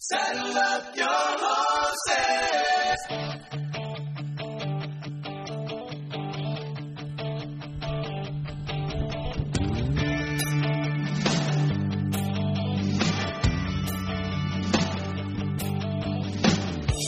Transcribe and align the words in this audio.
Saddle 0.00 0.56
up 0.56 0.94
your 0.94 1.08
horses. 1.10 1.98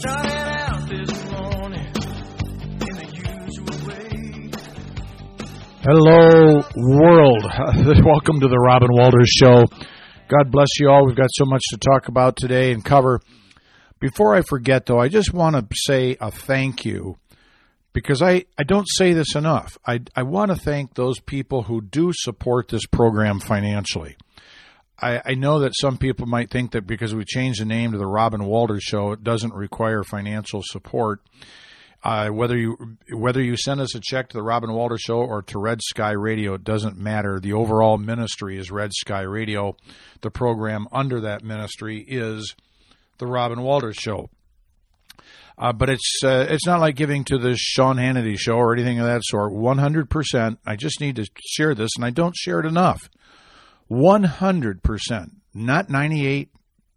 Started 0.00 0.48
out 0.58 0.88
this 0.88 1.30
morning 1.30 1.86
in 2.74 2.94
the 2.96 3.06
usual 3.14 3.76
way. 3.86 4.50
Hello, 5.84 6.60
world. 6.74 7.44
Welcome 8.04 8.40
to 8.40 8.48
the 8.48 8.58
Robin 8.66 8.88
Walter 8.90 9.24
Show. 9.26 9.89
God 10.30 10.52
bless 10.52 10.68
you 10.78 10.88
all. 10.88 11.06
We've 11.06 11.16
got 11.16 11.30
so 11.32 11.44
much 11.44 11.62
to 11.70 11.76
talk 11.76 12.06
about 12.06 12.36
today 12.36 12.70
and 12.70 12.84
cover. 12.84 13.20
Before 13.98 14.36
I 14.36 14.42
forget, 14.42 14.86
though, 14.86 15.00
I 15.00 15.08
just 15.08 15.34
want 15.34 15.56
to 15.56 15.66
say 15.74 16.16
a 16.20 16.30
thank 16.30 16.84
you 16.84 17.18
because 17.92 18.22
I, 18.22 18.44
I 18.56 18.62
don't 18.62 18.86
say 18.88 19.12
this 19.12 19.34
enough. 19.34 19.76
I, 19.84 20.02
I 20.14 20.22
want 20.22 20.52
to 20.52 20.56
thank 20.56 20.94
those 20.94 21.18
people 21.18 21.64
who 21.64 21.80
do 21.80 22.12
support 22.14 22.68
this 22.68 22.86
program 22.86 23.40
financially. 23.40 24.16
I, 25.02 25.20
I 25.24 25.34
know 25.34 25.58
that 25.60 25.72
some 25.74 25.98
people 25.98 26.26
might 26.26 26.48
think 26.48 26.70
that 26.72 26.86
because 26.86 27.12
we 27.12 27.24
changed 27.24 27.60
the 27.60 27.64
name 27.64 27.90
to 27.90 27.98
the 27.98 28.06
Robin 28.06 28.44
Walter 28.44 28.78
Show, 28.80 29.10
it 29.10 29.24
doesn't 29.24 29.52
require 29.52 30.04
financial 30.04 30.62
support. 30.62 31.22
Uh, 32.02 32.28
whether 32.28 32.56
you 32.56 32.96
whether 33.12 33.42
you 33.42 33.56
send 33.56 33.80
us 33.80 33.94
a 33.94 34.00
check 34.00 34.28
to 34.30 34.36
the 34.36 34.42
Robin 34.42 34.72
Walter 34.72 34.96
Show 34.96 35.18
or 35.18 35.42
to 35.42 35.58
Red 35.58 35.80
Sky 35.82 36.12
Radio, 36.12 36.54
it 36.54 36.64
doesn't 36.64 36.96
matter. 36.96 37.38
The 37.38 37.52
overall 37.52 37.98
ministry 37.98 38.56
is 38.56 38.70
Red 38.70 38.92
Sky 38.94 39.20
Radio. 39.20 39.76
The 40.22 40.30
program 40.30 40.88
under 40.92 41.20
that 41.20 41.44
ministry 41.44 42.02
is 42.08 42.54
the 43.18 43.26
Robin 43.26 43.60
Walter 43.60 43.92
Show. 43.92 44.30
Uh, 45.58 45.74
but 45.74 45.90
it's 45.90 46.20
uh, 46.24 46.46
it's 46.48 46.64
not 46.64 46.80
like 46.80 46.96
giving 46.96 47.22
to 47.24 47.36
the 47.36 47.54
Sean 47.54 47.96
Hannity 47.96 48.38
show 48.38 48.54
or 48.54 48.72
anything 48.72 48.98
of 48.98 49.04
that 49.04 49.20
sort. 49.22 49.52
One 49.52 49.76
hundred 49.76 50.08
percent. 50.08 50.58
I 50.64 50.76
just 50.76 51.02
need 51.02 51.16
to 51.16 51.26
share 51.44 51.74
this, 51.74 51.90
and 51.96 52.04
I 52.04 52.10
don't 52.10 52.34
share 52.34 52.60
it 52.60 52.66
enough. 52.66 53.10
One 53.88 54.24
hundred 54.24 54.82
percent, 54.82 55.32
not 55.52 55.90
ninety 55.90 56.26
eight, 56.26 56.48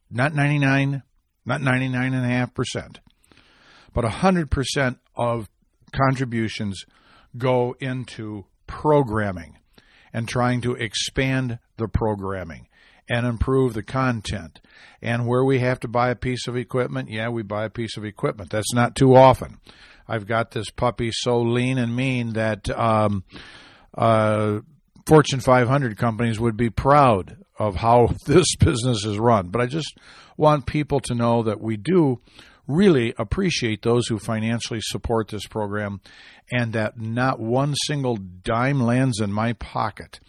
not 0.10 0.34
ninety 0.34 0.60
nine, 0.60 1.04
not 1.46 1.62
ninety 1.62 1.90
nine 1.90 2.14
and 2.14 2.24
a 2.24 2.30
half 2.30 2.54
percent 2.54 3.02
but 3.94 4.06
100% 4.06 4.98
of 5.16 5.50
contributions 5.92 6.86
go 7.38 7.76
into 7.80 8.46
programming 8.68 9.60
and 10.12 10.28
trying 10.28 10.62
to 10.62 10.74
expand 10.74 11.60
the 11.78 11.88
programming 11.88 12.68
and 13.10 13.26
improve 13.26 13.74
the 13.74 13.84
content. 13.84 14.62
And 15.02 15.28
where 15.28 15.44
we 15.44 15.60
have 15.60 15.80
to 15.82 15.88
buy 15.88 16.10
a 16.10 16.16
piece 16.16 16.48
of 16.48 16.56
equipment, 16.56 17.10
yeah, 17.10 17.30
we 17.30 17.44
buy 17.44 17.66
a 17.66 17.70
piece 17.70 17.98
of 17.98 18.06
equipment. 18.06 18.50
That's 18.50 18.74
not 18.74 18.96
too 18.96 19.16
often. 19.16 19.60
I've 20.08 20.28
got 20.28 20.52
this 20.52 20.70
puppy 20.70 21.12
so 21.12 21.42
lean 21.42 21.78
and 21.78 21.96
mean 21.96 22.34
that 22.34 22.70
um, 22.70 23.24
uh, 23.98 24.60
Fortune 25.06 25.40
500 25.40 25.98
companies 25.98 26.40
would 26.40 26.58
be 26.58 26.70
proud 26.70 27.38
of 27.58 27.76
how 27.76 28.10
this 28.26 28.56
business 28.56 29.06
is 29.06 29.20
run. 29.20 29.50
But 29.50 29.62
I 29.62 29.66
just 29.66 29.98
want 30.38 30.66
people 30.66 31.00
to 31.02 31.16
know 31.16 31.44
that 31.44 31.62
we 31.62 31.78
do 31.78 32.20
really 32.68 33.14
appreciate 33.18 33.82
those 33.82 34.08
who 34.08 34.18
financially 34.18 34.80
support 34.82 35.28
this 35.28 35.48
program 35.48 36.02
and 36.52 36.74
that 36.74 37.00
not 37.00 37.40
one 37.40 37.76
single 37.86 38.18
dime 38.18 38.82
lands 38.82 39.20
in 39.20 39.32
my 39.32 39.54
pocket. 39.54 40.20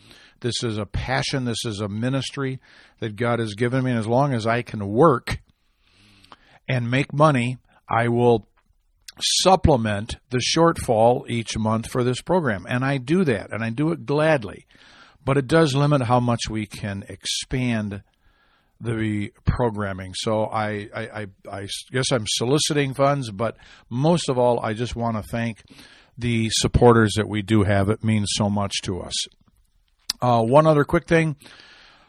This 0.41 0.63
is 0.63 0.79
a 0.79 0.87
passion, 0.87 1.45
this 1.45 1.65
is 1.65 1.81
a 1.81 1.89
ministry 1.89 2.61
that 3.01 3.17
God 3.17 3.39
has 3.39 3.55
given 3.55 3.85
me. 3.85 3.93
And 3.93 4.01
as 4.01 4.07
long 4.07 4.35
as 4.35 4.47
I 4.47 4.63
can 4.63 4.87
work 4.87 5.41
and 6.69 6.91
make 6.91 7.13
money, 7.13 7.59
I 7.89 8.09
will 8.09 8.49
supplement 9.21 10.17
the 10.31 10.43
shortfall 10.55 11.29
each 11.31 11.57
month 11.57 11.89
for 11.91 12.03
this 12.03 12.21
program. 12.21 12.67
And 12.69 12.85
I 12.85 12.99
do 12.99 13.25
that, 13.25 13.53
and 13.53 13.63
I 13.63 13.71
do 13.71 13.93
it 13.93 14.07
gladly. 14.07 14.67
But 15.25 15.39
it 15.39 15.47
does 15.47 15.75
limit 15.75 16.03
how 16.03 16.21
much 16.21 16.41
we 16.51 16.67
can 16.67 17.05
expand 17.09 18.03
the 18.81 19.33
programming. 19.45 20.13
So 20.17 20.45
I, 20.45 20.89
I, 20.95 21.03
I, 21.03 21.27
I 21.51 21.69
guess 21.91 22.11
I'm 22.13 22.25
soliciting 22.27 22.95
funds, 22.95 23.31
but 23.31 23.57
most 23.89 24.29
of 24.29 24.39
all, 24.39 24.61
I 24.61 24.75
just 24.75 24.97
want 24.97 25.17
to 25.17 25.23
thank 25.23 25.63
the 26.19 26.49
supporters 26.51 27.15
that 27.17 27.29
we 27.29 27.43
do 27.43 27.63
have. 27.63 27.89
It 27.89 28.05
means 28.05 28.29
so 28.35 28.49
much 28.51 28.83
to 28.83 29.01
us. 29.01 29.15
Uh, 30.21 30.43
one 30.43 30.67
other 30.67 30.85
quick 30.85 31.07
thing 31.07 31.37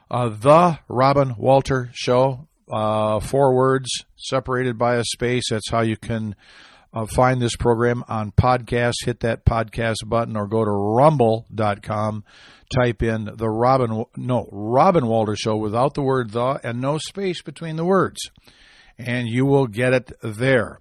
uh, 0.09 0.29
The 0.29 0.79
Robin 0.87 1.35
Walter 1.37 1.89
Show, 1.93 2.47
uh, 2.71 3.19
four 3.19 3.55
words 3.55 3.89
separated 4.15 4.77
by 4.77 4.95
a 4.95 5.03
space. 5.03 5.45
That's 5.49 5.69
how 5.69 5.81
you 5.81 5.97
can. 5.97 6.35
Uh, 6.95 7.05
find 7.05 7.41
this 7.41 7.57
program 7.57 8.05
on 8.07 8.31
podcast, 8.31 8.93
hit 9.03 9.19
that 9.19 9.43
podcast 9.43 9.97
button, 10.07 10.37
or 10.37 10.47
go 10.47 10.63
to 10.63 10.71
rumble.com 10.71 12.23
type 12.73 13.03
in 13.03 13.29
the 13.35 13.49
Robin 13.49 14.05
no 14.15 14.47
Robin 14.49 15.05
Walter 15.05 15.35
show 15.35 15.57
without 15.57 15.93
the 15.93 16.01
word 16.01 16.31
the 16.31 16.59
and 16.63 16.79
no 16.79 16.97
space 16.97 17.41
between 17.41 17.75
the 17.75 17.83
words, 17.83 18.31
and 18.97 19.27
you 19.27 19.45
will 19.45 19.67
get 19.67 19.91
it 19.91 20.11
there. 20.23 20.79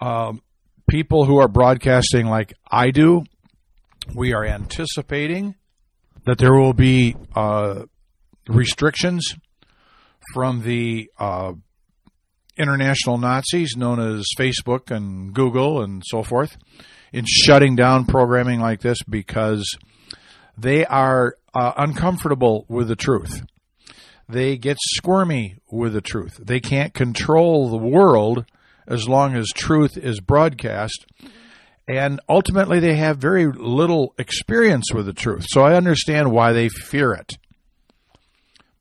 Um, 0.00 0.40
people 0.88 1.26
who 1.26 1.36
are 1.36 1.48
broadcasting 1.48 2.26
like 2.26 2.54
I 2.70 2.90
do, 2.90 3.24
we 4.14 4.32
are 4.32 4.46
anticipating 4.46 5.54
that 6.24 6.38
there 6.38 6.54
will 6.54 6.72
be 6.72 7.14
uh, 7.36 7.84
restrictions 8.48 9.36
from 10.32 10.62
the 10.62 11.10
uh, 11.18 11.52
international 12.56 13.18
Nazis 13.18 13.76
known 13.76 14.00
as 14.00 14.26
Facebook 14.38 14.90
and 14.90 15.32
Google 15.32 15.82
and 15.82 16.02
so 16.06 16.22
forth 16.22 16.56
in 17.12 17.24
shutting 17.26 17.76
down 17.76 18.06
programming 18.06 18.60
like 18.60 18.80
this 18.80 19.02
because 19.08 19.76
they 20.56 20.84
are 20.86 21.36
uh, 21.54 21.72
uncomfortable 21.76 22.66
with 22.68 22.88
the 22.88 22.96
truth. 22.96 23.42
They 24.28 24.56
get 24.56 24.78
squirmy 24.80 25.56
with 25.70 25.92
the 25.92 26.00
truth. 26.00 26.40
They 26.42 26.60
can't 26.60 26.94
control 26.94 27.68
the 27.68 27.76
world 27.76 28.46
as 28.86 29.08
long 29.08 29.34
as 29.34 29.48
truth 29.54 29.96
is 29.96 30.20
broadcast. 30.20 31.06
And 31.88 32.20
ultimately, 32.28 32.80
they 32.80 32.94
have 32.96 33.18
very 33.18 33.46
little 33.46 34.14
experience 34.18 34.92
with 34.94 35.06
the 35.06 35.12
truth. 35.12 35.46
So 35.48 35.62
I 35.62 35.74
understand 35.74 36.30
why 36.30 36.52
they 36.52 36.68
fear 36.68 37.12
it. 37.12 37.36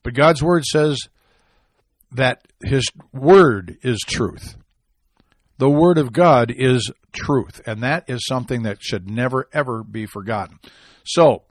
But 0.03 0.13
God's 0.13 0.41
Word 0.41 0.63
says 0.65 0.97
that 2.11 2.45
His 2.63 2.85
Word 3.13 3.77
is 3.81 3.99
truth. 4.05 4.55
The 5.57 5.69
Word 5.69 5.97
of 5.97 6.13
God 6.13 6.51
is 6.51 6.91
truth. 7.11 7.61
And 7.65 7.83
that 7.83 8.05
is 8.07 8.25
something 8.27 8.63
that 8.63 8.81
should 8.81 9.09
never, 9.09 9.47
ever 9.53 9.83
be 9.83 10.05
forgotten. 10.05 10.59
So, 11.03 11.43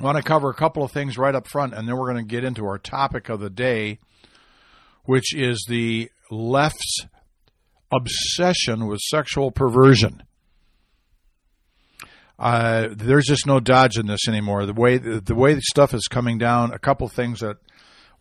I 0.00 0.04
want 0.04 0.16
to 0.16 0.22
cover 0.22 0.50
a 0.50 0.54
couple 0.54 0.82
of 0.82 0.90
things 0.90 1.16
right 1.16 1.34
up 1.34 1.46
front, 1.46 1.74
and 1.74 1.86
then 1.86 1.96
we're 1.96 2.12
going 2.12 2.24
to 2.24 2.28
get 2.28 2.44
into 2.44 2.64
our 2.64 2.78
topic 2.78 3.28
of 3.28 3.38
the 3.38 3.50
day, 3.50 4.00
which 5.04 5.34
is 5.34 5.64
the 5.68 6.10
left's 6.30 7.06
obsession 7.92 8.86
with 8.86 8.98
sexual 9.00 9.52
perversion. 9.52 10.22
Uh, 12.38 12.88
there's 12.90 13.26
just 13.26 13.46
no 13.46 13.60
dodging 13.60 14.06
this 14.06 14.26
anymore. 14.26 14.66
The 14.66 14.72
way 14.72 14.98
the 14.98 15.34
way 15.34 15.60
stuff 15.60 15.94
is 15.94 16.08
coming 16.08 16.38
down, 16.38 16.72
a 16.72 16.78
couple 16.78 17.06
things 17.08 17.38
that 17.38 17.58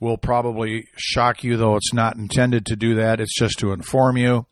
will 0.02 0.18
probably 0.18 0.88
shock 0.98 1.46
you, 1.46 1.56
though 1.56 1.78
it's 1.78 1.94
not 1.94 2.18
intended 2.18 2.66
to 2.66 2.76
do 2.76 2.96
that. 2.96 3.22
It's 3.22 3.38
just 3.38 3.60
to 3.60 3.72
inform 3.72 4.18
you. 4.18 4.48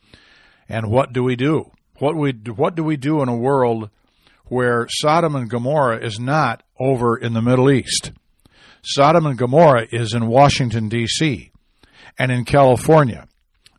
And 0.69 0.89
what 0.89 1.11
do 1.11 1.23
we 1.23 1.35
do? 1.35 1.71
What 1.97 2.15
we 2.15 2.31
what 2.31 2.75
do 2.75 2.83
we 2.83 2.95
do 2.95 3.21
in 3.21 3.27
a 3.27 3.35
world 3.35 3.89
where 4.45 4.87
Sodom 4.89 5.35
and 5.35 5.49
Gomorrah 5.49 6.03
is 6.03 6.19
not 6.19 6.63
over 6.79 7.17
in 7.17 7.33
the 7.33 7.41
Middle 7.41 7.69
East. 7.69 8.11
Sodom 8.81 9.25
and 9.25 9.37
Gomorrah 9.37 9.87
is 9.91 10.13
in 10.13 10.27
Washington, 10.27 10.87
D.C., 10.87 11.51
and 12.17 12.31
in 12.31 12.45
California, 12.45 13.27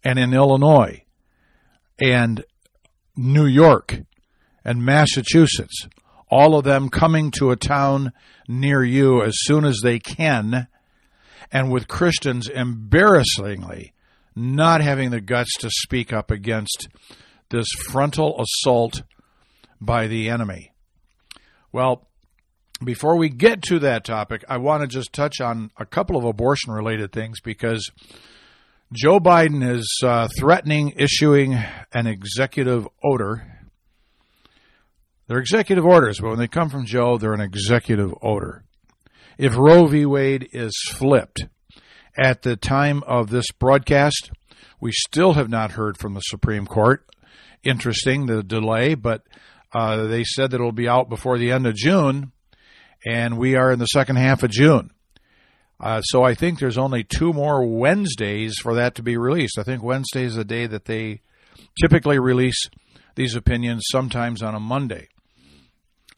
and 0.05 0.19
in 0.19 0.35
Illinois, 0.35 1.03
and 2.01 2.45
New 3.17 3.47
York, 3.47 4.01
and 4.65 4.85
Massachusetts. 4.85 5.89
All 6.31 6.57
of 6.57 6.65
them 6.65 6.91
coming 6.91 7.31
to 7.33 7.51
a 7.51 7.57
town 7.57 8.13
near 8.47 8.85
you 8.85 9.23
as 9.23 9.35
soon 9.39 9.65
as 9.65 9.81
they 9.83 9.99
can, 9.99 10.69
and 11.53 11.71
with 11.71 11.89
Christians 11.89 12.49
embarrassingly 12.49 13.93
not 14.35 14.81
having 14.81 15.11
the 15.11 15.21
guts 15.21 15.57
to 15.59 15.71
speak 15.71 16.13
up 16.13 16.31
against 16.31 16.89
this 17.51 17.69
frontal 17.89 18.41
assault 18.41 19.03
by 19.81 20.07
the 20.07 20.29
enemy. 20.29 20.73
Well, 21.73 22.09
before 22.83 23.17
we 23.17 23.29
get 23.29 23.63
to 23.63 23.79
that 23.81 24.05
topic, 24.05 24.45
I 24.49 24.57
want 24.57 24.83
to 24.83 24.87
just 24.87 25.13
touch 25.13 25.41
on 25.41 25.71
a 25.77 25.85
couple 25.85 26.17
of 26.17 26.25
abortion 26.25 26.73
related 26.73 27.13
things 27.13 27.41
because 27.41 27.91
Joe 28.93 29.21
Biden 29.21 29.69
is 29.69 30.01
uh, 30.05 30.29
threatening 30.39 30.95
issuing 30.97 31.55
an 31.93 32.07
executive 32.07 32.89
order. 33.03 33.47
They're 35.27 35.39
executive 35.39 35.85
orders, 35.85 36.19
but 36.21 36.31
when 36.31 36.39
they 36.39 36.49
come 36.49 36.71
from 36.71 36.87
Joe, 36.87 37.19
they're 37.19 37.35
an 37.35 37.41
executive 37.41 38.13
order. 38.21 38.65
If 39.41 39.57
Roe 39.57 39.87
v. 39.87 40.05
Wade 40.05 40.51
is 40.53 40.75
flipped 40.87 41.47
At 42.15 42.43
the 42.43 42.57
time 42.57 43.03
of 43.05 43.31
this 43.31 43.51
broadcast, 43.53 44.31
we 44.83 44.93
still 44.93 45.33
have 45.33 45.49
not 45.49 45.71
heard 45.71 45.97
from 45.97 46.13
the 46.13 46.21
Supreme 46.21 46.67
Court. 46.67 47.07
Interesting, 47.63 48.27
the 48.27 48.43
delay, 48.43 48.95
but 48.95 49.23
uh, 49.73 50.09
they 50.09 50.25
said 50.25 50.51
that 50.51 50.57
it'll 50.57 50.73
be 50.73 50.91
out 50.91 51.09
before 51.09 51.39
the 51.39 51.53
end 51.53 51.67
of 51.67 51.75
June, 51.75 52.33
and 53.07 53.39
we 53.39 53.57
are 53.57 53.73
in 53.73 53.79
the 53.79 53.87
second 53.87 54.17
half 54.17 54.43
of 54.43 54.51
June. 54.51 54.91
Uh, 55.83 56.03
so 56.03 56.23
I 56.23 56.35
think 56.35 56.59
there's 56.59 56.77
only 56.77 57.03
two 57.03 57.33
more 57.33 57.65
Wednesdays 57.65 58.59
for 58.61 58.75
that 58.75 58.97
to 58.97 59.03
be 59.03 59.17
released. 59.17 59.59
I 59.59 59.63
think 59.63 59.83
Wednesday 59.83 60.25
is 60.25 60.35
the 60.35 60.45
day 60.45 60.67
that 60.67 60.85
they 60.85 61.23
typically 61.81 62.19
release 62.19 62.69
these 63.15 63.35
opinions, 63.35 63.85
sometimes 63.91 64.43
on 64.43 64.55
a 64.55 64.61
Monday. 64.61 65.09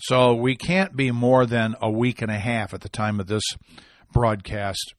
So 0.03 0.35
we 0.35 0.57
can't 0.57 0.97
be 0.97 1.13
more 1.13 1.47
than 1.47 1.77
a 1.81 1.89
week 1.89 2.23
and 2.23 2.31
a 2.31 2.39
half 2.39 2.75
at 2.75 2.81
the 2.81 2.89
time 2.89 3.21
of 3.21 3.29
this 3.29 3.45
broadcast 4.13 4.95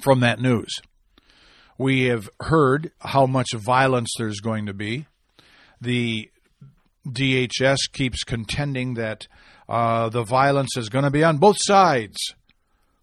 from 0.00 0.20
that 0.20 0.40
news. 0.40 0.72
We 1.76 2.04
have 2.04 2.30
heard 2.40 2.92
how 3.00 3.26
much 3.26 3.52
violence 3.52 4.08
there's 4.16 4.40
going 4.40 4.64
to 4.64 4.72
be. 4.72 5.06
The 5.78 6.30
DHS 7.06 7.78
keeps 7.92 8.24
contending 8.24 8.94
that 8.94 9.26
uh, 9.68 10.08
the 10.08 10.22
violence 10.22 10.74
is 10.78 10.88
going 10.88 11.04
to 11.04 11.10
be 11.10 11.22
on 11.22 11.36
both 11.36 11.56
sides 11.60 12.16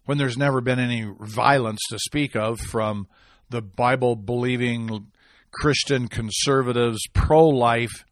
when 0.06 0.18
there's 0.18 0.36
never 0.36 0.60
been 0.60 0.80
any 0.80 1.08
violence 1.20 1.80
to 1.90 2.00
speak 2.00 2.34
of 2.34 2.58
from 2.58 3.06
the 3.48 3.62
Bible 3.62 4.16
believing 4.16 5.06
Christian 5.52 6.08
conservatives, 6.08 7.00
pro 7.12 7.46
life 7.46 8.04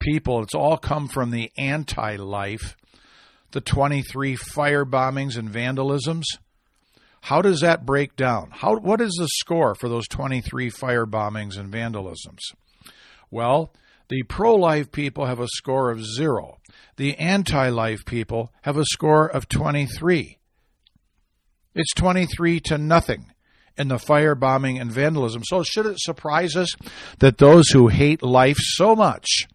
people. 0.00 0.42
It's 0.42 0.54
all 0.54 0.76
come 0.76 1.06
from 1.06 1.30
the 1.30 1.52
anti 1.56 2.16
life, 2.16 2.76
the 3.52 3.60
23 3.60 4.34
fire 4.36 4.84
bombings 4.84 5.38
and 5.38 5.50
vandalisms. 5.50 6.24
How 7.22 7.42
does 7.42 7.60
that 7.60 7.86
break 7.86 8.16
down? 8.16 8.50
How, 8.50 8.76
what 8.78 9.00
is 9.00 9.14
the 9.18 9.28
score 9.28 9.74
for 9.74 9.88
those 9.88 10.08
23 10.08 10.70
fire 10.70 11.06
bombings 11.06 11.58
and 11.58 11.72
vandalisms? 11.72 12.40
Well, 13.30 13.72
the 14.08 14.22
pro 14.24 14.56
life 14.56 14.90
people 14.90 15.26
have 15.26 15.38
a 15.38 15.48
score 15.48 15.90
of 15.90 16.04
zero. 16.04 16.58
The 16.96 17.16
anti 17.16 17.68
life 17.68 18.04
people 18.04 18.52
have 18.62 18.76
a 18.76 18.84
score 18.84 19.26
of 19.26 19.48
23. 19.48 20.38
It's 21.74 21.94
23 21.94 22.60
to 22.60 22.78
nothing 22.78 23.32
in 23.76 23.88
the 23.88 23.96
firebombing 23.96 24.80
and 24.80 24.90
vandalism. 24.90 25.42
So, 25.44 25.62
should 25.62 25.86
it 25.86 26.00
surprise 26.00 26.56
us 26.56 26.74
that 27.18 27.38
those 27.38 27.68
who 27.70 27.88
hate 27.88 28.22
life 28.22 28.58
so 28.58 28.96
much 28.96 29.46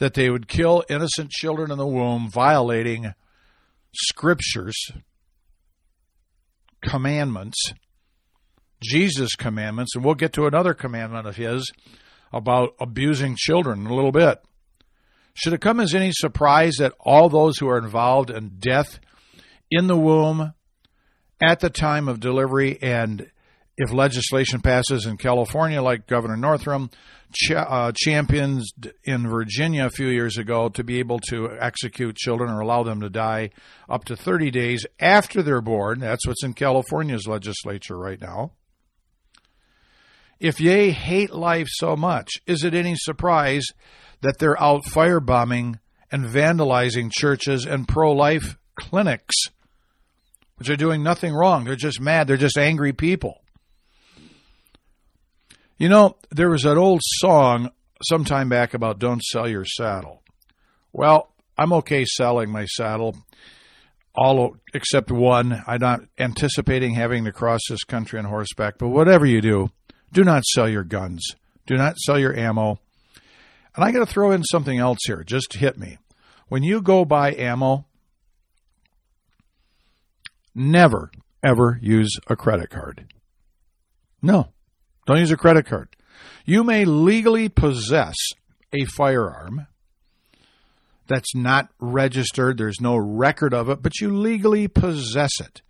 that 0.00 0.14
they 0.14 0.30
would 0.30 0.48
kill 0.48 0.82
innocent 0.88 1.30
children 1.30 1.70
in 1.70 1.76
the 1.76 1.86
womb, 1.86 2.30
violating 2.30 3.12
scriptures, 3.94 4.74
commandments, 6.80 7.74
Jesus' 8.82 9.36
commandments, 9.36 9.94
and 9.94 10.02
we'll 10.02 10.14
get 10.14 10.32
to 10.32 10.46
another 10.46 10.72
commandment 10.72 11.26
of 11.26 11.36
his 11.36 11.70
about 12.32 12.74
abusing 12.80 13.36
children 13.36 13.80
in 13.80 13.86
a 13.88 13.94
little 13.94 14.10
bit. 14.10 14.42
Should 15.34 15.52
it 15.52 15.60
come 15.60 15.80
as 15.80 15.94
any 15.94 16.12
surprise 16.12 16.76
that 16.78 16.94
all 16.98 17.28
those 17.28 17.58
who 17.58 17.68
are 17.68 17.78
involved 17.78 18.30
in 18.30 18.56
death 18.58 19.00
in 19.70 19.86
the 19.86 19.98
womb, 19.98 20.54
at 21.42 21.60
the 21.60 21.70
time 21.70 22.08
of 22.08 22.20
delivery, 22.20 22.78
and 22.80 23.30
if 23.80 23.94
legislation 23.94 24.60
passes 24.60 25.06
in 25.06 25.16
California, 25.16 25.80
like 25.80 26.06
Governor 26.06 26.36
Northam 26.36 26.90
ch- 27.32 27.52
uh, 27.52 27.92
champions 27.96 28.74
in 29.04 29.26
Virginia 29.26 29.86
a 29.86 29.90
few 29.90 30.08
years 30.08 30.36
ago, 30.36 30.68
to 30.68 30.84
be 30.84 30.98
able 30.98 31.18
to 31.30 31.48
execute 31.58 32.14
children 32.14 32.50
or 32.50 32.60
allow 32.60 32.82
them 32.82 33.00
to 33.00 33.08
die 33.08 33.48
up 33.88 34.04
to 34.04 34.16
30 34.16 34.50
days 34.50 34.84
after 35.00 35.42
they're 35.42 35.62
born. 35.62 35.98
That's 35.98 36.26
what's 36.26 36.44
in 36.44 36.52
California's 36.52 37.26
legislature 37.26 37.96
right 37.96 38.20
now. 38.20 38.52
If 40.38 40.60
ye 40.60 40.90
hate 40.90 41.32
life 41.32 41.68
so 41.70 41.96
much, 41.96 42.32
is 42.46 42.64
it 42.64 42.74
any 42.74 42.96
surprise 42.96 43.64
that 44.20 44.38
they're 44.38 44.62
out 44.62 44.82
firebombing 44.84 45.78
and 46.12 46.26
vandalizing 46.26 47.10
churches 47.10 47.64
and 47.64 47.88
pro 47.88 48.12
life 48.12 48.58
clinics? 48.74 49.36
which 50.60 50.68
are 50.68 50.76
doing 50.76 51.02
nothing 51.02 51.32
wrong. 51.32 51.64
They're 51.64 51.74
just 51.74 52.02
mad. 52.02 52.26
They're 52.26 52.36
just 52.36 52.58
angry 52.58 52.92
people. 52.92 53.39
You 55.80 55.88
know, 55.88 56.18
there 56.30 56.50
was 56.50 56.66
an 56.66 56.76
old 56.76 57.00
song 57.02 57.70
sometime 58.02 58.50
back 58.50 58.74
about 58.74 58.98
don't 58.98 59.22
sell 59.22 59.48
your 59.48 59.64
saddle. 59.64 60.22
Well, 60.92 61.32
I'm 61.56 61.72
okay 61.72 62.04
selling 62.04 62.50
my 62.50 62.66
saddle, 62.66 63.16
all 64.14 64.58
except 64.74 65.10
one. 65.10 65.64
I'm 65.66 65.80
not 65.80 66.02
anticipating 66.18 66.92
having 66.92 67.24
to 67.24 67.32
cross 67.32 67.62
this 67.70 67.82
country 67.82 68.18
on 68.18 68.26
horseback, 68.26 68.76
but 68.76 68.88
whatever 68.90 69.24
you 69.24 69.40
do, 69.40 69.70
do 70.12 70.22
not 70.22 70.44
sell 70.44 70.68
your 70.68 70.84
guns. 70.84 71.26
Do 71.64 71.78
not 71.78 71.96
sell 71.96 72.18
your 72.18 72.36
ammo. 72.36 72.78
And 73.74 73.82
I 73.82 73.90
got 73.90 74.00
to 74.00 74.12
throw 74.12 74.32
in 74.32 74.42
something 74.44 74.78
else 74.78 74.98
here. 75.06 75.24
Just 75.24 75.54
hit 75.54 75.78
me. 75.78 75.96
When 76.48 76.62
you 76.62 76.82
go 76.82 77.06
buy 77.06 77.32
ammo, 77.34 77.86
never, 80.54 81.10
ever 81.42 81.78
use 81.80 82.18
a 82.26 82.36
credit 82.36 82.68
card. 82.68 83.14
No, 84.20 84.50
don't 85.10 85.20
use 85.20 85.30
a 85.30 85.36
credit 85.36 85.66
card. 85.66 85.88
You 86.44 86.64
may 86.64 86.84
legally 86.84 87.48
possess 87.48 88.14
a 88.72 88.84
firearm 88.84 89.66
that's 91.06 91.34
not 91.34 91.68
registered, 91.80 92.56
there's 92.56 92.80
no 92.80 92.96
record 92.96 93.52
of 93.52 93.68
it, 93.68 93.82
but 93.82 94.00
you 94.00 94.16
legally 94.16 94.68
possess 94.68 95.40
it. 95.40 95.62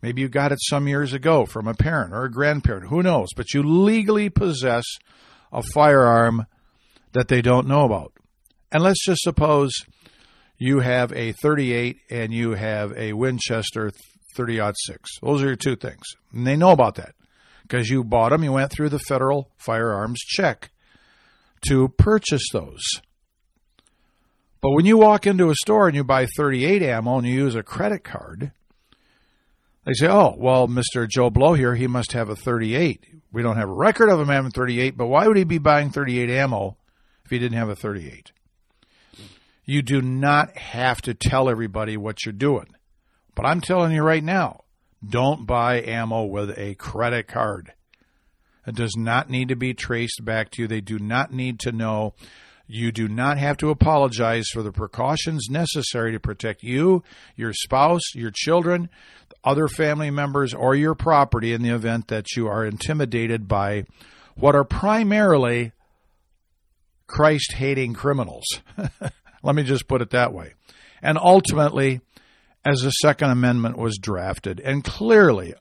Maybe 0.00 0.22
you 0.22 0.28
got 0.28 0.52
it 0.52 0.58
some 0.62 0.86
years 0.86 1.12
ago 1.12 1.44
from 1.44 1.66
a 1.66 1.74
parent 1.74 2.14
or 2.14 2.24
a 2.24 2.30
grandparent, 2.30 2.88
who 2.88 3.02
knows, 3.02 3.28
but 3.36 3.52
you 3.52 3.62
legally 3.62 4.30
possess 4.30 4.84
a 5.52 5.62
firearm 5.74 6.46
that 7.12 7.28
they 7.28 7.42
don't 7.42 7.66
know 7.66 7.84
about. 7.84 8.12
And 8.70 8.82
let's 8.82 9.04
just 9.04 9.22
suppose 9.22 9.72
you 10.56 10.78
have 10.80 11.12
a 11.12 11.32
38 11.32 11.98
and 12.08 12.32
you 12.32 12.52
have 12.52 12.96
a 12.96 13.12
Winchester 13.12 13.90
30 14.36 14.60
6. 14.86 15.10
Those 15.20 15.42
are 15.42 15.46
your 15.46 15.56
two 15.56 15.74
things. 15.74 16.04
And 16.32 16.46
they 16.46 16.56
know 16.56 16.70
about 16.70 16.94
that 16.94 17.14
because 17.70 17.88
you 17.88 18.02
bought 18.02 18.30
them, 18.30 18.42
you 18.42 18.50
went 18.50 18.72
through 18.72 18.88
the 18.88 18.98
federal 18.98 19.48
firearms 19.56 20.18
check 20.18 20.70
to 21.68 21.88
purchase 21.88 22.42
those. 22.52 22.82
But 24.60 24.72
when 24.72 24.86
you 24.86 24.98
walk 24.98 25.24
into 25.26 25.50
a 25.50 25.54
store 25.54 25.86
and 25.86 25.94
you 25.94 26.02
buy 26.02 26.26
38 26.36 26.82
ammo 26.82 27.18
and 27.18 27.26
you 27.26 27.32
use 27.32 27.54
a 27.54 27.62
credit 27.62 28.02
card, 28.02 28.50
they 29.84 29.92
say, 29.94 30.08
oh, 30.08 30.34
well, 30.36 30.66
Mr. 30.66 31.08
Joe 31.08 31.30
Blow 31.30 31.54
here, 31.54 31.76
he 31.76 31.86
must 31.86 32.12
have 32.12 32.28
a 32.28 32.36
38. 32.36 33.04
We 33.32 33.42
don't 33.42 33.56
have 33.56 33.68
a 33.68 33.72
record 33.72 34.10
of 34.10 34.20
him 34.20 34.28
having 34.28 34.50
38, 34.50 34.96
but 34.96 35.06
why 35.06 35.28
would 35.28 35.36
he 35.36 35.44
be 35.44 35.58
buying 35.58 35.90
38 35.90 36.28
ammo 36.28 36.76
if 37.24 37.30
he 37.30 37.38
didn't 37.38 37.58
have 37.58 37.68
a 37.68 37.76
38? 37.76 38.32
You 39.64 39.82
do 39.82 40.02
not 40.02 40.56
have 40.56 41.00
to 41.02 41.14
tell 41.14 41.48
everybody 41.48 41.96
what 41.96 42.26
you're 42.26 42.32
doing. 42.32 42.74
But 43.36 43.46
I'm 43.46 43.60
telling 43.60 43.92
you 43.92 44.02
right 44.02 44.24
now, 44.24 44.64
don't 45.06 45.46
buy 45.46 45.82
ammo 45.82 46.24
with 46.24 46.56
a 46.58 46.74
credit 46.74 47.26
card. 47.26 47.72
It 48.66 48.74
does 48.74 48.96
not 48.96 49.30
need 49.30 49.48
to 49.48 49.56
be 49.56 49.74
traced 49.74 50.24
back 50.24 50.50
to 50.52 50.62
you. 50.62 50.68
They 50.68 50.80
do 50.80 50.98
not 50.98 51.32
need 51.32 51.58
to 51.60 51.72
know. 51.72 52.14
You 52.66 52.92
do 52.92 53.08
not 53.08 53.38
have 53.38 53.56
to 53.58 53.70
apologize 53.70 54.46
for 54.52 54.62
the 54.62 54.70
precautions 54.70 55.48
necessary 55.50 56.12
to 56.12 56.20
protect 56.20 56.62
you, 56.62 57.02
your 57.34 57.52
spouse, 57.52 58.14
your 58.14 58.30
children, 58.32 58.88
other 59.42 59.66
family 59.66 60.10
members, 60.10 60.54
or 60.54 60.76
your 60.76 60.94
property 60.94 61.52
in 61.52 61.62
the 61.62 61.74
event 61.74 62.08
that 62.08 62.36
you 62.36 62.46
are 62.46 62.64
intimidated 62.64 63.48
by 63.48 63.84
what 64.36 64.54
are 64.54 64.64
primarily 64.64 65.72
Christ 67.06 67.54
hating 67.54 67.94
criminals. 67.94 68.44
Let 69.42 69.56
me 69.56 69.64
just 69.64 69.88
put 69.88 70.02
it 70.02 70.10
that 70.10 70.32
way. 70.32 70.54
And 71.02 71.18
ultimately, 71.18 72.02
as 72.64 72.80
the 72.80 72.90
Second 72.90 73.30
Amendment 73.30 73.78
was 73.78 73.98
drafted, 73.98 74.60
and 74.60 74.84
clearly, 74.84 75.54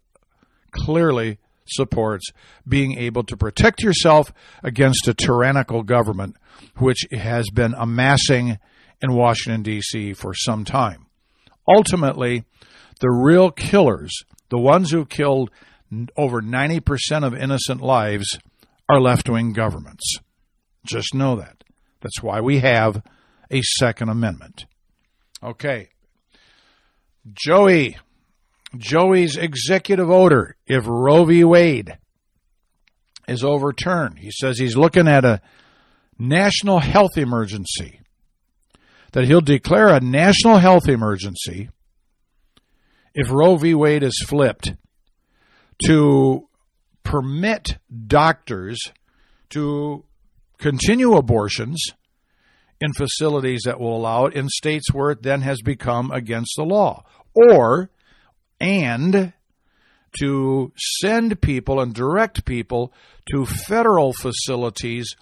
clearly 0.72 1.38
supports 1.66 2.32
being 2.68 2.98
able 2.98 3.24
to 3.24 3.38
protect 3.38 3.82
yourself 3.82 4.34
against 4.64 5.08
a 5.08 5.14
tyrannical 5.14 5.84
government 5.84 6.36
which 6.78 7.06
has 7.12 7.50
been 7.54 7.74
amassing 7.78 8.58
in 9.02 9.14
Washington, 9.14 9.64
D.C. 9.64 10.14
for 10.14 10.34
some 10.34 10.66
time. 10.66 11.06
Ultimately, 11.68 12.44
the 13.00 13.10
real 13.10 13.52
killers, 13.52 14.12
the 14.50 14.58
ones 14.58 14.92
who 14.92 15.06
killed 15.06 15.52
over 16.18 16.42
90% 16.42 17.26
of 17.26 17.34
innocent 17.34 17.82
lives, 17.82 18.38
are 18.90 19.00
left 19.00 19.30
wing 19.30 19.54
governments. 19.54 20.18
Just 20.86 21.14
know 21.14 21.36
that. 21.36 21.64
That's 22.02 22.22
why 22.22 22.42
we 22.42 22.60
have 22.60 23.02
a 23.52 23.62
Second 23.62 24.10
Amendment. 24.10 24.66
Okay. 25.44 25.90
Joey. 27.34 27.98
Joey's 28.78 29.36
executive 29.36 30.10
order, 30.10 30.56
if 30.68 30.86
Roe 30.88 31.26
v. 31.26 31.44
Wade 31.44 31.98
is 33.28 33.44
overturned, 33.44 34.20
he 34.20 34.30
says 34.32 34.60
he's 34.60 34.78
looking 34.78 35.08
at 35.08 35.26
a 35.26 35.42
national 36.20 36.80
health 36.80 37.18
emergency. 37.18 38.02
That 39.14 39.26
he'll 39.26 39.42
declare 39.42 39.88
a 39.88 40.00
national 40.00 40.60
health 40.60 40.88
emergency 40.88 41.70
if 43.16 43.32
Roe 43.32 43.56
v. 43.56 43.74
Wade 43.74 44.04
is 44.04 44.24
flipped 44.28 44.76
to 45.86 46.48
permit 47.04 47.80
doctors 48.08 48.80
to 49.50 50.06
continue 50.60 51.16
abortions 51.16 51.84
in 52.80 52.94
facilities 52.94 53.64
that 53.66 53.80
will 53.80 53.96
allow 53.96 54.26
it 54.26 54.36
in 54.36 54.48
states 54.48 54.94
where 54.94 55.12
it 55.12 55.24
then 55.24 55.42
has 55.42 55.62
become 55.62 56.12
against 56.12 56.54
the 56.56 56.64
law. 56.64 57.04
Or, 57.34 57.90
and 58.60 59.34
to 60.20 60.72
send 61.02 61.42
people 61.42 61.80
and 61.80 61.94
direct 61.94 62.46
people 62.46 62.92
to 63.32 63.46
federal 63.46 64.14
facilities 64.14 65.16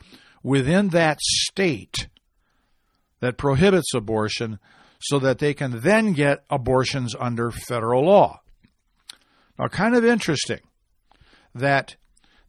within 0.44 0.90
that 0.90 1.20
state 1.22 2.08
that 3.20 3.38
prohibits 3.38 3.94
abortion 3.94 4.60
so 5.00 5.20
that 5.20 5.40
they 5.40 5.54
can 5.54 5.82
then 5.82 6.14
get 6.14 6.44
abortions 6.50 7.14
under 7.20 7.52
federal 7.52 8.06
law. 8.06 8.42
Now, 9.60 9.68
kind 9.68 9.96
of 9.96 10.06
interesting 10.06 10.62
that 11.54 11.96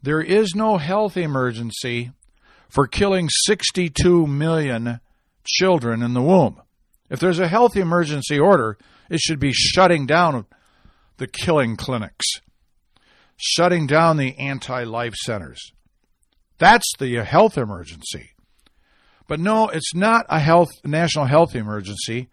there 0.03 0.21
is 0.21 0.55
no 0.55 0.77
health 0.77 1.17
emergency 1.17 2.13
for 2.69 2.87
killing 2.87 3.29
62 3.47 4.27
million 4.27 5.01
children 5.47 6.03
in 6.03 6.15
the 6.15 6.23
womb. 6.23 6.61
If 7.11 7.21
there's 7.21 7.39
a 7.39 7.49
health 7.49 7.77
emergency 7.77 8.39
order, 8.39 8.77
it 9.11 9.21
should 9.21 9.39
be 9.39 9.53
shutting 9.53 10.07
down 10.07 10.47
the 11.17 11.27
killing 11.27 11.77
clinics, 11.77 12.27
shutting 13.37 13.87
down 13.87 14.17
the 14.17 14.39
anti 14.39 14.85
life 14.85 15.15
centers. 15.15 15.73
That's 16.59 16.91
the 16.99 17.17
health 17.17 17.57
emergency. 17.57 18.33
But 19.27 19.41
no, 19.41 19.69
it's 19.69 19.95
not 19.95 20.27
a 20.29 20.41
health 20.41 20.71
national 20.85 21.27
health 21.27 21.55
emergency 21.55 22.29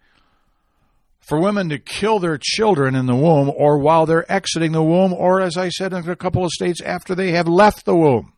for 1.20 1.40
women 1.40 1.68
to 1.68 1.78
kill 1.78 2.18
their 2.18 2.38
children 2.40 2.94
in 2.94 3.06
the 3.06 3.14
womb 3.14 3.52
or 3.54 3.78
while 3.78 4.06
they're 4.06 4.30
exiting 4.30 4.72
the 4.72 4.82
womb 4.82 5.12
or 5.12 5.40
as 5.40 5.56
I 5.56 5.68
said 5.68 5.92
in 5.92 6.08
a 6.08 6.16
couple 6.16 6.44
of 6.44 6.50
states 6.50 6.80
after 6.80 7.14
they 7.14 7.32
have 7.32 7.48
left 7.48 7.84
the 7.84 7.96
womb. 7.96 8.32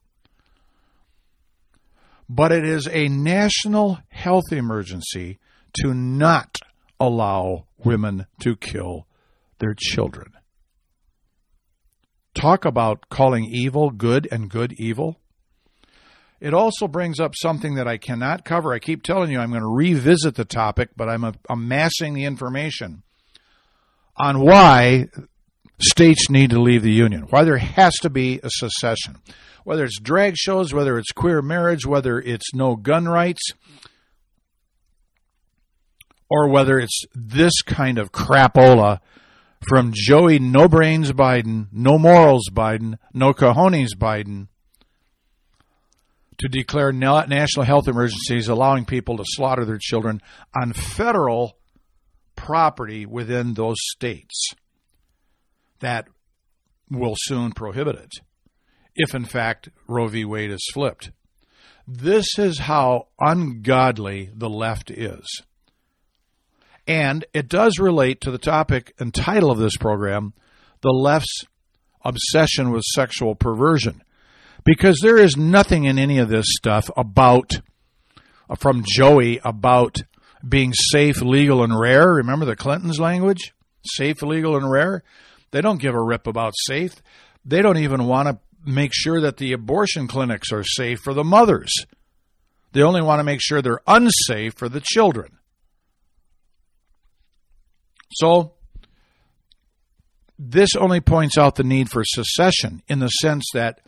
But 2.29 2.51
it 2.51 2.65
is 2.65 2.89
a 2.89 3.09
national 3.09 3.99
health 4.09 4.53
emergency 4.53 5.39
to 5.83 5.95
not 5.95 6.59
allow 7.01 7.67
women 7.85 8.27
to 8.41 8.57
kill 8.57 9.07
their 9.59 9.75
children. 9.77 10.33
Talk 12.35 12.65
about 12.65 13.09
calling 13.09 13.45
evil 13.45 13.91
good 13.91 14.29
and 14.31 14.49
good 14.49 14.73
evil. 14.75 15.17
It 16.41 16.55
also 16.55 16.87
brings 16.87 17.19
up 17.19 17.35
something 17.35 17.75
that 17.75 17.89
I 17.89 17.97
cannot 17.97 18.45
cover. 18.45 18.73
I 18.73 18.79
keep 18.79 19.03
telling 19.03 19.31
you 19.31 19.41
I'm 19.41 19.51
going 19.51 19.63
to 19.63 19.67
revisit 19.67 20.37
the 20.37 20.45
topic, 20.45 20.91
but 20.97 21.09
I'm 21.09 21.35
amassing 21.49 22.15
the 22.15 22.25
information 22.25 23.03
on 24.17 24.41
why 24.41 25.09
states 25.81 26.31
need 26.31 26.51
to 26.51 26.61
leave 26.61 26.83
the 26.83 26.93
union, 26.93 27.23
why 27.31 27.45
there 27.45 27.59
has 27.59 27.95
to 28.03 28.11
be 28.11 28.41
a 28.43 28.51
secession. 28.51 29.17
Whether 29.65 29.85
it's 29.85 30.01
drag 30.01 30.37
shows, 30.37 30.73
whether 30.73 30.97
it's 30.99 31.13
queer 31.13 31.43
marriage, 31.43 31.85
whether 31.85 32.21
it's 32.21 32.55
no 32.55 32.77
gun 32.77 33.07
rights, 33.07 33.43
or 36.31 36.49
whether 36.49 36.79
it's 36.79 37.05
this 37.15 37.63
kind 37.63 37.99
of 37.99 38.13
crapola 38.13 39.01
from 39.69 39.93
Joey 39.95 40.39
No 40.39 40.69
Brains 40.69 41.13
Biden, 41.13 41.67
No 41.73 41.99
Morals 41.99 42.49
Biden, 42.53 42.99
No 43.13 43.33
Cojones 43.33 43.95
Biden 43.97 44.49
to 46.39 46.49
declare 46.49 46.93
national 46.93 47.67
health 47.67 47.89
emergencies, 47.89 48.49
allowing 48.49 48.85
people 48.85 49.17
to 49.17 49.25
slaughter 49.27 49.65
their 49.65 49.79
children 49.81 50.23
on 50.61 50.73
federal 50.73 51.59
property 52.37 53.05
within 53.05 53.55
those 53.55 53.77
states 53.81 54.53
that 55.81 56.07
will 56.91 57.17
soon 57.19 57.53
prohibit 57.53 57.97
it, 57.97 58.13
if 58.95 59.15
in 59.15 59.25
fact 59.25 59.69
Roe 59.89 60.07
v. 60.07 60.25
Wade 60.25 60.53
is 60.53 60.71
flipped. 60.73 61.11
This 61.87 62.39
is 62.39 62.61
how 62.61 63.09
ungodly 63.19 64.31
the 64.35 64.51
left 64.51 64.91
is. 64.91 65.27
And 66.89 67.27
it 67.35 67.49
does 67.49 67.79
relate 67.79 68.23
to 68.23 68.31
the 68.31 68.39
topic 68.39 68.95
and 68.99 69.13
title 69.13 69.51
of 69.51 69.59
this 69.59 69.77
program 69.77 70.33
the 70.81 70.91
left's 70.91 71.45
obsession 72.05 72.71
with 72.71 72.83
sexual 72.95 73.35
perversion 73.35 74.03
because 74.65 75.01
there 75.03 75.19
is 75.19 75.37
nothing 75.37 75.85
in 75.85 75.99
any 75.99 76.19
of 76.19 76.29
this 76.29 76.47
stuff 76.49 76.91
about 76.97 77.53
uh, 78.49 78.55
from 78.55 78.85
Joey 78.87 79.41
about 79.45 79.99
being 80.49 80.73
safe, 80.73 81.21
legal, 81.21 81.63
and 81.63 81.79
rare. 81.79 82.15
Remember 82.15 82.47
the 82.47 82.57
Clintons' 82.57 83.01
language? 83.01 83.53
Safe, 83.85 84.23
legal, 84.23 84.57
and 84.57 84.71
rare. 84.71 85.03
They 85.51 85.61
don't 85.61 85.81
give 85.81 85.95
a 85.95 86.03
rip 86.03 86.27
about 86.27 86.55
safe. 86.67 87.03
They 87.45 87.61
don't 87.61 87.79
even 87.79 88.07
want 88.07 88.29
to 88.29 88.39
make 88.65 88.93
sure 88.95 89.21
that 89.21 89.39
the 89.39 89.53
abortion 89.53 90.07
clinics 90.07 90.53
are 90.53 90.65
safe 90.65 91.01
for 91.01 91.13
the 91.13 91.25
mothers. 91.25 91.73
They 92.73 92.83
only 92.83 93.03
want 93.03 93.21
to 93.21 93.25
make 93.25 93.41
sure 93.43 93.63
they're 93.63 93.81
unsafe 93.87 94.55
for 94.55 94.69
the 94.69 94.83
children. 94.83 95.38
So, 98.11 98.55
this 100.39 100.71
only 100.77 101.01
points 101.01 101.37
out 101.37 101.57
the 101.57 101.65
need 101.65 101.91
for 101.91 102.03
secession 102.05 102.83
in 102.89 103.01
the 103.01 103.09
sense 103.09 103.45
that 103.55 103.81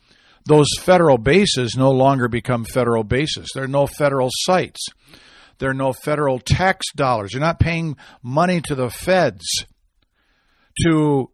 those 0.47 0.69
federal 0.81 1.19
bases 1.19 1.77
no 1.77 1.91
longer 1.91 2.29
become 2.29 2.65
federal 2.65 3.05
bases. 3.05 3.51
There 3.55 3.65
are 3.65 3.69
no 3.69 3.87
federal 3.87 4.31
sites. 4.33 4.85
There 5.59 5.71
are 5.71 5.75
no 5.75 5.93
federal 5.93 6.39
tax 6.39 6.87
dollars. 6.97 7.33
You're 7.33 7.41
not 7.41 7.61
paying 7.61 7.97
money 8.23 8.61
to 8.63 8.75
the 8.75 8.91
feds 8.91 9.45
to 10.85 11.31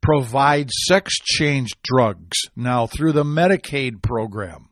provide 0.00 0.70
sex 0.70 1.14
change 1.22 1.68
drugs 1.82 2.38
now 2.56 2.86
through 2.86 3.12
the 3.12 3.24
Medicaid 3.24 4.02
program. 4.02 4.70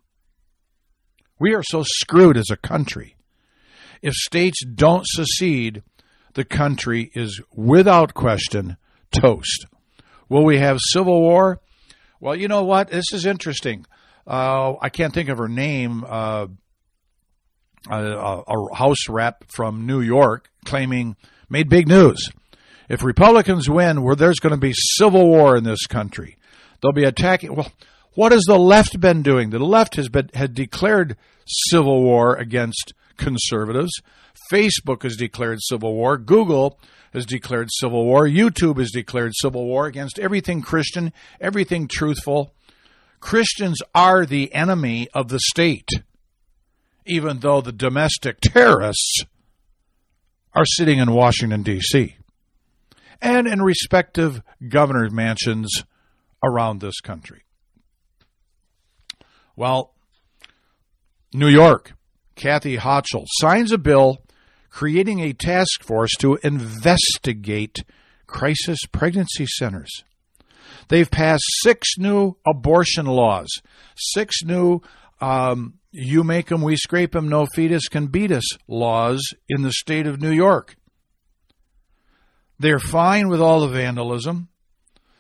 We 1.39 1.55
are 1.55 1.63
so 1.63 1.85
screwed 1.85 2.39
as 2.39 2.49
a 2.51 2.57
country. 2.57 3.17
If 4.01 4.15
states 4.15 4.65
don't 4.65 5.05
secede, 5.07 5.83
the 6.37 6.45
country 6.45 7.11
is 7.15 7.41
without 7.55 8.15
question 8.15 8.77
toast. 9.11 9.67
Will 10.29 10.45
we 10.45 10.59
have 10.59 10.79
civil 10.81 11.21
war? 11.21 11.61
Well, 12.21 12.37
you 12.37 12.47
know 12.47 12.63
what? 12.63 12.91
This 12.91 13.13
is 13.13 13.25
interesting. 13.25 13.87
Uh, 14.27 14.75
I 14.81 14.91
can't 14.91 15.15
think 15.15 15.31
of 15.31 15.39
her 15.39 15.49
name. 15.49 16.05
Uh, 16.07 16.49
a, 17.89 17.97
a, 17.97 18.75
House 18.75 19.09
rep 19.09 19.45
from 19.49 19.87
New 19.87 20.01
York 20.01 20.51
claiming 20.65 21.17
made 21.49 21.69
big 21.71 21.89
news. 21.89 22.31
If 22.89 23.03
Republicans 23.03 23.71
win, 23.71 24.03
where 24.03 24.17
there's 24.17 24.41
going 24.41 24.55
to 24.55 24.61
be 24.61 24.75
civil 24.75 25.27
war 25.29 25.57
in 25.57 25.65
this 25.65 25.87
country, 25.87 26.37
they'll 26.81 26.93
be 26.93 27.05
attacking. 27.05 27.55
Well, 27.55 27.73
what 28.15 28.33
has 28.33 28.43
the 28.47 28.59
left 28.59 29.01
been 29.01 29.23
doing? 29.23 29.51
The 29.51 29.59
left 29.59 29.97
has 29.97 30.09
been 30.09 30.31
had 30.35 30.53
declared 30.55 31.17
civil 31.47 32.03
war 32.03 32.37
against 32.37 32.93
conservatives. 33.17 33.93
Facebook 34.53 35.03
has 35.03 35.17
declared 35.17 35.59
civil 35.63 35.95
war. 35.95 36.19
Google 36.19 36.79
has 37.13 37.27
declared 37.27 37.69
civil 37.73 38.05
war. 38.05 38.27
YouTube 38.27 38.79
has 38.79 38.91
declared 38.91 39.33
civil 39.35 39.65
war 39.65 39.87
against 39.87 40.19
everything 40.19 40.63
Christian, 40.63 41.13
everything 41.41 41.89
truthful. 41.89 42.55
Christians 43.21 43.81
are 43.95 44.27
the 44.27 44.53
enemy 44.53 45.09
of 45.15 45.29
the 45.29 45.41
state, 45.41 45.89
even 47.07 47.41
though 47.41 47.61
the 47.61 47.73
domestic 47.73 48.41
terrorists 48.41 49.23
are 50.53 50.67
sitting 50.67 50.99
in 50.99 51.13
Washington, 51.13 51.63
D.C., 51.63 52.17
and 53.23 53.47
in 53.47 53.63
respective 53.63 54.43
governor 54.69 55.09
mansions 55.11 55.83
around 56.45 56.81
this 56.81 57.01
country. 57.01 57.45
Well, 59.57 59.95
New 61.33 61.49
York, 61.49 61.96
Kathy 62.37 62.77
Hochul 62.77 63.25
signs 63.39 63.73
a 63.73 63.79
bill 63.79 64.19
creating 64.71 65.21
a 65.21 65.33
task 65.33 65.83
force 65.83 66.13
to 66.19 66.39
investigate 66.43 67.83
crisis 68.27 68.79
pregnancy 68.93 69.47
centers. 69.47 70.05
They've 70.89 71.11
passed 71.11 71.45
six 71.63 71.99
new 71.99 72.37
abortion 72.47 73.07
laws, 73.07 73.49
six 73.97 74.45
new 74.45 74.83
um, 75.21 75.79
you 75.93 76.23
make 76.25 76.49
them, 76.49 76.61
we 76.61 76.77
scrape 76.77 77.13
them, 77.13 77.29
no 77.29 77.47
fetus 77.47 77.89
can 77.89 78.09
beat 78.09 78.31
us 78.31 78.45
laws 78.69 79.23
in 79.49 79.63
the 79.63 79.73
state 79.73 80.07
of 80.07 80.21
New 80.21 80.31
York. 80.31 80.77
They're 82.59 82.79
fine 82.79 83.29
with 83.29 83.41
all 83.41 83.61
the 83.61 83.69
vandalism. 83.69 84.49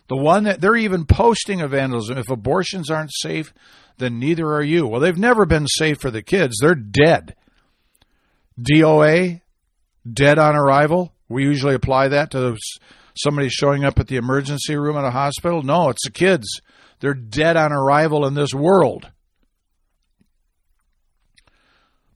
The 0.08 0.16
one 0.16 0.44
that 0.44 0.60
they're 0.60 0.76
even 0.76 1.04
posting 1.04 1.60
a 1.60 1.68
vandalism. 1.68 2.18
If 2.18 2.30
abortions 2.30 2.90
aren't 2.90 3.12
safe, 3.12 3.52
then 3.98 4.18
neither 4.18 4.46
are 4.54 4.62
you. 4.62 4.86
Well, 4.86 5.00
they've 5.00 5.16
never 5.16 5.46
been 5.46 5.66
safe 5.66 5.98
for 5.98 6.10
the 6.10 6.22
kids. 6.22 6.58
They're 6.60 6.74
dead. 6.74 7.34
DOA, 8.60 9.40
dead 10.10 10.38
on 10.38 10.54
arrival. 10.54 11.12
We 11.28 11.42
usually 11.42 11.74
apply 11.74 12.08
that 12.08 12.30
to 12.30 12.56
somebody 13.16 13.48
showing 13.48 13.84
up 13.84 13.98
at 13.98 14.06
the 14.06 14.16
emergency 14.16 14.76
room 14.76 14.96
at 14.96 15.04
a 15.04 15.10
hospital. 15.10 15.62
No, 15.62 15.88
it's 15.88 16.04
the 16.04 16.12
kids. 16.12 16.60
They're 17.00 17.14
dead 17.14 17.56
on 17.56 17.72
arrival 17.72 18.26
in 18.26 18.34
this 18.34 18.54
world. 18.54 19.10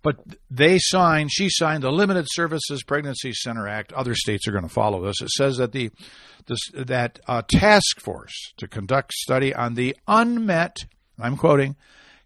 But 0.03 0.17
they 0.51 0.79
signed, 0.79 1.31
she 1.31 1.49
signed 1.51 1.83
the 1.83 1.91
Limited 1.91 2.27
Services 2.31 2.83
Pregnancy 2.83 3.33
Center 3.33 3.69
Act. 3.69 3.93
Other 3.93 4.15
states 4.15 4.49
are 4.49 4.53
going 4.53 4.67
to 4.67 4.73
follow 4.73 5.05
this. 5.05 5.21
It 5.21 5.31
says 5.31 5.59
that 5.59 5.73
the 5.73 5.91
that 6.75 7.21
task 7.49 8.01
force 8.01 8.53
to 8.57 8.67
conduct 8.67 9.13
study 9.13 9.55
on 9.55 9.75
the 9.75 9.97
unmet, 10.09 10.79
I'm 11.19 11.37
quoting, 11.37 11.77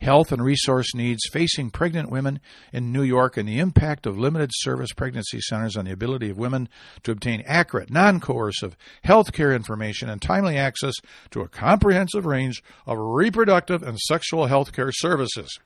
health 0.01 0.33
and 0.33 0.45
resource 0.45 0.95
needs 0.95 1.23
facing 1.33 1.71
pregnant 1.71 2.11
women 2.11 2.39
in 2.73 2.93
New 2.93 3.03
York 3.03 3.37
and 3.37 3.49
the 3.49 3.59
impact 3.59 4.07
of 4.07 4.19
limited 4.19 4.51
service 4.53 4.93
pregnancy 4.93 5.41
centers 5.41 5.77
on 5.77 5.87
the 5.87 5.93
ability 5.93 6.31
of 6.31 6.39
women 6.39 6.69
to 7.03 7.11
obtain 7.11 7.43
accurate, 7.47 7.91
non 7.91 8.21
coercive 8.21 8.77
health 9.03 9.33
care 9.33 9.53
information 9.53 10.09
and 10.09 10.23
timely 10.23 10.57
access 10.57 10.95
to 11.31 11.41
a 11.41 11.49
comprehensive 11.49 12.27
range 12.27 12.63
of 12.87 12.99
reproductive 12.99 13.83
and 13.83 13.99
sexual 13.99 14.47
health 14.47 14.73
care 14.73 14.93
services. 14.93 15.59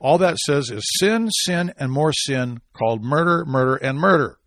All 0.00 0.18
that 0.18 0.38
says 0.38 0.70
is 0.70 0.84
sin, 0.98 1.30
sin, 1.30 1.72
and 1.78 1.90
more 1.90 2.12
sin 2.12 2.60
called 2.72 3.02
murder, 3.02 3.44
murder, 3.44 3.76
and 3.76 3.98
murder. 3.98 4.38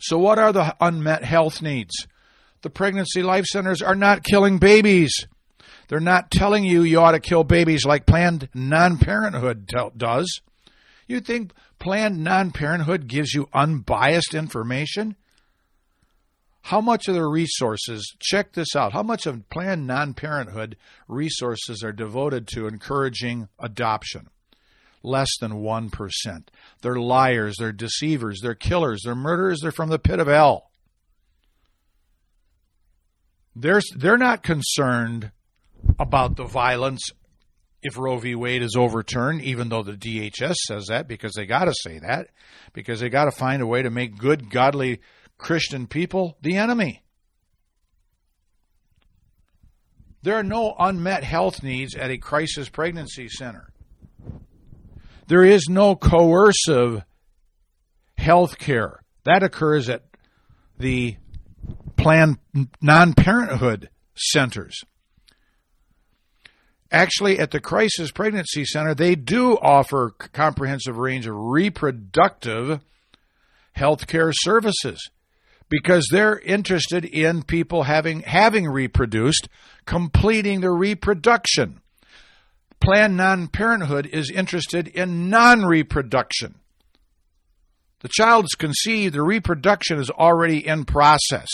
So, 0.00 0.18
what 0.18 0.38
are 0.38 0.52
the 0.52 0.76
unmet 0.80 1.24
health 1.24 1.60
needs? 1.62 2.06
The 2.62 2.70
pregnancy 2.70 3.22
life 3.22 3.44
centers 3.44 3.82
are 3.82 3.94
not 3.94 4.24
killing 4.24 4.58
babies. 4.58 5.12
They're 5.88 6.00
not 6.00 6.30
telling 6.30 6.64
you 6.64 6.82
you 6.82 7.00
ought 7.00 7.12
to 7.12 7.20
kill 7.20 7.44
babies 7.44 7.84
like 7.84 8.06
Planned 8.06 8.48
Non 8.54 8.98
Parenthood 8.98 9.70
does. 9.96 10.40
You 11.06 11.20
think 11.20 11.52
Planned 11.78 12.22
Non 12.22 12.50
Parenthood 12.50 13.06
gives 13.06 13.32
you 13.32 13.48
unbiased 13.52 14.34
information? 14.34 15.16
How 16.68 16.82
much 16.82 17.08
of 17.08 17.14
their 17.14 17.30
resources, 17.30 18.14
check 18.20 18.52
this 18.52 18.76
out, 18.76 18.92
how 18.92 19.02
much 19.02 19.24
of 19.24 19.48
Planned 19.48 19.86
Non 19.86 20.12
Parenthood 20.12 20.76
resources 21.08 21.82
are 21.82 21.92
devoted 21.92 22.46
to 22.48 22.66
encouraging 22.66 23.48
adoption? 23.58 24.28
Less 25.02 25.30
than 25.40 25.62
1%. 25.62 25.90
They're 26.82 26.96
liars, 26.96 27.56
they're 27.58 27.72
deceivers, 27.72 28.40
they're 28.42 28.54
killers, 28.54 29.00
they're 29.02 29.14
murderers, 29.14 29.60
they're 29.62 29.72
from 29.72 29.88
the 29.88 29.98
pit 29.98 30.20
of 30.20 30.26
hell. 30.26 30.70
They're, 33.56 33.80
they're 33.96 34.18
not 34.18 34.42
concerned 34.42 35.30
about 35.98 36.36
the 36.36 36.44
violence 36.44 37.00
if 37.82 37.96
Roe 37.96 38.18
v. 38.18 38.34
Wade 38.34 38.60
is 38.62 38.76
overturned, 38.76 39.40
even 39.40 39.70
though 39.70 39.82
the 39.82 39.92
DHS 39.92 40.56
says 40.66 40.88
that, 40.88 41.08
because 41.08 41.32
they 41.32 41.46
got 41.46 41.64
to 41.64 41.74
say 41.82 41.98
that, 42.00 42.28
because 42.74 43.00
they 43.00 43.08
got 43.08 43.24
to 43.24 43.30
find 43.30 43.62
a 43.62 43.66
way 43.66 43.80
to 43.80 43.88
make 43.88 44.18
good, 44.18 44.50
godly 44.50 45.00
Christian 45.38 45.86
people 45.86 46.36
the 46.42 46.56
enemy. 46.56 47.04
There 50.22 50.36
are 50.36 50.42
no 50.42 50.74
unmet 50.78 51.24
health 51.24 51.62
needs 51.62 51.94
at 51.94 52.10
a 52.10 52.18
crisis 52.18 52.68
pregnancy 52.68 53.28
center. 53.28 53.72
There 55.28 55.44
is 55.44 55.68
no 55.68 55.94
coercive 55.94 57.04
health 58.16 58.58
care. 58.58 59.00
That 59.24 59.42
occurs 59.42 59.88
at 59.88 60.02
the 60.78 61.16
Planned 61.96 62.38
Non 62.80 63.14
Parenthood 63.14 63.90
centers. 64.16 64.82
Actually, 66.90 67.38
at 67.38 67.50
the 67.50 67.60
Crisis 67.60 68.10
Pregnancy 68.10 68.64
Center, 68.64 68.94
they 68.94 69.14
do 69.14 69.58
offer 69.58 70.14
comprehensive 70.32 70.96
range 70.96 71.26
of 71.26 71.34
reproductive 71.36 72.80
health 73.72 74.06
care 74.06 74.32
services 74.32 75.10
because 75.68 76.06
they're 76.10 76.38
interested 76.38 77.04
in 77.04 77.42
people 77.42 77.84
having 77.84 78.20
having 78.20 78.66
reproduced, 78.68 79.48
completing 79.86 80.60
the 80.60 80.70
reproduction. 80.70 81.80
Planned 82.80 83.16
Non-Parenthood 83.16 84.06
is 84.06 84.30
interested 84.30 84.88
in 84.88 85.28
non-reproduction. 85.28 86.54
The 88.00 88.08
child's 88.08 88.54
conceived, 88.54 89.14
the 89.14 89.22
reproduction 89.22 89.98
is 89.98 90.10
already 90.10 90.64
in 90.64 90.84
process. 90.84 91.48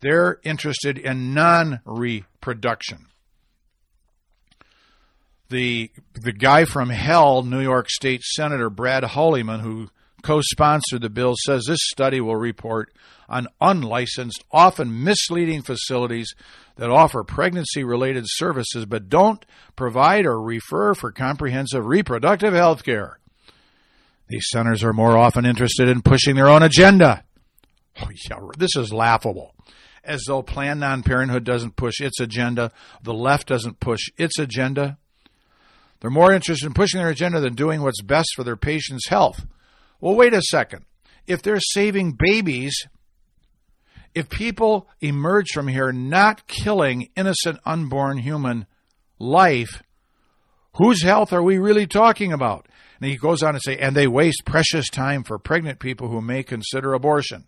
They're 0.00 0.40
interested 0.42 0.96
in 0.96 1.34
non-reproduction 1.34 3.06
the 5.48 5.90
the 6.14 6.32
guy 6.32 6.64
from 6.64 6.90
hell, 6.90 7.42
New 7.42 7.60
York 7.60 7.88
State 7.88 8.22
Senator 8.22 8.70
Brad 8.70 9.04
Hoylman, 9.04 9.60
who 9.60 9.88
co-sponsored 10.22 11.02
the 11.02 11.10
bill, 11.10 11.34
says 11.44 11.64
this 11.66 11.78
study 11.82 12.20
will 12.20 12.36
report 12.36 12.92
on 13.28 13.48
unlicensed, 13.60 14.44
often 14.50 15.04
misleading 15.04 15.62
facilities 15.62 16.34
that 16.76 16.90
offer 16.90 17.24
pregnancy-related 17.24 18.24
services 18.26 18.86
but 18.86 19.08
don't 19.08 19.44
provide 19.74 20.26
or 20.26 20.40
refer 20.40 20.94
for 20.94 21.10
comprehensive 21.10 21.86
reproductive 21.86 22.54
health 22.54 22.84
care. 22.84 23.18
These 24.28 24.46
centers 24.50 24.82
are 24.82 24.92
more 24.92 25.16
often 25.16 25.46
interested 25.46 25.88
in 25.88 26.02
pushing 26.02 26.34
their 26.34 26.48
own 26.48 26.62
agenda. 26.62 27.24
Oh, 28.02 28.08
yeah, 28.28 28.36
this 28.58 28.76
is 28.76 28.92
laughable. 28.92 29.54
As 30.04 30.22
though 30.26 30.42
Planned 30.42 30.80
Non 30.80 31.02
Parenthood 31.02 31.44
doesn't 31.44 31.76
push 31.76 32.00
its 32.00 32.20
agenda, 32.20 32.70
the 33.02 33.14
left 33.14 33.48
doesn't 33.48 33.80
push 33.80 34.02
its 34.16 34.38
agenda. 34.38 34.98
They're 36.00 36.10
more 36.10 36.32
interested 36.32 36.66
in 36.66 36.74
pushing 36.74 37.00
their 37.00 37.08
agenda 37.08 37.40
than 37.40 37.54
doing 37.54 37.82
what's 37.82 38.02
best 38.02 38.28
for 38.36 38.44
their 38.44 38.56
patient's 38.56 39.08
health. 39.08 39.46
Well, 40.00 40.14
wait 40.14 40.34
a 40.34 40.42
second. 40.42 40.84
If 41.26 41.42
they're 41.42 41.58
saving 41.58 42.16
babies, 42.18 42.86
if 44.16 44.30
people 44.30 44.88
emerge 45.02 45.48
from 45.52 45.68
here 45.68 45.92
not 45.92 46.46
killing 46.46 47.10
innocent 47.16 47.60
unborn 47.66 48.16
human 48.16 48.66
life, 49.18 49.82
whose 50.76 51.02
health 51.02 51.34
are 51.34 51.42
we 51.42 51.58
really 51.58 51.86
talking 51.86 52.32
about? 52.32 52.66
And 52.98 53.10
he 53.10 53.18
goes 53.18 53.42
on 53.42 53.52
to 53.52 53.60
say, 53.62 53.76
and 53.76 53.94
they 53.94 54.06
waste 54.06 54.46
precious 54.46 54.88
time 54.88 55.22
for 55.22 55.38
pregnant 55.38 55.80
people 55.80 56.08
who 56.08 56.22
may 56.22 56.42
consider 56.42 56.94
abortion. 56.94 57.44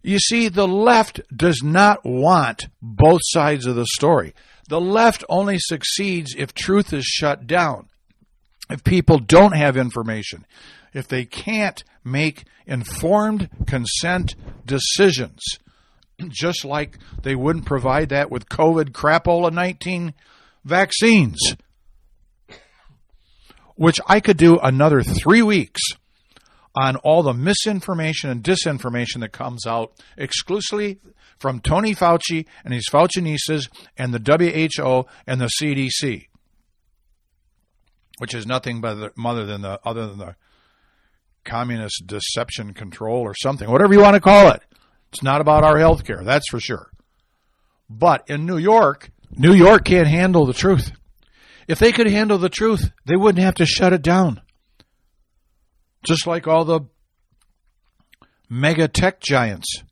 You 0.00 0.20
see, 0.20 0.48
the 0.48 0.68
left 0.68 1.20
does 1.36 1.62
not 1.64 2.04
want 2.04 2.68
both 2.80 3.20
sides 3.24 3.66
of 3.66 3.74
the 3.74 3.86
story. 3.96 4.32
The 4.68 4.80
left 4.80 5.24
only 5.28 5.58
succeeds 5.58 6.36
if 6.38 6.54
truth 6.54 6.92
is 6.92 7.04
shut 7.04 7.48
down, 7.48 7.88
if 8.70 8.84
people 8.84 9.18
don't 9.18 9.56
have 9.56 9.76
information, 9.76 10.46
if 10.94 11.08
they 11.08 11.24
can't 11.24 11.82
make 12.04 12.44
informed 12.66 13.50
consent 13.66 14.34
decisions, 14.64 15.40
just 16.28 16.64
like 16.64 16.98
they 17.22 17.34
wouldn't 17.34 17.66
provide 17.66 18.08
that 18.10 18.30
with 18.30 18.48
COVID 18.48 18.90
crapola 18.92 19.52
19 19.52 20.14
vaccines, 20.64 21.38
which 23.74 23.98
I 24.06 24.20
could 24.20 24.36
do 24.36 24.58
another 24.58 25.02
three 25.02 25.42
weeks 25.42 25.82
on 26.76 26.96
all 26.96 27.22
the 27.22 27.34
misinformation 27.34 28.30
and 28.30 28.42
disinformation 28.42 29.20
that 29.20 29.32
comes 29.32 29.66
out 29.66 29.92
exclusively 30.16 30.98
from 31.38 31.60
Tony 31.60 31.94
Fauci 31.94 32.46
and 32.64 32.74
his 32.74 32.88
Faucianistas 32.90 33.68
and 33.96 34.12
the 34.12 34.18
WHO 34.18 35.06
and 35.26 35.40
the 35.40 35.50
CDC, 35.60 36.28
which 38.18 38.34
is 38.34 38.46
nothing 38.46 38.80
but 38.80 38.94
the, 38.94 39.12
other 39.24 39.46
than 39.46 39.62
the 39.62 39.80
other 39.84 40.06
than 40.06 40.18
the 40.18 40.36
communist 41.44 42.06
deception 42.06 42.74
control 42.74 43.22
or 43.22 43.34
something, 43.34 43.70
whatever 43.70 43.94
you 43.94 44.00
want 44.00 44.14
to 44.14 44.20
call 44.20 44.50
it. 44.50 44.62
It's 45.12 45.22
not 45.22 45.40
about 45.40 45.64
our 45.64 45.78
health 45.78 46.04
care, 46.04 46.22
that's 46.24 46.48
for 46.50 46.58
sure. 46.58 46.90
But 47.88 48.28
in 48.28 48.46
New 48.46 48.58
York, 48.58 49.10
New 49.30 49.52
York 49.52 49.84
can't 49.84 50.08
handle 50.08 50.46
the 50.46 50.52
truth. 50.52 50.92
If 51.68 51.78
they 51.78 51.92
could 51.92 52.08
handle 52.08 52.38
the 52.38 52.48
truth, 52.48 52.90
they 53.06 53.16
wouldn't 53.16 53.44
have 53.44 53.54
to 53.56 53.66
shut 53.66 53.92
it 53.92 54.02
down. 54.02 54.40
Just 56.04 56.26
like 56.26 56.46
all 56.46 56.64
the 56.64 56.80
mega 58.48 58.88
tech 58.88 59.20
giants 59.20 59.82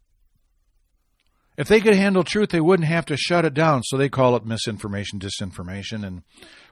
if 1.56 1.68
they 1.68 1.80
could 1.80 1.94
handle 1.94 2.24
truth, 2.24 2.50
they 2.50 2.60
wouldn't 2.60 2.88
have 2.88 3.06
to 3.06 3.16
shut 3.16 3.44
it 3.44 3.54
down. 3.54 3.82
So 3.84 3.96
they 3.96 4.08
call 4.08 4.36
it 4.36 4.46
misinformation, 4.46 5.20
disinformation. 5.20 6.04
And 6.04 6.22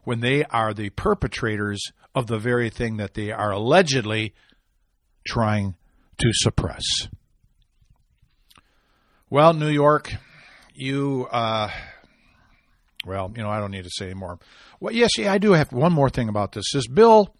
when 0.04 0.20
they 0.20 0.44
are 0.44 0.72
the 0.72 0.90
perpetrators 0.90 1.80
of 2.14 2.26
the 2.26 2.38
very 2.38 2.70
thing 2.70 2.96
that 2.96 3.14
they 3.14 3.30
are 3.30 3.50
allegedly 3.50 4.34
trying 5.30 5.76
to 6.18 6.30
suppress. 6.32 6.84
Well, 9.28 9.54
New 9.54 9.68
York, 9.68 10.12
you, 10.74 11.28
uh, 11.30 11.70
well, 13.06 13.32
you 13.36 13.42
know, 13.42 13.48
I 13.48 13.60
don't 13.60 13.70
need 13.70 13.84
to 13.84 13.90
say 13.92 14.06
anymore. 14.06 14.40
Well, 14.80 14.92
yes, 14.92 15.10
yeah, 15.16 15.32
I 15.32 15.38
do 15.38 15.52
have 15.52 15.72
one 15.72 15.92
more 15.92 16.10
thing 16.10 16.28
about 16.28 16.52
this. 16.52 16.72
This 16.72 16.88
bill 16.88 17.34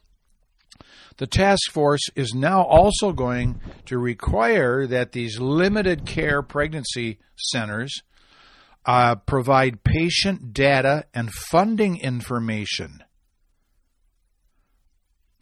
the 1.21 1.27
task 1.27 1.71
force 1.71 2.09
is 2.17 2.33
now 2.33 2.63
also 2.63 3.13
going 3.13 3.61
to 3.85 3.99
require 3.99 4.87
that 4.87 5.13
these 5.13 5.39
limited 5.39 6.07
care 6.07 6.41
pregnancy 6.41 7.19
centers 7.37 8.03
uh, 8.87 9.17
provide 9.17 9.85
patient 9.85 10.55
data 10.55 11.05
and 11.13 11.31
funding 11.31 12.01
information. 12.01 13.05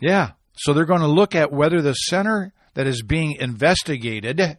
Yeah, 0.01 0.33
so 0.59 0.73
they're 0.73 0.85
going 0.85 1.01
to 1.01 1.07
look 1.07 1.35
at 1.35 1.53
whether 1.53 1.81
the 1.81 1.94
center 1.94 2.53
that 2.75 2.87
is 2.87 3.03
being 3.03 3.33
investigated, 3.33 4.59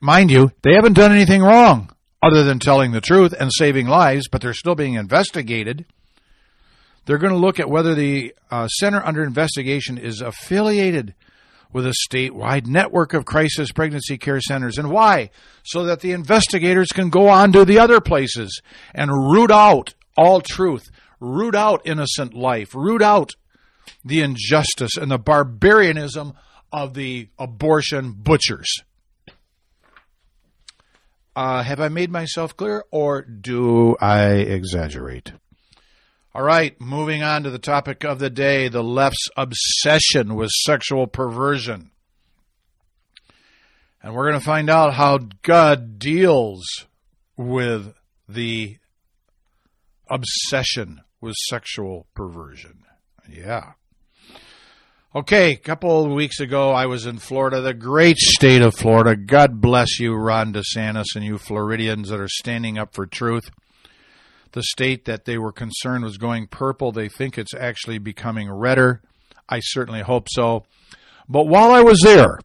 mind 0.00 0.30
you, 0.30 0.52
they 0.62 0.74
haven't 0.74 0.92
done 0.92 1.12
anything 1.12 1.42
wrong 1.42 1.90
other 2.22 2.44
than 2.44 2.58
telling 2.58 2.92
the 2.92 3.00
truth 3.00 3.34
and 3.38 3.50
saving 3.52 3.86
lives, 3.86 4.28
but 4.28 4.42
they're 4.42 4.52
still 4.52 4.74
being 4.74 4.94
investigated. 4.94 5.86
They're 7.06 7.18
going 7.18 7.32
to 7.32 7.38
look 7.38 7.58
at 7.58 7.70
whether 7.70 7.94
the 7.94 8.34
uh, 8.50 8.68
center 8.68 9.04
under 9.04 9.24
investigation 9.24 9.96
is 9.96 10.20
affiliated 10.20 11.14
with 11.72 11.86
a 11.86 11.94
statewide 12.10 12.66
network 12.66 13.14
of 13.14 13.24
crisis 13.24 13.72
pregnancy 13.72 14.18
care 14.18 14.40
centers. 14.40 14.76
And 14.76 14.90
why? 14.90 15.30
So 15.62 15.84
that 15.84 16.00
the 16.00 16.12
investigators 16.12 16.88
can 16.88 17.10
go 17.10 17.28
on 17.28 17.52
to 17.52 17.64
the 17.64 17.78
other 17.78 18.00
places 18.00 18.60
and 18.94 19.10
root 19.10 19.50
out 19.50 19.94
all 20.16 20.40
truth, 20.40 20.90
root 21.20 21.54
out 21.54 21.82
innocent 21.86 22.34
life, 22.34 22.74
root 22.74 23.02
out 23.02 23.34
the 24.04 24.20
injustice 24.20 24.96
and 24.96 25.10
the 25.10 25.18
barbarianism 25.18 26.34
of 26.72 26.94
the 26.94 27.28
abortion 27.38 28.12
butchers. 28.12 28.70
Uh, 31.36 31.62
have 31.62 31.80
I 31.80 31.88
made 31.88 32.10
myself 32.10 32.56
clear 32.56 32.84
or 32.90 33.22
do 33.22 33.96
I 34.00 34.24
exaggerate? 34.32 35.32
All 36.34 36.42
right, 36.42 36.80
moving 36.80 37.22
on 37.22 37.42
to 37.42 37.50
the 37.50 37.58
topic 37.58 38.04
of 38.04 38.18
the 38.18 38.30
day 38.30 38.68
the 38.68 38.84
left's 38.84 39.28
obsession 39.36 40.34
with 40.34 40.50
sexual 40.50 41.06
perversion. 41.06 41.90
And 44.02 44.14
we're 44.14 44.28
going 44.28 44.40
to 44.40 44.44
find 44.44 44.70
out 44.70 44.94
how 44.94 45.18
God 45.42 45.98
deals 45.98 46.64
with 47.36 47.94
the 48.28 48.78
obsession 50.08 51.00
with 51.20 51.34
sexual 51.48 52.06
perversion. 52.14 52.84
Yeah. 53.28 53.72
Okay, 55.12 55.50
a 55.50 55.56
couple 55.56 56.04
of 56.04 56.12
weeks 56.12 56.38
ago, 56.38 56.70
I 56.70 56.86
was 56.86 57.04
in 57.04 57.18
Florida, 57.18 57.60
the 57.60 57.74
great 57.74 58.16
state 58.16 58.62
of 58.62 58.76
Florida. 58.76 59.16
God 59.16 59.60
bless 59.60 59.98
you, 59.98 60.14
Ron 60.14 60.52
DeSantis, 60.52 61.16
and 61.16 61.24
you 61.24 61.36
Floridians 61.36 62.10
that 62.10 62.20
are 62.20 62.28
standing 62.28 62.78
up 62.78 62.94
for 62.94 63.06
truth. 63.06 63.50
The 64.52 64.62
state 64.62 65.06
that 65.06 65.24
they 65.24 65.36
were 65.36 65.50
concerned 65.50 66.04
was 66.04 66.16
going 66.16 66.46
purple, 66.46 66.92
they 66.92 67.08
think 67.08 67.36
it's 67.36 67.52
actually 67.52 67.98
becoming 67.98 68.52
redder. 68.52 69.02
I 69.48 69.58
certainly 69.58 70.02
hope 70.02 70.28
so. 70.30 70.64
But 71.28 71.48
while 71.48 71.72
I 71.72 71.80
was 71.80 72.02
there, 72.04 72.38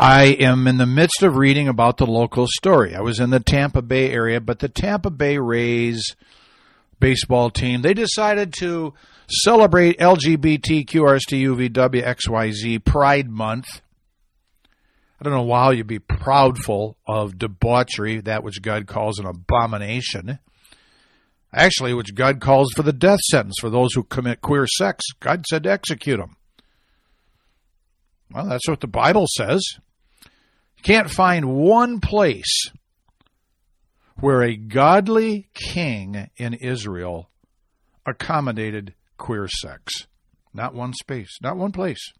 I 0.00 0.28
am 0.28 0.66
in 0.66 0.78
the 0.78 0.86
midst 0.86 1.22
of 1.22 1.36
reading 1.36 1.68
about 1.68 1.98
the 1.98 2.06
local 2.06 2.46
story. 2.48 2.94
I 2.94 3.02
was 3.02 3.20
in 3.20 3.28
the 3.28 3.38
Tampa 3.38 3.82
Bay 3.82 4.10
area, 4.10 4.40
but 4.40 4.60
the 4.60 4.70
Tampa 4.70 5.10
Bay 5.10 5.36
Rays 5.36 6.16
baseball 7.00 7.50
team, 7.50 7.82
they 7.82 7.94
decided 7.94 8.54
to 8.60 8.94
celebrate 9.28 9.98
LGBTQRSTUVWXYZ 9.98 12.84
Pride 12.84 13.28
Month. 13.28 13.82
I 15.20 15.24
don't 15.24 15.32
know 15.32 15.42
why 15.42 15.72
you'd 15.72 15.86
be 15.86 15.98
proudful 15.98 16.96
of 17.06 17.38
debauchery, 17.38 18.20
that 18.20 18.42
which 18.42 18.60
God 18.60 18.86
calls 18.86 19.18
an 19.18 19.26
abomination. 19.26 20.38
Actually, 21.52 21.94
which 21.94 22.14
God 22.14 22.40
calls 22.40 22.72
for 22.74 22.82
the 22.82 22.92
death 22.92 23.20
sentence 23.20 23.56
for 23.60 23.70
those 23.70 23.94
who 23.94 24.02
commit 24.02 24.40
queer 24.40 24.66
sex. 24.66 25.04
God 25.20 25.44
said 25.48 25.62
to 25.62 25.70
execute 25.70 26.18
them. 26.18 26.36
Well, 28.32 28.46
that's 28.46 28.68
what 28.68 28.80
the 28.80 28.88
Bible 28.88 29.26
says. 29.36 29.62
You 30.24 30.82
can't 30.82 31.10
find 31.10 31.54
one 31.54 32.00
place 32.00 32.70
where 34.20 34.42
a 34.42 34.56
godly 34.56 35.48
king 35.54 36.30
in 36.36 36.54
Israel 36.54 37.30
accommodated 38.06 38.94
queer 39.18 39.48
sex. 39.48 40.06
Not 40.52 40.74
one 40.74 40.92
space, 40.92 41.38
not 41.42 41.56
one 41.56 41.72
place, 41.72 42.12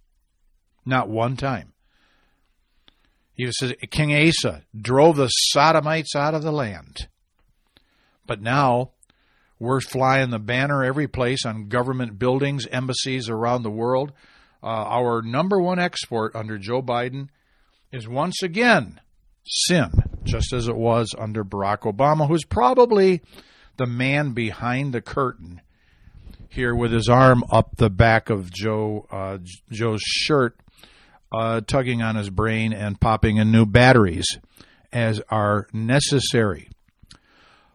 not 0.85 1.09
one 1.09 1.37
time. 1.37 1.73
He 3.35 3.51
says 3.53 3.75
King 3.91 4.15
Asa 4.15 4.65
drove 4.77 5.17
the 5.17 5.29
Sodomites 5.29 6.15
out 6.15 6.35
of 6.35 6.43
the 6.43 6.53
land. 6.53 7.09
But 8.27 8.41
now 8.41 8.93
we're 9.59 9.81
flying 9.81 10.31
the 10.31 10.39
banner 10.39 10.85
every 10.85 11.09
place 11.09 11.45
on 11.45 11.69
government 11.69 12.19
buildings, 12.19 12.67
embassies 12.67 13.29
around 13.29 13.63
the 13.63 13.71
world. 13.71 14.13
Uh, 14.63 14.67
our 14.67 15.21
number 15.23 15.61
one 15.61 15.79
export 15.79 16.35
under 16.35 16.59
Joe 16.59 16.83
Biden 16.83 17.29
is 17.93 18.09
once 18.09 18.43
again 18.43 19.01
sin, 19.47 19.91
just 20.25 20.53
as 20.53 20.69
it 20.69 20.77
was 20.77 21.15
under 21.19 21.45
Barack 21.45 21.81
Obama, 21.81 22.27
who's 22.27 22.45
probably 22.45 23.23
the 23.77 23.87
man 23.87 24.33
behind 24.33 24.93
the 24.93 25.01
curtain 25.01 25.61
here 26.49 26.75
with 26.75 26.93
his 26.93 27.09
arm 27.09 27.45
up 27.51 27.77
the 27.77 27.91
back 27.91 28.31
of 28.31 28.53
Joe 28.53 29.07
uh, 29.11 29.39
Joe's 29.71 30.03
shirt, 30.03 30.57
uh, 31.33 31.61
tugging 31.61 32.03
on 32.03 32.17
his 32.17 32.31
brain 32.31 32.73
and 32.73 33.01
popping 33.01 33.37
in 33.37 33.51
new 33.51 33.67
batteries 33.67 34.27
as 34.93 35.21
are 35.29 35.67
necessary. 35.73 36.69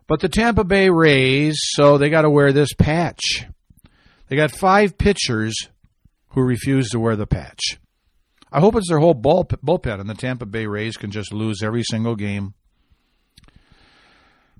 But 0.07 0.21
the 0.21 0.29
Tampa 0.29 0.63
Bay 0.63 0.89
Rays, 0.89 1.57
so 1.59 1.97
they 1.97 2.09
got 2.09 2.23
to 2.23 2.29
wear 2.29 2.51
this 2.51 2.73
patch. 2.73 3.45
They 4.27 4.35
got 4.35 4.51
five 4.51 4.97
pitchers 4.97 5.55
who 6.29 6.41
refuse 6.41 6.89
to 6.89 6.99
wear 6.99 7.15
the 7.15 7.27
patch. 7.27 7.79
I 8.51 8.59
hope 8.59 8.75
it's 8.75 8.89
their 8.89 8.99
whole 8.99 9.13
ball, 9.13 9.45
bullpen, 9.45 9.99
and 9.99 10.09
the 10.09 10.15
Tampa 10.15 10.45
Bay 10.45 10.65
Rays 10.65 10.97
can 10.97 11.11
just 11.11 11.31
lose 11.31 11.61
every 11.61 11.83
single 11.83 12.15
game. 12.15 12.55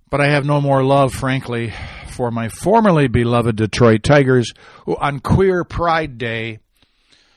But 0.10 0.22
I 0.22 0.28
have 0.28 0.46
no 0.46 0.62
more 0.62 0.84
love, 0.84 1.14
frankly, 1.14 1.74
for 2.12 2.32
my 2.32 2.50
formerly 2.50 3.08
beloved 3.08 3.56
Detroit 3.56 4.04
Tigers, 4.04 4.52
who 4.86 4.96
on 4.98 5.20
Queer 5.20 5.64
Pride 5.64 6.18
Day 6.18 6.60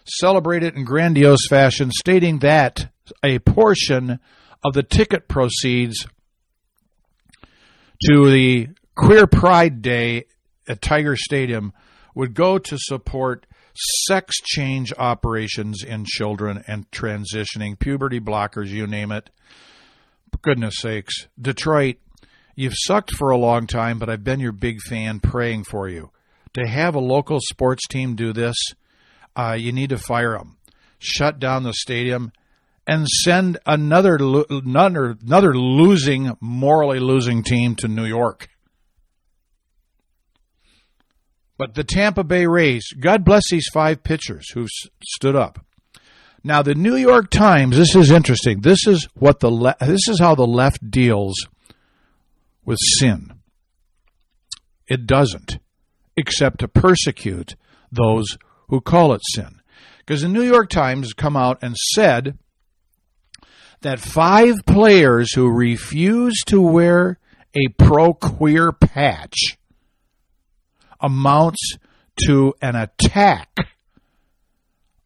celebrated 0.04 0.74
in 0.74 0.84
grandiose 0.84 1.46
fashion, 1.48 1.90
stating 1.90 2.40
that 2.40 2.88
a 3.22 3.38
portion 3.38 4.18
of 4.64 4.74
the 4.74 4.82
ticket 4.82 5.28
proceeds 5.28 6.06
to 8.04 8.30
the 8.30 8.68
Queer 8.94 9.26
Pride 9.26 9.80
Day 9.82 10.24
at 10.68 10.82
Tiger 10.82 11.16
Stadium 11.16 11.72
would 12.14 12.34
go 12.34 12.58
to 12.58 12.78
support 12.78 13.46
sex 13.74 14.36
change 14.42 14.92
operations 14.98 15.82
in 15.82 16.04
children 16.04 16.62
and 16.66 16.90
transitioning, 16.90 17.78
puberty 17.78 18.20
blockers, 18.20 18.68
you 18.68 18.86
name 18.86 19.12
it. 19.12 19.30
goodness 20.42 20.76
sakes. 20.78 21.28
Detroit, 21.40 21.96
you've 22.54 22.74
sucked 22.76 23.14
for 23.16 23.30
a 23.30 23.36
long 23.36 23.66
time, 23.66 23.98
but 23.98 24.08
I've 24.08 24.24
been 24.24 24.40
your 24.40 24.52
big 24.52 24.80
fan 24.80 25.20
praying 25.20 25.64
for 25.64 25.88
you. 25.88 26.10
To 26.54 26.66
have 26.66 26.94
a 26.94 27.00
local 27.00 27.38
sports 27.40 27.86
team 27.86 28.14
do 28.14 28.32
this, 28.32 28.56
uh, 29.36 29.56
you 29.58 29.72
need 29.72 29.90
to 29.90 29.98
fire 29.98 30.36
them. 30.36 30.58
Shut 30.98 31.38
down 31.38 31.62
the 31.62 31.72
stadium 31.72 32.32
and 32.86 33.08
send 33.08 33.58
another 33.64 34.16
another 34.50 35.16
another 35.22 35.54
losing, 35.54 36.36
morally 36.40 37.00
losing 37.00 37.42
team 37.42 37.74
to 37.76 37.88
New 37.88 38.04
York. 38.04 38.48
But 41.62 41.74
the 41.74 41.84
Tampa 41.84 42.24
Bay 42.24 42.44
Rays, 42.44 42.88
God 42.98 43.24
bless 43.24 43.44
these 43.48 43.68
five 43.72 44.02
pitchers 44.02 44.50
who 44.50 44.66
stood 45.00 45.36
up. 45.36 45.64
Now 46.42 46.60
the 46.60 46.74
New 46.74 46.96
York 46.96 47.30
Times, 47.30 47.76
this 47.76 47.94
is 47.94 48.10
interesting. 48.10 48.62
This 48.62 48.84
is 48.88 49.06
what 49.14 49.38
the 49.38 49.48
le- 49.48 49.76
this 49.80 50.08
is 50.08 50.18
how 50.18 50.34
the 50.34 50.44
left 50.44 50.90
deals 50.90 51.36
with 52.64 52.78
sin. 52.98 53.34
It 54.88 55.06
doesn't, 55.06 55.60
except 56.16 56.58
to 56.58 56.66
persecute 56.66 57.54
those 57.92 58.36
who 58.66 58.80
call 58.80 59.12
it 59.12 59.22
sin. 59.32 59.60
Because 59.98 60.22
the 60.22 60.28
New 60.28 60.42
York 60.42 60.68
Times 60.68 61.06
has 61.06 61.12
come 61.12 61.36
out 61.36 61.62
and 61.62 61.76
said 61.94 62.36
that 63.82 64.00
five 64.00 64.56
players 64.66 65.32
who 65.32 65.48
refuse 65.48 66.40
to 66.48 66.60
wear 66.60 67.20
a 67.54 67.68
pro 67.78 68.14
queer 68.14 68.72
patch 68.72 69.58
amounts 71.02 71.76
to 72.26 72.54
an 72.62 72.76
attack 72.76 73.48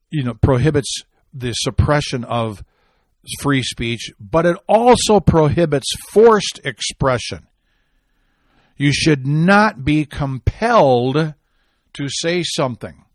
you 0.09 0.23
know, 0.23 0.33
prohibits 0.33 1.03
the 1.33 1.53
suppression 1.53 2.23
of 2.23 2.63
free 3.39 3.63
speech, 3.63 4.11
but 4.19 4.45
it 4.45 4.57
also 4.67 5.19
prohibits 5.19 5.87
forced 6.09 6.59
expression. 6.63 7.47
You 8.75 8.91
should 8.91 9.25
not 9.25 9.85
be 9.85 10.05
compelled 10.05 11.33
to 11.93 12.09
say 12.09 12.43
something. 12.43 13.05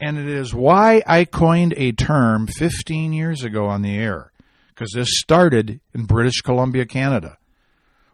And 0.00 0.18
it 0.18 0.28
is 0.28 0.54
why 0.54 1.02
I 1.06 1.24
coined 1.24 1.74
a 1.76 1.92
term 1.92 2.46
15 2.46 3.12
years 3.12 3.42
ago 3.42 3.66
on 3.66 3.82
the 3.82 3.96
air, 3.96 4.32
because 4.68 4.92
this 4.94 5.18
started 5.18 5.80
in 5.94 6.04
British 6.04 6.40
Columbia, 6.40 6.86
Canada, 6.86 7.36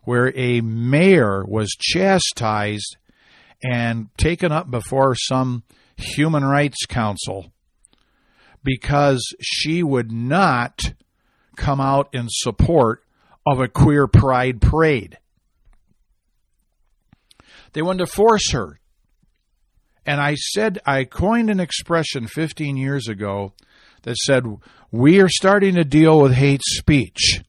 where 0.02 0.36
a 0.36 0.60
mayor 0.60 1.44
was 1.44 1.70
chastised 1.78 2.96
and 3.62 4.08
taken 4.16 4.52
up 4.52 4.70
before 4.70 5.14
some 5.14 5.62
human 5.96 6.44
rights 6.44 6.84
council 6.86 7.52
because 8.66 9.24
she 9.40 9.82
would 9.82 10.12
not 10.12 10.80
come 11.56 11.80
out 11.80 12.08
in 12.12 12.26
support 12.28 13.02
of 13.46 13.60
a 13.60 13.68
queer 13.68 14.08
pride 14.08 14.60
parade. 14.60 15.16
They 17.72 17.80
wanted 17.80 18.06
to 18.06 18.12
force 18.12 18.50
her. 18.50 18.80
And 20.04 20.20
I 20.20 20.34
said, 20.34 20.80
I 20.84 21.04
coined 21.04 21.48
an 21.48 21.60
expression 21.60 22.26
15 22.26 22.76
years 22.76 23.08
ago 23.08 23.52
that 24.02 24.16
said, 24.16 24.44
We 24.90 25.20
are 25.20 25.28
starting 25.28 25.76
to 25.76 25.84
deal 25.84 26.20
with 26.20 26.32
hate 26.32 26.62
speech. 26.64 27.42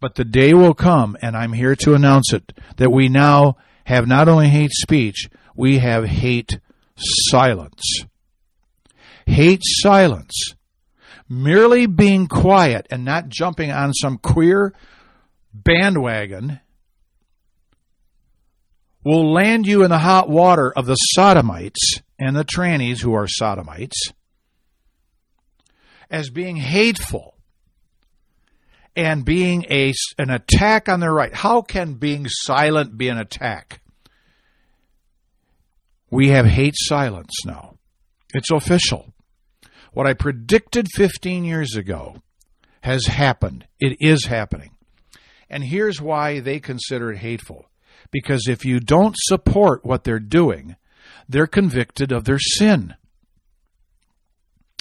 But 0.00 0.16
the 0.16 0.24
day 0.24 0.52
will 0.52 0.74
come, 0.74 1.16
and 1.22 1.36
I'm 1.36 1.54
here 1.54 1.76
to 1.76 1.94
announce 1.94 2.32
it, 2.32 2.52
that 2.76 2.92
we 2.92 3.08
now 3.08 3.56
have 3.84 4.06
not 4.06 4.28
only 4.28 4.48
hate 4.48 4.72
speech, 4.72 5.28
we 5.56 5.78
have 5.78 6.04
hate 6.04 6.58
silence. 6.96 8.04
Hate 9.26 9.62
silence. 9.62 10.54
Merely 11.28 11.86
being 11.86 12.26
quiet 12.26 12.86
and 12.90 13.04
not 13.04 13.28
jumping 13.28 13.70
on 13.70 13.92
some 13.94 14.18
queer 14.18 14.74
bandwagon 15.52 16.60
will 19.04 19.32
land 19.32 19.66
you 19.66 19.84
in 19.84 19.90
the 19.90 19.98
hot 19.98 20.28
water 20.28 20.72
of 20.72 20.86
the 20.86 20.94
sodomites 20.94 22.00
and 22.18 22.34
the 22.34 22.44
trannies 22.44 23.00
who 23.00 23.14
are 23.14 23.26
sodomites 23.28 24.12
as 26.10 26.30
being 26.30 26.56
hateful 26.56 27.34
and 28.96 29.24
being 29.24 29.64
a, 29.70 29.92
an 30.18 30.30
attack 30.30 30.88
on 30.88 31.00
their 31.00 31.12
right. 31.12 31.34
How 31.34 31.62
can 31.62 31.94
being 31.94 32.26
silent 32.28 32.96
be 32.96 33.08
an 33.08 33.18
attack? 33.18 33.80
We 36.10 36.28
have 36.28 36.46
hate 36.46 36.74
silence 36.76 37.32
now. 37.44 37.76
It's 38.32 38.50
official. 38.50 39.13
What 39.94 40.08
I 40.08 40.12
predicted 40.12 40.88
15 40.92 41.44
years 41.44 41.76
ago 41.76 42.16
has 42.82 43.06
happened. 43.06 43.66
It 43.78 43.96
is 44.00 44.26
happening. 44.26 44.72
And 45.48 45.62
here's 45.62 46.00
why 46.00 46.40
they 46.40 46.58
consider 46.58 47.12
it 47.12 47.18
hateful. 47.18 47.70
Because 48.10 48.48
if 48.48 48.64
you 48.64 48.80
don't 48.80 49.14
support 49.16 49.84
what 49.84 50.02
they're 50.02 50.18
doing, 50.18 50.74
they're 51.28 51.46
convicted 51.46 52.10
of 52.10 52.24
their 52.24 52.40
sin. 52.40 52.94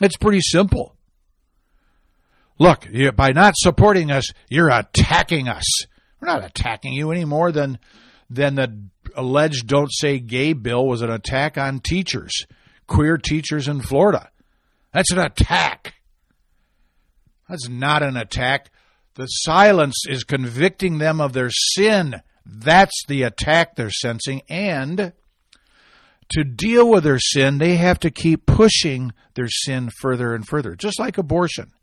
It's 0.01 0.17
pretty 0.17 0.41
simple. 0.41 0.95
Look, 2.57 2.87
by 3.15 3.33
not 3.33 3.53
supporting 3.55 4.11
us, 4.11 4.25
you're 4.49 4.69
attacking 4.69 5.47
us. 5.47 5.85
We're 6.19 6.27
not 6.27 6.43
attacking 6.43 6.93
you 6.93 7.11
any 7.11 7.25
more 7.25 7.51
than 7.51 7.77
than 8.29 8.55
the 8.55 8.79
alleged 9.15 9.67
"Don't 9.67 9.91
Say 9.91 10.19
Gay" 10.19 10.53
bill 10.53 10.87
was 10.87 11.01
an 11.01 11.11
attack 11.11 11.57
on 11.57 11.81
teachers, 11.81 12.47
queer 12.87 13.17
teachers 13.17 13.67
in 13.67 13.81
Florida. 13.81 14.29
That's 14.93 15.11
an 15.11 15.19
attack. 15.19 15.95
That's 17.49 17.67
not 17.67 18.03
an 18.03 18.15
attack. 18.15 18.71
The 19.15 19.25
silence 19.25 20.05
is 20.07 20.23
convicting 20.23 20.97
them 20.97 21.19
of 21.19 21.33
their 21.33 21.49
sin. 21.51 22.21
That's 22.45 23.03
the 23.07 23.23
attack 23.23 23.75
they're 23.75 23.91
sensing. 23.91 24.41
And 24.49 25.13
to 26.29 26.43
deal 26.43 26.89
with 26.89 27.03
their 27.03 27.19
sin, 27.19 27.57
they 27.57 27.75
have 27.75 27.99
to 27.99 28.11
keep 28.11 28.45
pushing 28.45 29.13
their 29.35 29.49
sin 29.49 29.89
further 30.01 30.33
and 30.33 30.47
further, 30.47 30.75
just 30.75 30.99
like 30.99 31.17
abortion. 31.17 31.73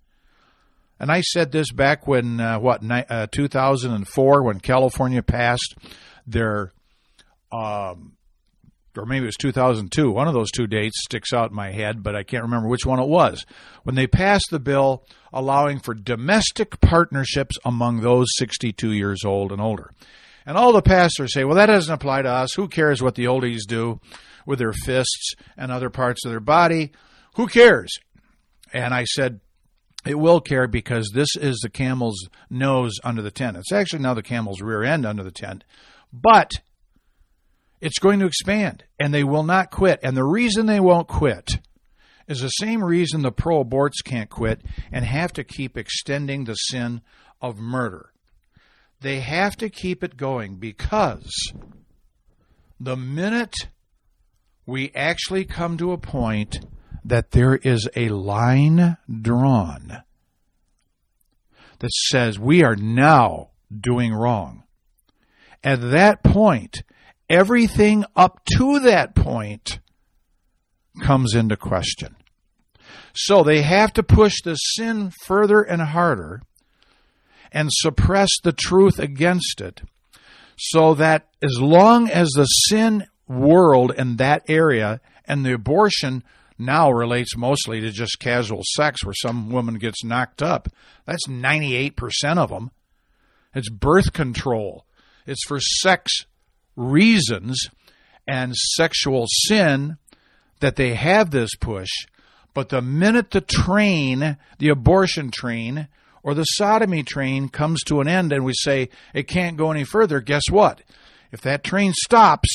And 0.98 1.10
I 1.10 1.22
said 1.22 1.50
this 1.50 1.72
back 1.72 2.06
when, 2.06 2.40
uh, 2.40 2.58
what, 2.58 2.82
ni- 2.82 3.04
uh, 3.08 3.26
2004, 3.32 4.42
when 4.42 4.60
California 4.60 5.22
passed 5.22 5.74
their, 6.26 6.72
um, 7.52 8.16
or 9.00 9.06
maybe 9.06 9.24
it 9.24 9.28
was 9.28 9.36
2002. 9.36 10.10
One 10.10 10.28
of 10.28 10.34
those 10.34 10.50
two 10.50 10.66
dates 10.66 11.02
sticks 11.02 11.32
out 11.32 11.50
in 11.50 11.56
my 11.56 11.72
head, 11.72 12.02
but 12.02 12.14
I 12.14 12.22
can't 12.22 12.44
remember 12.44 12.68
which 12.68 12.84
one 12.84 13.00
it 13.00 13.08
was. 13.08 13.46
When 13.82 13.94
they 13.94 14.06
passed 14.06 14.48
the 14.50 14.60
bill 14.60 15.04
allowing 15.32 15.78
for 15.78 15.94
domestic 15.94 16.80
partnerships 16.80 17.56
among 17.64 18.00
those 18.00 18.26
62 18.36 18.92
years 18.92 19.24
old 19.24 19.52
and 19.52 19.60
older. 19.60 19.92
And 20.44 20.56
all 20.56 20.72
the 20.72 20.82
pastors 20.82 21.32
say, 21.32 21.44
well, 21.44 21.56
that 21.56 21.66
doesn't 21.66 21.92
apply 21.92 22.22
to 22.22 22.30
us. 22.30 22.54
Who 22.54 22.68
cares 22.68 23.02
what 23.02 23.14
the 23.14 23.24
oldies 23.24 23.66
do 23.66 24.00
with 24.46 24.58
their 24.58 24.72
fists 24.72 25.34
and 25.56 25.70
other 25.70 25.90
parts 25.90 26.24
of 26.24 26.30
their 26.30 26.40
body? 26.40 26.92
Who 27.36 27.46
cares? 27.46 27.90
And 28.72 28.92
I 28.92 29.04
said, 29.04 29.40
it 30.06 30.14
will 30.14 30.40
care 30.40 30.66
because 30.66 31.10
this 31.14 31.36
is 31.36 31.58
the 31.62 31.68
camel's 31.68 32.28
nose 32.48 32.98
under 33.04 33.22
the 33.22 33.30
tent. 33.30 33.56
It's 33.56 33.72
actually 33.72 34.02
now 34.02 34.14
the 34.14 34.22
camel's 34.22 34.62
rear 34.62 34.82
end 34.82 35.04
under 35.04 35.22
the 35.22 35.30
tent. 35.30 35.64
But 36.12 36.52
it's 37.80 37.98
going 37.98 38.20
to 38.20 38.26
expand 38.26 38.84
and 38.98 39.12
they 39.12 39.24
will 39.24 39.42
not 39.42 39.70
quit. 39.70 40.00
And 40.02 40.16
the 40.16 40.24
reason 40.24 40.66
they 40.66 40.80
won't 40.80 41.08
quit 41.08 41.58
is 42.28 42.40
the 42.40 42.48
same 42.48 42.82
reason 42.82 43.22
the 43.22 43.32
pro 43.32 43.64
aborts 43.64 44.04
can't 44.04 44.30
quit 44.30 44.62
and 44.92 45.04
have 45.04 45.32
to 45.32 45.44
keep 45.44 45.76
extending 45.76 46.44
the 46.44 46.54
sin 46.54 47.00
of 47.40 47.58
murder. 47.58 48.12
They 49.00 49.20
have 49.20 49.56
to 49.56 49.70
keep 49.70 50.04
it 50.04 50.16
going 50.16 50.56
because 50.56 51.52
the 52.78 52.96
minute 52.96 53.54
we 54.66 54.92
actually 54.94 55.44
come 55.44 55.76
to 55.78 55.92
a 55.92 55.98
point 55.98 56.60
that 57.04 57.30
there 57.30 57.56
is 57.56 57.88
a 57.96 58.08
line 58.10 58.96
drawn 59.10 60.02
that 61.78 61.90
says 61.90 62.38
we 62.38 62.62
are 62.62 62.76
now 62.76 63.50
doing 63.74 64.12
wrong. 64.12 64.64
At 65.64 65.80
that 65.90 66.22
point, 66.22 66.82
everything 67.30 68.04
up 68.16 68.44
to 68.56 68.80
that 68.80 69.14
point 69.14 69.78
comes 71.02 71.34
into 71.34 71.56
question. 71.56 72.16
So 73.14 73.42
they 73.42 73.62
have 73.62 73.92
to 73.94 74.02
push 74.02 74.34
the 74.44 74.56
sin 74.56 75.12
further 75.24 75.62
and 75.62 75.80
harder 75.80 76.42
and 77.52 77.68
suppress 77.72 78.30
the 78.42 78.52
truth 78.52 78.98
against 78.98 79.60
it 79.60 79.82
so 80.58 80.94
that 80.94 81.28
as 81.42 81.58
long 81.60 82.10
as 82.10 82.28
the 82.30 82.44
sin 82.44 83.06
world 83.26 83.92
in 83.96 84.16
that 84.16 84.42
area 84.48 85.00
and 85.24 85.44
the 85.44 85.54
abortion 85.54 86.22
now 86.58 86.90
relates 86.90 87.36
mostly 87.36 87.80
to 87.80 87.90
just 87.90 88.18
casual 88.20 88.62
sex 88.74 89.04
where 89.04 89.14
some 89.14 89.50
woman 89.50 89.76
gets 89.76 90.04
knocked 90.04 90.42
up. 90.42 90.68
That's 91.06 91.26
98% 91.26 91.94
of 92.36 92.50
them. 92.50 92.70
It's 93.54 93.70
birth 93.70 94.12
control. 94.12 94.84
It's 95.26 95.44
for 95.44 95.58
sex 95.58 96.26
reasons 96.80 97.68
and 98.26 98.54
sexual 98.54 99.26
sin 99.28 99.96
that 100.60 100.76
they 100.76 100.94
have 100.94 101.30
this 101.30 101.54
push. 101.56 101.90
But 102.54 102.70
the 102.70 102.82
minute 102.82 103.30
the 103.30 103.40
train, 103.40 104.36
the 104.58 104.68
abortion 104.68 105.30
train, 105.30 105.88
or 106.22 106.34
the 106.34 106.44
sodomy 106.44 107.02
train 107.02 107.48
comes 107.48 107.82
to 107.84 108.00
an 108.00 108.08
end 108.08 108.32
and 108.32 108.44
we 108.44 108.52
say 108.54 108.88
it 109.14 109.28
can't 109.28 109.56
go 109.56 109.70
any 109.70 109.84
further, 109.84 110.20
guess 110.20 110.50
what? 110.50 110.82
If 111.32 111.40
that 111.42 111.64
train 111.64 111.92
stops, 111.94 112.48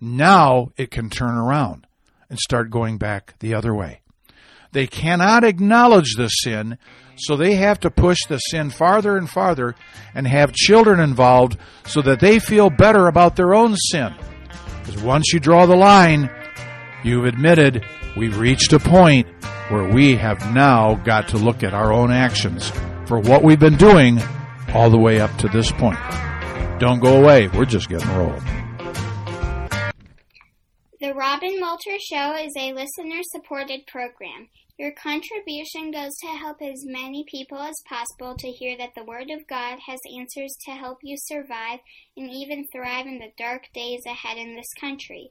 now 0.00 0.72
it 0.76 0.90
can 0.90 1.10
turn 1.10 1.36
around 1.36 1.86
and 2.28 2.38
start 2.38 2.70
going 2.70 2.98
back 2.98 3.34
the 3.38 3.54
other 3.54 3.74
way. 3.74 4.00
They 4.72 4.86
cannot 4.86 5.44
acknowledge 5.44 6.14
the 6.16 6.28
sin, 6.28 6.78
so 7.16 7.36
they 7.36 7.54
have 7.54 7.80
to 7.80 7.90
push 7.90 8.18
the 8.28 8.38
sin 8.38 8.70
farther 8.70 9.16
and 9.16 9.28
farther 9.28 9.74
and 10.14 10.26
have 10.26 10.52
children 10.52 11.00
involved 11.00 11.56
so 11.86 12.02
that 12.02 12.20
they 12.20 12.38
feel 12.38 12.70
better 12.70 13.08
about 13.08 13.36
their 13.36 13.54
own 13.54 13.76
sin. 13.76 14.14
Because 14.84 15.02
once 15.02 15.32
you 15.32 15.40
draw 15.40 15.66
the 15.66 15.76
line, 15.76 16.30
you've 17.02 17.24
admitted 17.24 17.84
we've 18.16 18.38
reached 18.38 18.72
a 18.72 18.78
point 18.78 19.26
where 19.68 19.88
we 19.88 20.16
have 20.16 20.54
now 20.54 20.94
got 20.94 21.28
to 21.28 21.38
look 21.38 21.62
at 21.62 21.74
our 21.74 21.92
own 21.92 22.12
actions 22.12 22.70
for 23.06 23.18
what 23.18 23.42
we've 23.42 23.58
been 23.60 23.76
doing 23.76 24.20
all 24.74 24.90
the 24.90 24.98
way 24.98 25.20
up 25.20 25.36
to 25.38 25.48
this 25.48 25.72
point. 25.72 25.98
Don't 26.78 27.00
go 27.00 27.22
away. 27.22 27.48
We're 27.48 27.64
just 27.64 27.88
getting 27.88 28.08
rolled. 28.10 28.42
The 31.00 31.12
Robin 31.14 31.56
Walter 31.60 31.98
Show 31.98 32.34
is 32.34 32.52
a 32.58 32.72
listener 32.72 33.20
supported 33.22 33.86
program. 33.86 34.48
Your 34.78 34.92
contribution 34.92 35.90
goes 35.90 36.14
to 36.18 36.26
help 36.26 36.60
as 36.60 36.84
many 36.84 37.24
people 37.30 37.58
as 37.58 37.74
possible 37.88 38.36
to 38.36 38.50
hear 38.50 38.76
that 38.76 38.94
the 38.94 39.04
Word 39.04 39.30
of 39.30 39.46
God 39.46 39.78
has 39.86 40.00
answers 40.18 40.54
to 40.66 40.72
help 40.72 40.98
you 41.02 41.16
survive 41.16 41.80
and 42.14 42.30
even 42.30 42.66
thrive 42.70 43.06
in 43.06 43.18
the 43.18 43.32
dark 43.38 43.72
days 43.72 44.04
ahead 44.04 44.36
in 44.36 44.54
this 44.54 44.74
country. 44.78 45.30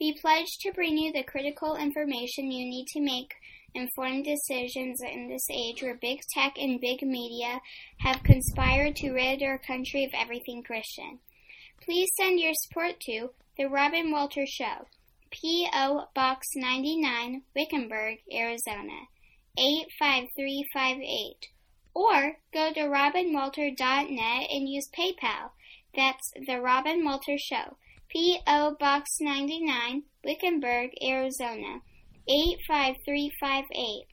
We 0.00 0.12
pledge 0.12 0.58
to 0.60 0.72
bring 0.72 0.98
you 0.98 1.12
the 1.12 1.24
critical 1.24 1.74
information 1.74 2.52
you 2.52 2.64
need 2.64 2.86
to 2.88 3.00
make 3.00 3.34
informed 3.74 4.24
decisions 4.24 5.00
in 5.02 5.28
this 5.28 5.46
age 5.50 5.82
where 5.82 5.98
big 6.00 6.20
tech 6.32 6.54
and 6.56 6.80
big 6.80 7.02
media 7.02 7.60
have 7.98 8.22
conspired 8.22 8.94
to 8.96 9.10
rid 9.10 9.42
our 9.42 9.58
country 9.58 10.04
of 10.04 10.12
everything 10.14 10.62
Christian. 10.62 11.18
Please 11.82 12.08
send 12.16 12.38
your 12.38 12.54
support 12.54 13.00
to 13.00 13.30
The 13.58 13.66
Robin 13.66 14.12
Walter 14.12 14.46
Show, 14.46 14.86
P.O. 15.40 16.08
Box 16.14 16.46
99, 16.54 17.42
Wickenburg, 17.54 18.18
Arizona 18.32 19.08
85358. 19.58 21.48
Or 21.94 22.38
go 22.54 22.72
to 22.72 22.80
robinwalter.net 22.80 24.50
and 24.50 24.68
use 24.68 24.88
PayPal. 24.88 25.50
That's 25.94 26.32
The 26.46 26.60
Robin 26.60 27.04
Walter 27.04 27.36
Show, 27.36 27.76
P.O. 28.08 28.76
Box 28.80 29.10
99, 29.20 30.04
Wickenburg, 30.24 30.90
Arizona 31.02 31.80
85358. 32.28 34.06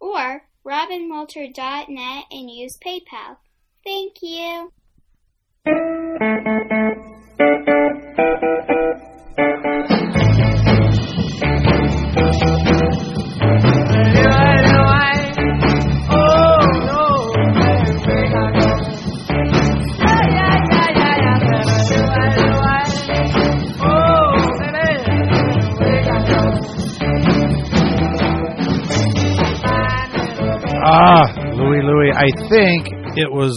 Or 0.00 0.42
robinwalter.net 0.64 2.24
and 2.30 2.50
use 2.50 2.78
PayPal. 2.84 3.38
Thank 3.84 4.22
you. 4.22 4.72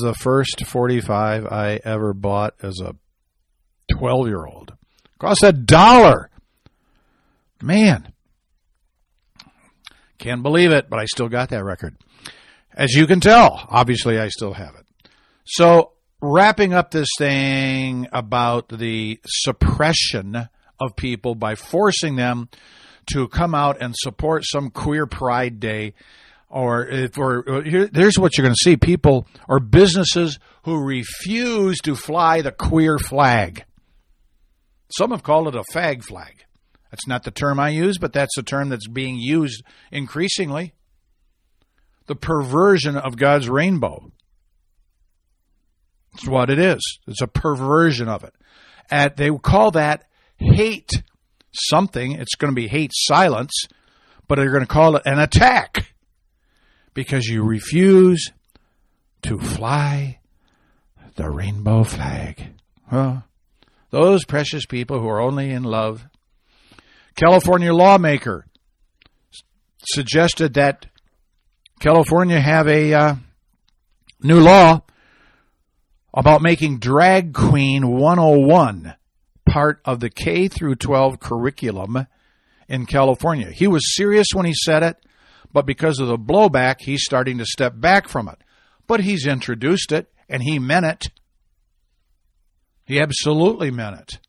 The 0.02 0.14
first 0.14 0.66
45 0.66 1.46
I 1.46 1.80
ever 1.84 2.14
bought 2.14 2.56
as 2.62 2.80
a 2.80 2.96
12 3.98 4.28
year 4.28 4.46
old. 4.46 4.74
Cost 5.20 5.44
a 5.44 5.52
dollar. 5.52 6.30
Man. 7.62 8.12
Can't 10.18 10.44
believe 10.44 10.72
it, 10.72 10.90
but 10.90 11.00
I 11.00 11.06
still 11.06 11.30
got 11.30 11.50
that 11.50 11.64
record. 11.64 11.96
As 12.74 12.94
you 12.94 13.08
can 13.08 13.20
tell, 13.20 13.66
obviously 13.70 14.20
I 14.20 14.30
still 14.30 14.54
have 14.54 14.76
it. 14.76 14.86
So, 15.46 15.94
wrapping 16.22 16.74
up 16.74 16.92
this 16.92 17.10
thing 17.18 18.08
about 18.12 18.70
the 18.70 19.20
suppression 19.26 20.48
of 20.80 20.96
people 20.96 21.36
by 21.36 21.56
forcing 21.56 22.16
them 22.16 22.50
to 23.14 23.28
come 23.28 23.56
out 23.56 23.82
and 23.82 23.96
support 23.98 24.44
some 24.46 24.70
queer 24.70 25.06
pride 25.06 25.60
day 25.60 25.94
or 26.52 26.86
if 26.86 27.18
or 27.18 27.64
here, 27.64 27.90
here's 27.94 28.20
what 28.20 28.38
you're 28.38 28.46
going 28.46 28.56
to 28.56 28.64
see 28.64 28.78
people 28.78 29.28
or 29.48 29.60
businesses 29.60 30.38
who 30.64 30.84
refuse 30.84 31.80
to 31.80 31.96
fly 31.96 32.42
the 32.42 32.52
queer 32.52 33.00
flag. 33.00 33.66
Some 34.98 35.12
have 35.12 35.24
called 35.24 35.48
it 35.48 35.56
a 35.56 35.64
fag 35.74 36.04
flag. 36.04 36.44
That's 36.92 37.08
not 37.08 37.24
the 37.24 37.32
term 37.32 37.60
I 37.60 37.70
use, 37.70 37.98
but 37.98 38.12
that's 38.12 38.36
the 38.36 38.44
term 38.44 38.70
that's 38.70 38.88
being 38.88 39.16
used 39.16 39.64
increasingly. 39.92 40.74
The 42.08 42.16
perversion 42.16 42.98
of 42.98 43.16
God's 43.16 43.48
rainbow. 43.48 44.12
It's 46.14 46.28
what 46.28 46.50
it 46.50 46.60
is. 46.60 46.82
It's 47.08 47.22
a 47.22 47.28
perversion 47.28 48.10
of 48.10 48.26
it. 48.26 48.34
And 48.90 49.14
they 49.16 49.32
call 49.32 49.72
that 49.72 50.04
hate 50.36 50.92
something. 51.54 52.12
It's 52.12 52.36
going 52.36 52.52
to 52.52 52.62
be 52.62 52.68
hate 52.68 52.92
silence, 52.94 53.54
but 54.28 54.36
they're 54.36 54.52
going 54.52 54.66
to 54.66 54.68
call 54.68 54.98
it 54.98 55.04
an 55.06 55.20
attack 55.20 55.94
because 56.93 57.25
you 57.25 57.43
refuse 57.43 58.32
to 59.23 59.38
fly 59.39 60.19
the 61.15 61.30
rainbow 61.30 61.84
flag. 61.84 62.54
Well, 62.91 63.23
those 63.89 64.25
precious 64.25 64.65
people 64.65 64.99
who 64.99 65.08
are 65.08 65.21
only 65.21 65.51
in 65.51 65.63
love. 65.63 66.06
California 67.15 67.73
lawmaker 67.73 68.45
suggested 69.84 70.54
that 70.54 70.88
California 71.80 72.39
have 72.39 72.67
a 72.67 72.93
uh, 72.93 73.15
new 74.21 74.39
law 74.39 74.82
about 76.13 76.41
making 76.41 76.80
drag 76.80 77.34
queen 77.34 77.88
101 77.88 78.95
part 79.49 79.82
of 79.84 79.99
the 79.99 80.10
K 80.10 80.47
through 80.47 80.75
12 80.75 81.19
curriculum 81.19 82.08
in 82.67 82.86
California. 82.86 83.51
He 83.51 83.67
was 83.67 83.95
serious 83.95 84.27
when 84.34 84.45
he 84.45 84.54
said 84.54 84.84
it 84.84 84.97
but 85.54 85.66
because 85.66 86.00
of 86.00 86.08
the 86.08 86.18
blowback, 86.18 86.78
he's 86.82 87.04
starting 87.04 87.38
to 87.38 87.46
step 87.46 87.74
back 87.80 88.08
from 88.08 88.28
it. 88.28 88.38
But 88.88 89.02
he's 89.02 89.26
introduced 89.26 89.92
it, 89.92 90.12
and 90.30 90.44
he 90.44 90.60
meant 90.60 90.86
it. 90.86 91.08
He 92.86 93.00
absolutely 93.00 93.72
meant 93.72 94.00
it. 94.00 94.20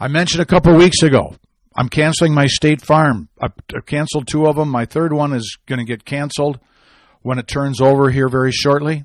I 0.00 0.08
mentioned 0.08 0.42
a 0.42 0.46
couple 0.46 0.74
weeks 0.74 1.02
ago, 1.02 1.36
I'm 1.74 1.88
canceling 1.88 2.34
my 2.34 2.46
State 2.46 2.82
Farm. 2.82 3.28
I 3.40 3.48
canceled 3.86 4.28
two 4.28 4.46
of 4.46 4.56
them. 4.56 4.68
My 4.68 4.84
third 4.84 5.12
one 5.12 5.32
is 5.32 5.58
going 5.66 5.78
to 5.78 5.84
get 5.84 6.04
canceled 6.04 6.58
when 7.22 7.38
it 7.38 7.48
turns 7.48 7.80
over 7.80 8.10
here 8.10 8.28
very 8.28 8.52
shortly. 8.52 9.04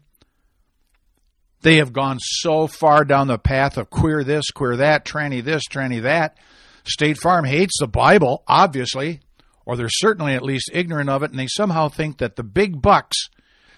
They 1.62 1.78
have 1.78 1.93
gone 1.93 2.19
so 2.19 2.67
far 2.67 3.06
down 3.06 3.28
the 3.28 3.38
path 3.38 3.78
of 3.78 3.89
queer 3.89 4.24
this, 4.24 4.52
queer 4.52 4.78
that, 4.78 5.06
tranny 5.06 5.43
this, 5.43 5.63
tranny 5.72 6.02
that. 6.02 6.38
State 6.84 7.17
Farm 7.17 7.46
hates 7.46 7.78
the 7.80 7.88
Bible, 7.88 8.43
obviously, 8.48 9.22
or 9.65 9.76
they're 9.76 9.88
certainly 9.89 10.34
at 10.34 10.43
least 10.43 10.69
ignorant 10.73 11.10
of 11.10 11.23
it, 11.23 11.32
and 11.32 11.39
they 11.39 11.47
somehow 11.47 11.89
think 11.89 12.17
that 12.17 12.36
the 12.36 12.43
big 12.43 12.82
bucks 12.82 13.30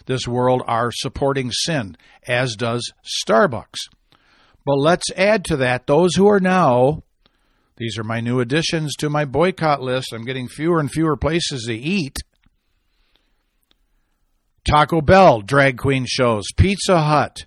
this 0.06 0.28
world 0.28 0.62
are 0.67 0.91
supporting 0.91 1.52
sin, 1.52 1.98
as 2.28 2.56
does 2.56 2.91
Starbucks. 3.24 3.89
But 4.65 4.78
let's 4.78 5.12
add 5.15 5.45
to 5.45 5.58
that 5.58 5.88
those 5.88 6.15
who 6.15 6.28
are 6.28 6.39
now, 6.39 7.04
these 7.78 7.98
are 7.98 8.04
my 8.04 8.19
new 8.19 8.39
additions 8.39 8.95
to 8.98 9.10
my 9.10 9.26
boycott 9.26 9.82
list. 9.82 10.13
I'm 10.13 10.26
getting 10.26 10.48
fewer 10.48 10.80
and 10.80 10.91
fewer 10.91 11.15
places 11.15 11.65
to 11.67 11.76
eat. 11.76 12.17
Taco 14.63 15.02
Bell, 15.02 15.41
drag 15.41 15.78
queen 15.78 16.06
shows, 16.08 16.45
Pizza 16.58 17.00
Hut, 17.00 17.45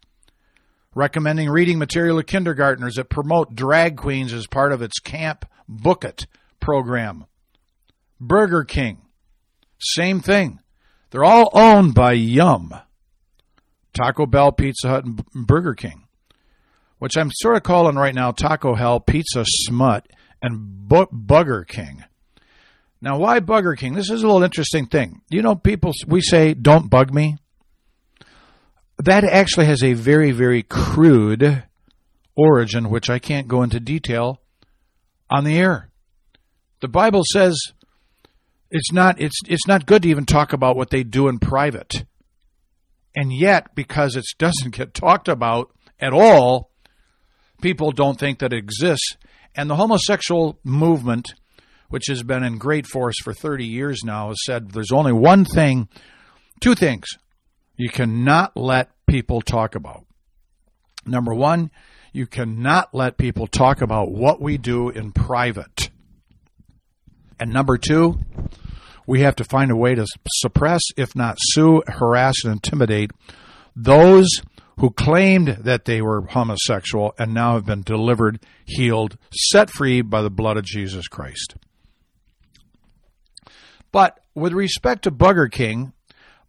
recommending 0.95 1.49
reading 1.49 1.79
material 1.79 2.19
to 2.19 2.23
kindergartners 2.23 2.95
that 2.95 3.09
promote 3.09 3.57
drag 3.57 3.97
queens 3.97 4.33
as 4.33 4.47
part 4.47 4.73
of 4.73 4.83
its 4.83 5.01
Camp 5.01 5.45
Book 5.69 6.05
It 6.05 6.27
program. 6.61 7.27
Burger 8.21 8.65
King, 8.65 8.99
same 9.81 10.21
thing. 10.21 10.61
They're 11.11 11.25
all 11.25 11.51
owned 11.53 11.95
by 11.95 12.13
Yum. 12.13 12.75
Taco 13.99 14.27
Bell, 14.27 14.53
Pizza 14.53 14.89
Hut, 14.89 15.05
and 15.05 15.25
Burger 15.35 15.75
King, 15.75 16.05
which 16.99 17.17
I'm 17.17 17.31
sort 17.33 17.57
of 17.57 17.63
calling 17.63 17.97
right 17.97 18.15
now 18.15 18.31
Taco 18.31 18.75
Hell, 18.75 19.01
Pizza 19.01 19.45
Smut, 19.47 20.07
and 20.41 20.89
Bu- 20.89 21.07
Bugger 21.07 21.67
King. 21.67 22.05
Now, 23.01 23.19
why 23.19 23.41
Bugger 23.41 23.77
King? 23.77 23.95
This 23.95 24.11
is 24.11 24.23
a 24.23 24.27
little 24.27 24.43
interesting 24.43 24.87
thing. 24.87 25.23
You 25.31 25.43
know, 25.43 25.55
people, 25.55 25.93
we 26.07 26.21
say, 26.21 26.55
don't 26.55 26.91
bug 26.91 27.13
me. 27.13 27.39
That 28.99 29.25
actually 29.25 29.67
has 29.67 29.83
a 29.83 29.93
very, 29.93 30.33
very 30.33 30.63
crude 30.63 31.65
origin, 32.37 32.91
which 32.91 33.09
I 33.09 33.19
can't 33.19 33.49
go 33.49 33.63
into 33.63 33.79
detail 33.79 34.41
on 35.31 35.45
the 35.45 35.57
air. 35.59 35.91
The 36.81 36.89
Bible 36.89 37.23
says 37.33 37.57
it's 38.71 38.93
not 38.93 39.21
it's 39.21 39.41
it's 39.47 39.67
not 39.67 39.87
good 39.87 40.03
to 40.03 40.09
even 40.09 40.27
talk 40.27 40.53
about 40.53 40.77
what 40.77 40.91
they 40.91 41.03
do 41.03 41.29
in 41.29 41.39
private. 41.39 42.05
And 43.17 43.33
yet, 43.33 43.75
because 43.75 44.17
it 44.17 44.25
doesn't 44.39 44.71
get 44.75 44.95
talked 44.95 45.29
about 45.29 45.73
at 45.99 46.13
all, 46.13 46.71
people 47.61 47.93
don't 47.93 48.19
think 48.19 48.39
that 48.39 48.53
it 48.53 48.59
exists. 48.59 49.17
And 49.55 49.69
the 49.69 49.77
homosexual 49.77 50.59
movement, 50.63 51.35
which 51.89 52.05
has 52.09 52.23
been 52.23 52.45
in 52.45 52.59
great 52.59 52.87
force 52.87 53.17
for 53.23 53.33
30 53.33 53.65
years 53.65 54.05
now, 54.05 54.29
has 54.29 54.39
said 54.45 54.71
there's 54.71 54.93
only 54.93 55.13
one 55.13 55.45
thing, 55.45 55.89
two 56.61 56.75
things 56.75 57.07
you 57.77 57.89
cannot 57.89 58.57
let 58.57 58.91
people 59.07 59.41
talk 59.41 59.75
about. 59.75 60.05
Number 61.07 61.35
one, 61.35 61.71
you 62.13 62.27
cannot 62.27 62.95
let 62.95 63.17
people 63.17 63.47
talk 63.47 63.81
about 63.81 64.11
what 64.11 64.41
we 64.41 64.59
do 64.59 64.91
in 64.91 65.13
private. 65.13 65.88
And 67.41 67.53
number 67.53 67.79
two, 67.79 68.19
we 69.07 69.21
have 69.21 69.37
to 69.37 69.45
find 69.45 69.71
a 69.71 69.77
way 69.77 69.95
to 69.95 70.07
suppress, 70.29 70.81
if 70.97 71.15
not 71.17 71.39
sue, 71.41 71.83
harass, 71.87 72.45
and 72.45 72.53
intimidate 72.53 73.11
those 73.75 74.29
who 74.79 74.91
claimed 74.91 75.49
that 75.61 75.85
they 75.85 76.01
were 76.01 76.23
homosexual 76.23 77.15
and 77.19 77.35
now 77.35 77.55
have 77.55 77.67
been 77.67 77.83
delivered, 77.83 78.41
healed, 78.65 79.17
set 79.33 79.71
free 79.71 80.03
by 80.03 80.23
the 80.23 80.31
blood 80.31 80.57
of 80.57 80.65
Jesus 80.65 81.09
Christ. 81.09 81.57
But 83.91 84.21
with 84.35 84.53
respect 84.53 85.05
to 85.05 85.11
Bugger 85.11 85.51
King, 85.51 85.93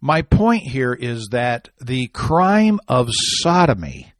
my 0.00 0.22
point 0.22 0.62
here 0.62 0.92
is 0.92 1.28
that 1.32 1.70
the 1.80 2.08
crime 2.08 2.80
of 2.88 3.08
sodomy, 3.10 4.12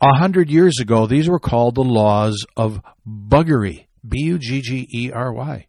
a 0.00 0.16
hundred 0.16 0.50
years 0.50 0.78
ago, 0.80 1.06
these 1.06 1.28
were 1.28 1.40
called 1.40 1.74
the 1.74 1.84
laws 1.84 2.44
of 2.56 2.80
buggery. 3.06 3.85
B 4.08 4.20
U 4.24 4.38
G 4.38 4.60
G 4.60 4.88
E 4.92 5.12
R 5.12 5.32
Y. 5.32 5.66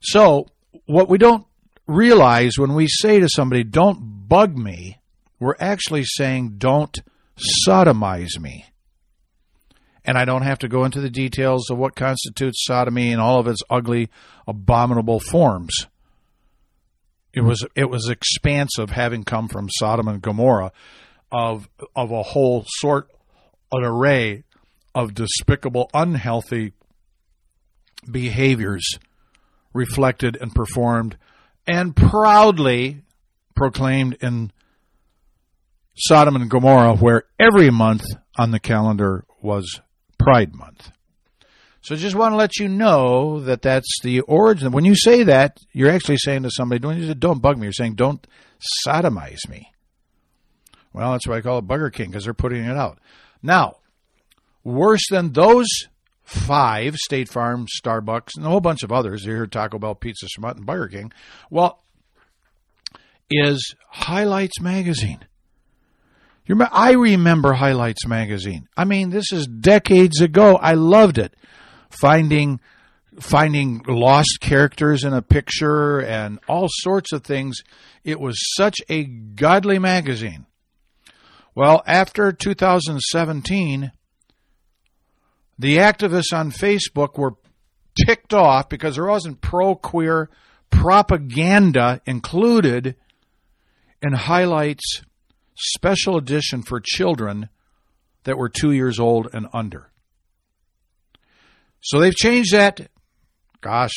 So, 0.00 0.46
what 0.86 1.08
we 1.08 1.18
don't 1.18 1.46
realize 1.86 2.58
when 2.58 2.74
we 2.74 2.86
say 2.88 3.20
to 3.20 3.28
somebody, 3.28 3.64
don't 3.64 4.28
bug 4.28 4.56
me, 4.56 4.98
we're 5.38 5.56
actually 5.58 6.04
saying, 6.04 6.54
don't 6.58 6.96
sodomize 7.66 8.38
me. 8.38 8.66
And 10.04 10.16
I 10.16 10.24
don't 10.24 10.42
have 10.42 10.60
to 10.60 10.68
go 10.68 10.84
into 10.84 11.00
the 11.00 11.10
details 11.10 11.70
of 11.70 11.76
what 11.76 11.94
constitutes 11.94 12.64
sodomy 12.64 13.12
and 13.12 13.20
all 13.20 13.38
of 13.38 13.46
its 13.46 13.60
ugly, 13.68 14.08
abominable 14.46 15.20
forms. 15.20 15.86
It 17.32 17.42
was 17.42 17.64
it 17.76 17.88
was 17.88 18.08
expansive, 18.08 18.90
having 18.90 19.22
come 19.24 19.46
from 19.48 19.68
Sodom 19.70 20.08
and 20.08 20.20
Gomorrah, 20.20 20.72
of 21.30 21.68
of 21.94 22.10
a 22.10 22.22
whole 22.22 22.64
sort, 22.66 23.08
an 23.70 23.84
array 23.84 24.42
of 24.94 25.14
despicable, 25.14 25.90
unhealthy 25.94 26.72
behaviors 28.10 28.98
reflected 29.72 30.36
and 30.40 30.54
performed 30.54 31.16
and 31.66 31.94
proudly 31.94 33.02
proclaimed 33.54 34.16
in 34.20 34.50
Sodom 35.94 36.36
and 36.36 36.50
Gomorrah, 36.50 36.96
where 36.96 37.24
every 37.38 37.70
month 37.70 38.04
on 38.38 38.50
the 38.50 38.60
calendar 38.60 39.24
was 39.42 39.80
Pride 40.18 40.54
Month. 40.54 40.90
So 41.82 41.96
just 41.96 42.16
want 42.16 42.32
to 42.32 42.36
let 42.36 42.58
you 42.58 42.68
know 42.68 43.40
that 43.40 43.62
that's 43.62 43.88
the 44.02 44.20
origin. 44.20 44.72
When 44.72 44.84
you 44.84 44.94
say 44.94 45.24
that, 45.24 45.58
you're 45.72 45.90
actually 45.90 46.18
saying 46.18 46.42
to 46.42 46.50
somebody, 46.50 46.78
don't, 46.78 47.20
don't 47.20 47.42
bug 47.42 47.58
me. 47.58 47.66
You're 47.66 47.72
saying, 47.72 47.94
don't 47.94 48.26
sodomize 48.86 49.48
me. 49.48 49.72
Well, 50.92 51.12
that's 51.12 51.26
why 51.26 51.36
I 51.36 51.40
call 51.40 51.58
it 51.58 51.66
Bugger 51.66 51.92
King, 51.92 52.08
because 52.08 52.24
they're 52.24 52.34
putting 52.34 52.64
it 52.64 52.76
out. 52.76 52.98
Now, 53.42 53.76
worse 54.64 55.02
than 55.10 55.32
those 55.32 55.68
five, 56.24 56.96
State 56.96 57.28
Farm, 57.28 57.66
Starbucks, 57.66 58.36
and 58.36 58.46
a 58.46 58.48
whole 58.48 58.60
bunch 58.60 58.82
of 58.82 58.92
others, 58.92 59.24
you 59.24 59.32
hear 59.32 59.46
Taco 59.46 59.78
Bell, 59.78 59.94
Pizza 59.94 60.26
Smut, 60.28 60.56
and 60.56 60.66
Burger 60.66 60.88
King, 60.88 61.12
well, 61.50 61.82
is 63.30 63.74
Highlights 63.88 64.60
Magazine. 64.60 65.20
You 66.46 66.54
remember, 66.54 66.74
I 66.74 66.92
remember 66.92 67.52
Highlights 67.52 68.06
Magazine. 68.06 68.68
I 68.76 68.84
mean, 68.84 69.10
this 69.10 69.32
is 69.32 69.46
decades 69.46 70.20
ago. 70.20 70.56
I 70.56 70.74
loved 70.74 71.18
it. 71.18 71.34
Finding 71.90 72.60
finding 73.18 73.82
lost 73.86 74.38
characters 74.40 75.04
in 75.04 75.12
a 75.12 75.22
picture 75.22 76.00
and 76.00 76.38
all 76.48 76.68
sorts 76.70 77.12
of 77.12 77.22
things. 77.22 77.58
It 78.04 78.18
was 78.18 78.36
such 78.56 78.76
a 78.88 79.04
godly 79.04 79.78
magazine. 79.78 80.46
Well, 81.54 81.82
after 81.86 82.32
2017, 82.32 83.92
the 85.60 85.76
activists 85.76 86.32
on 86.32 86.50
Facebook 86.50 87.18
were 87.18 87.34
ticked 88.06 88.32
off 88.32 88.70
because 88.70 88.94
there 88.94 89.06
wasn't 89.06 89.42
pro 89.42 89.74
queer 89.74 90.30
propaganda 90.70 92.00
included 92.06 92.96
in 94.00 94.14
Highlights 94.14 95.02
special 95.54 96.16
edition 96.16 96.62
for 96.62 96.80
children 96.82 97.50
that 98.24 98.38
were 98.38 98.48
two 98.48 98.72
years 98.72 98.98
old 98.98 99.28
and 99.34 99.48
under. 99.52 99.90
So 101.82 102.00
they've 102.00 102.16
changed 102.16 102.54
that. 102.54 102.88
Gosh, 103.60 103.92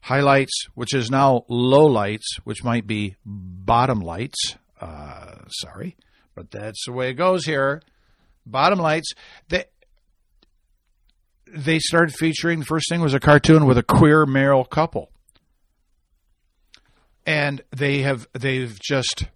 highlights, 0.00 0.68
which 0.74 0.94
is 0.94 1.10
now 1.10 1.44
low 1.48 1.84
lights, 1.84 2.38
which 2.44 2.64
might 2.64 2.86
be 2.86 3.16
bottom 3.26 4.00
lights. 4.00 4.56
Uh, 4.80 5.34
sorry, 5.48 5.96
but 6.34 6.50
that's 6.50 6.86
the 6.86 6.92
way 6.92 7.10
it 7.10 7.14
goes 7.14 7.44
here. 7.44 7.82
Bottom 8.46 8.78
lights. 8.78 9.12
They 9.50 9.66
they 11.54 11.78
started 11.78 12.14
featuring. 12.14 12.60
The 12.60 12.66
first 12.66 12.88
thing 12.88 13.00
was 13.00 13.14
a 13.14 13.20
cartoon 13.20 13.66
with 13.66 13.78
a 13.78 13.82
queer 13.82 14.26
male 14.26 14.64
couple, 14.64 15.10
and 17.26 17.62
they 17.70 18.02
have 18.02 18.26
they've 18.32 18.78
just. 18.80 19.26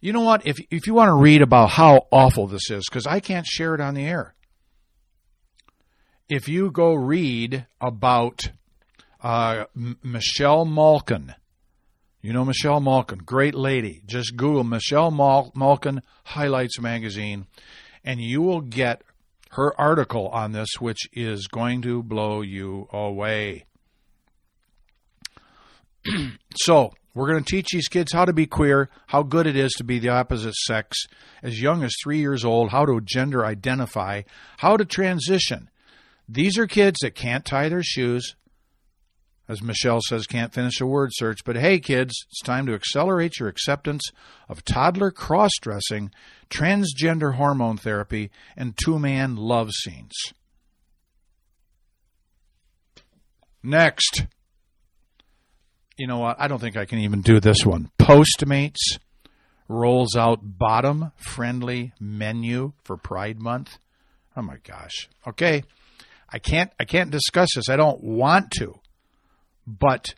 You 0.00 0.12
know 0.12 0.22
what? 0.22 0.44
If 0.44 0.58
if 0.70 0.86
you 0.88 0.94
want 0.94 1.08
to 1.10 1.14
read 1.14 1.42
about 1.42 1.70
how 1.70 2.08
awful 2.10 2.48
this 2.48 2.70
is, 2.70 2.84
because 2.88 3.06
I 3.06 3.20
can't 3.20 3.46
share 3.46 3.74
it 3.74 3.80
on 3.80 3.94
the 3.94 4.04
air. 4.04 4.34
If 6.28 6.48
you 6.48 6.70
go 6.72 6.92
read 6.94 7.66
about 7.80 8.50
uh, 9.20 9.66
M- 9.76 9.98
Michelle 10.02 10.64
Malkin, 10.64 11.34
you 12.20 12.32
know 12.32 12.44
Michelle 12.44 12.80
Malkin, 12.80 13.18
great 13.18 13.54
lady. 13.54 14.02
Just 14.04 14.36
Google 14.36 14.64
Michelle 14.64 15.12
Mal- 15.12 15.52
Malkin 15.54 16.02
Highlights 16.24 16.80
Magazine, 16.80 17.46
and 18.04 18.20
you 18.20 18.42
will 18.42 18.60
get 18.60 19.02
her 19.52 19.78
article 19.80 20.28
on 20.28 20.52
this, 20.52 20.68
which 20.78 21.08
is 21.12 21.46
going 21.46 21.82
to 21.82 22.02
blow 22.02 22.40
you 22.40 22.88
away. 22.92 23.64
so, 26.56 26.92
we're 27.14 27.30
going 27.30 27.44
to 27.44 27.50
teach 27.50 27.68
these 27.70 27.88
kids 27.88 28.12
how 28.12 28.24
to 28.24 28.32
be 28.32 28.46
queer, 28.46 28.88
how 29.06 29.22
good 29.22 29.46
it 29.46 29.56
is 29.56 29.72
to 29.72 29.84
be 29.84 29.98
the 29.98 30.08
opposite 30.08 30.54
sex 30.54 30.96
as 31.42 31.60
young 31.60 31.82
as 31.82 31.92
three 32.02 32.18
years 32.18 32.44
old, 32.44 32.70
how 32.70 32.86
to 32.86 33.00
gender 33.02 33.44
identify, 33.44 34.22
how 34.56 34.78
to 34.78 34.86
transition. 34.86 35.68
These 36.26 36.56
are 36.56 36.66
kids 36.66 36.96
that 37.02 37.14
can't 37.14 37.44
tie 37.44 37.68
their 37.68 37.82
shoes, 37.82 38.34
as 39.48 39.62
Michelle 39.62 40.00
says, 40.06 40.26
can't 40.26 40.54
finish 40.54 40.80
a 40.80 40.86
word 40.86 41.10
search. 41.12 41.44
But 41.44 41.56
hey, 41.56 41.80
kids, 41.80 42.14
it's 42.30 42.42
time 42.42 42.66
to 42.66 42.74
accelerate 42.74 43.38
your 43.38 43.48
acceptance 43.48 44.02
of 44.48 44.64
toddler 44.64 45.10
cross 45.10 45.50
dressing, 45.60 46.10
transgender 46.48 47.34
hormone 47.34 47.76
therapy, 47.76 48.30
and 48.56 48.76
two 48.76 48.98
man 48.98 49.36
love 49.36 49.70
scenes. 49.72 50.12
Next. 53.62 54.26
You 55.96 56.06
know 56.06 56.18
what? 56.18 56.36
I 56.40 56.48
don't 56.48 56.58
think 56.58 56.76
I 56.76 56.84
can 56.84 56.98
even 57.00 57.20
do 57.20 57.38
this 57.38 57.64
one. 57.64 57.90
Postmates 57.98 58.98
rolls 59.68 60.16
out 60.16 60.40
bottom 60.42 61.12
friendly 61.16 61.92
menu 62.00 62.72
for 62.82 62.96
Pride 62.96 63.40
Month. 63.40 63.78
Oh 64.36 64.42
my 64.42 64.56
gosh. 64.64 65.08
Okay. 65.26 65.62
I 66.28 66.38
can't 66.38 66.72
I 66.80 66.84
can't 66.84 67.10
discuss 67.10 67.50
this. 67.54 67.68
I 67.68 67.76
don't 67.76 68.02
want 68.02 68.50
to. 68.52 68.78
But 69.66 70.14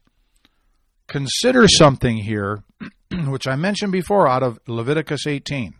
consider 1.06 1.68
something 1.68 2.18
here, 2.18 2.62
which 3.26 3.46
I 3.46 3.56
mentioned 3.56 3.92
before 3.92 4.28
out 4.28 4.42
of 4.42 4.58
Leviticus 4.66 5.26
18. 5.26 5.74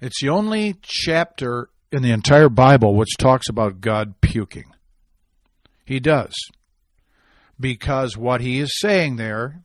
It's 0.00 0.20
the 0.20 0.28
only 0.28 0.76
chapter 0.82 1.70
in 1.90 2.02
the 2.02 2.12
entire 2.12 2.48
Bible 2.48 2.94
which 2.94 3.16
talks 3.18 3.48
about 3.48 3.80
God 3.80 4.20
puking. 4.20 4.72
He 5.84 6.00
does. 6.00 6.34
Because 7.58 8.16
what 8.16 8.42
he 8.42 8.58
is 8.58 8.78
saying 8.78 9.16
there, 9.16 9.62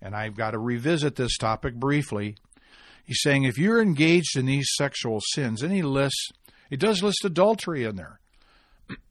and 0.00 0.16
I've 0.16 0.36
got 0.36 0.52
to 0.52 0.58
revisit 0.58 1.16
this 1.16 1.36
topic 1.36 1.74
briefly, 1.74 2.36
he's 3.04 3.20
saying 3.20 3.44
if 3.44 3.58
you're 3.58 3.82
engaged 3.82 4.38
in 4.38 4.46
these 4.46 4.68
sexual 4.76 5.20
sins, 5.34 5.62
and 5.62 5.72
he 5.72 5.82
lists, 5.82 6.30
he 6.70 6.76
does 6.76 7.02
list 7.02 7.24
adultery 7.24 7.84
in 7.84 7.96
there. 7.96 8.20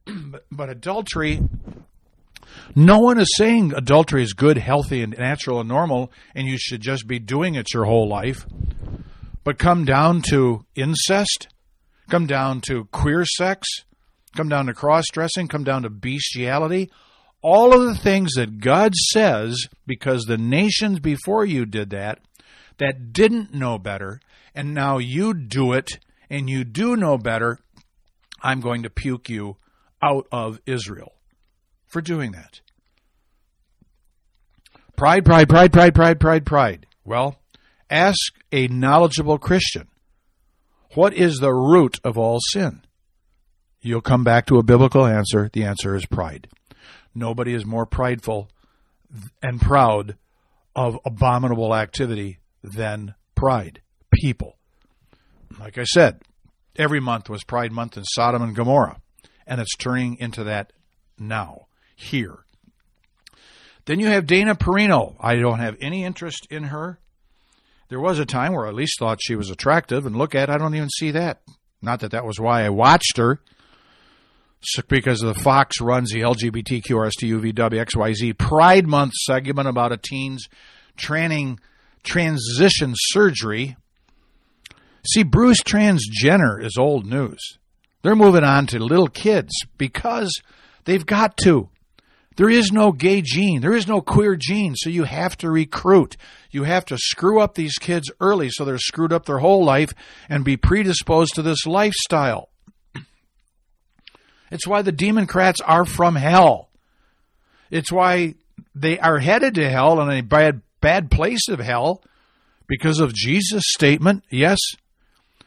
but, 0.06 0.46
but 0.52 0.70
adultery 0.70 1.42
no 2.76 3.00
one 3.00 3.20
is 3.20 3.30
saying 3.36 3.74
adultery 3.76 4.24
is 4.24 4.34
good, 4.34 4.58
healthy, 4.58 5.02
and 5.02 5.16
natural 5.18 5.60
and 5.60 5.70
normal, 5.70 6.12
and 6.34 6.48
you 6.48 6.58
should 6.58 6.82
just 6.82 7.08
be 7.08 7.20
doing 7.20 7.56
it 7.56 7.74
your 7.74 7.86
whole 7.86 8.08
life. 8.08 8.46
But 9.44 9.60
come 9.60 9.86
down 9.86 10.22
to 10.30 10.66
incest, 10.76 11.50
come 12.10 12.26
down 12.26 12.62
to 12.62 12.86
queer 12.86 13.26
sex, 13.26 13.68
come 14.36 14.50
down 14.50 14.66
to 14.68 14.74
cross 14.74 15.06
dressing, 15.12 15.48
come 15.48 15.64
down 15.64 15.84
to 15.84 15.90
bestiality. 15.90 16.90
All 17.42 17.74
of 17.74 17.82
the 17.82 17.96
things 17.96 18.34
that 18.36 18.60
God 18.60 18.96
says, 18.96 19.68
because 19.86 20.24
the 20.24 20.38
nations 20.38 21.00
before 21.00 21.46
you 21.46 21.66
did 21.66 21.90
that, 21.92 22.20
that 22.78 23.14
didn't 23.14 23.54
know 23.54 23.78
better, 23.78 24.20
and 24.56 24.74
now 24.74 24.98
you 24.98 25.34
do 25.34 25.74
it, 25.74 26.00
and 26.30 26.50
you 26.50 26.64
do 26.64 26.96
know 26.96 27.18
better, 27.18 27.60
I'm 28.42 28.62
going 28.62 28.84
to 28.84 28.90
puke 28.90 29.30
you 29.30 29.58
out 30.02 30.28
of 30.32 30.60
Israel 30.66 31.13
for 31.94 32.02
doing 32.02 32.32
that. 32.32 32.60
Pride, 34.96 35.24
pride, 35.24 35.48
pride, 35.48 35.72
pride, 35.72 35.94
pride, 35.94 36.20
pride, 36.20 36.46
pride. 36.46 36.86
Well, 37.06 37.40
ask 37.90 38.20
a 38.52 38.68
knowledgeable 38.68 39.38
Christian 39.38 39.88
what 40.96 41.14
is 41.14 41.38
the 41.38 41.54
root 41.54 42.00
of 42.04 42.18
all 42.18 42.40
sin? 42.52 42.82
You'll 43.82 44.02
come 44.02 44.24
back 44.24 44.46
to 44.48 44.58
a 44.58 44.64
biblical 44.64 45.06
answer. 45.06 45.50
The 45.52 45.64
answer 45.64 45.96
is 45.96 46.06
pride. 46.06 46.48
Nobody 47.16 47.54
is 47.54 47.66
more 47.66 47.86
prideful 47.86 48.50
and 49.42 49.60
proud 49.60 50.18
of 50.76 51.00
abominable 51.06 51.76
activity 51.76 52.40
than 52.64 53.16
pride. 53.36 53.82
People. 54.12 54.58
Like 55.60 55.78
I 55.78 55.84
said, 55.84 56.22
every 56.76 57.00
month 57.00 57.30
was 57.30 57.44
Pride 57.44 57.72
Month 57.72 57.98
in 57.98 58.04
Sodom 58.04 58.42
and 58.42 58.56
Gomorrah, 58.56 59.02
and 59.48 59.60
it's 59.60 59.76
turning 59.76 60.18
into 60.20 60.44
that 60.44 60.72
now 61.20 61.68
here. 61.96 62.40
Then 63.86 64.00
you 64.00 64.08
have 64.08 64.26
Dana 64.26 64.56
Perino. 64.56 65.16
I 65.20 65.36
don't 65.36 65.60
have 65.60 65.76
any 65.82 66.06
interest 66.06 66.48
in 66.50 66.64
her. 66.66 67.00
There 67.90 68.00
was 68.00 68.18
a 68.18 68.26
time 68.26 68.54
where 68.54 68.66
I 68.66 68.70
at 68.70 68.76
least 68.76 68.98
thought 68.98 69.20
she 69.22 69.36
was 69.36 69.50
attractive, 69.50 70.06
and 70.06 70.16
look 70.16 70.36
at 70.36 70.50
I 70.50 70.58
don't 70.58 70.76
even 70.76 70.90
see 70.90 71.12
that. 71.12 71.42
Not 71.82 72.00
that 72.00 72.12
that 72.12 72.26
was 72.26 72.40
why 72.40 72.64
I 72.64 72.70
watched 72.70 73.18
her, 73.18 73.42
because 74.88 75.20
the 75.20 75.34
Fox 75.34 75.82
runs 75.82 76.12
the 76.12 76.22
LGBTQRSTUVWXYZ 76.22 78.38
Pride 78.38 78.88
Month 78.88 79.12
segment 79.14 79.68
about 79.68 79.92
a 79.92 79.98
teen's 79.98 80.48
training 80.96 81.60
transition 82.04 82.94
surgery. 82.96 83.76
See, 85.06 85.24
Bruce 85.24 85.62
transgender 85.62 86.64
is 86.64 86.78
old 86.80 87.06
news. 87.06 87.58
They're 88.02 88.16
moving 88.16 88.46
on 88.46 88.68
to 88.68 88.80
little 88.80 89.08
kids 89.08 89.52
because 89.78 90.42
they've 90.86 91.06
got 91.06 91.36
to. 91.38 91.70
There 92.36 92.50
is 92.50 92.72
no 92.72 92.92
gay 92.92 93.22
gene. 93.22 93.62
There 93.62 93.76
is 93.76 93.88
no 93.88 94.02
queer 94.02 94.36
gene. 94.36 94.76
So 94.76 94.90
you 94.90 95.04
have 95.04 95.38
to 95.38 95.50
recruit. 95.50 96.18
You 96.52 96.64
have 96.64 96.86
to 96.86 96.98
screw 96.98 97.42
up 97.42 97.56
these 97.56 97.76
kids 97.80 98.12
early 98.20 98.50
so 98.50 98.66
they're 98.66 98.78
screwed 98.78 99.14
up 99.14 99.26
their 99.26 99.40
whole 99.40 99.64
life 99.64 99.94
and 100.30 100.44
be 100.44 100.58
predisposed 100.58 101.36
to 101.36 101.42
this 101.42 101.66
lifestyle. 101.66 102.50
It's 104.52 104.68
why 104.68 104.84
the 104.84 104.92
Democrats 104.92 105.62
are 105.62 105.86
from 105.86 106.16
hell. 106.16 106.70
It's 107.72 107.92
why 107.92 108.36
they 108.76 109.00
are 109.00 109.18
headed 109.20 109.56
to 109.56 109.70
hell 109.70 110.00
and 110.00 110.12
a 110.12 110.22
bad 110.22 110.62
bad 110.80 111.10
place 111.10 111.48
of 111.50 111.60
hell 111.60 112.04
because 112.68 113.00
of 113.00 113.14
Jesus' 113.14 113.64
statement. 113.66 114.24
Yes, 114.30 114.60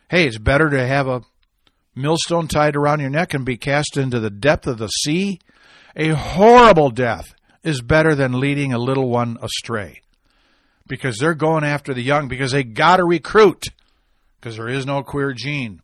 hey, 0.09 0.27
it's 0.27 0.39
better 0.39 0.71
to 0.71 0.87
have 0.87 1.07
a 1.07 1.23
millstone 1.95 2.49
tied 2.49 2.75
around 2.75 3.01
your 3.01 3.11
neck 3.11 3.33
and 3.33 3.45
be 3.45 3.57
cast 3.57 3.97
into 3.97 4.19
the 4.19 4.31
depth 4.31 4.67
of 4.67 4.79
the 4.79 4.89
sea. 4.89 5.41
A 5.97 6.11
horrible 6.11 6.91
death 6.91 7.35
is 7.63 7.81
better 7.81 8.15
than 8.15 8.39
leading 8.39 8.73
a 8.73 8.79
little 8.79 9.09
one 9.09 9.39
astray 9.41 10.03
because 10.87 11.17
they're 11.19 11.35
going 11.35 11.65
after 11.65 11.95
the 11.95 12.03
young 12.03 12.29
because 12.29 12.53
they 12.53 12.63
got 12.63 12.99
to 12.99 13.05
recruit 13.05 13.65
because 14.39 14.57
there 14.57 14.69
is 14.69 14.85
no 14.85 15.03
queer 15.03 15.33
gene. 15.33 15.81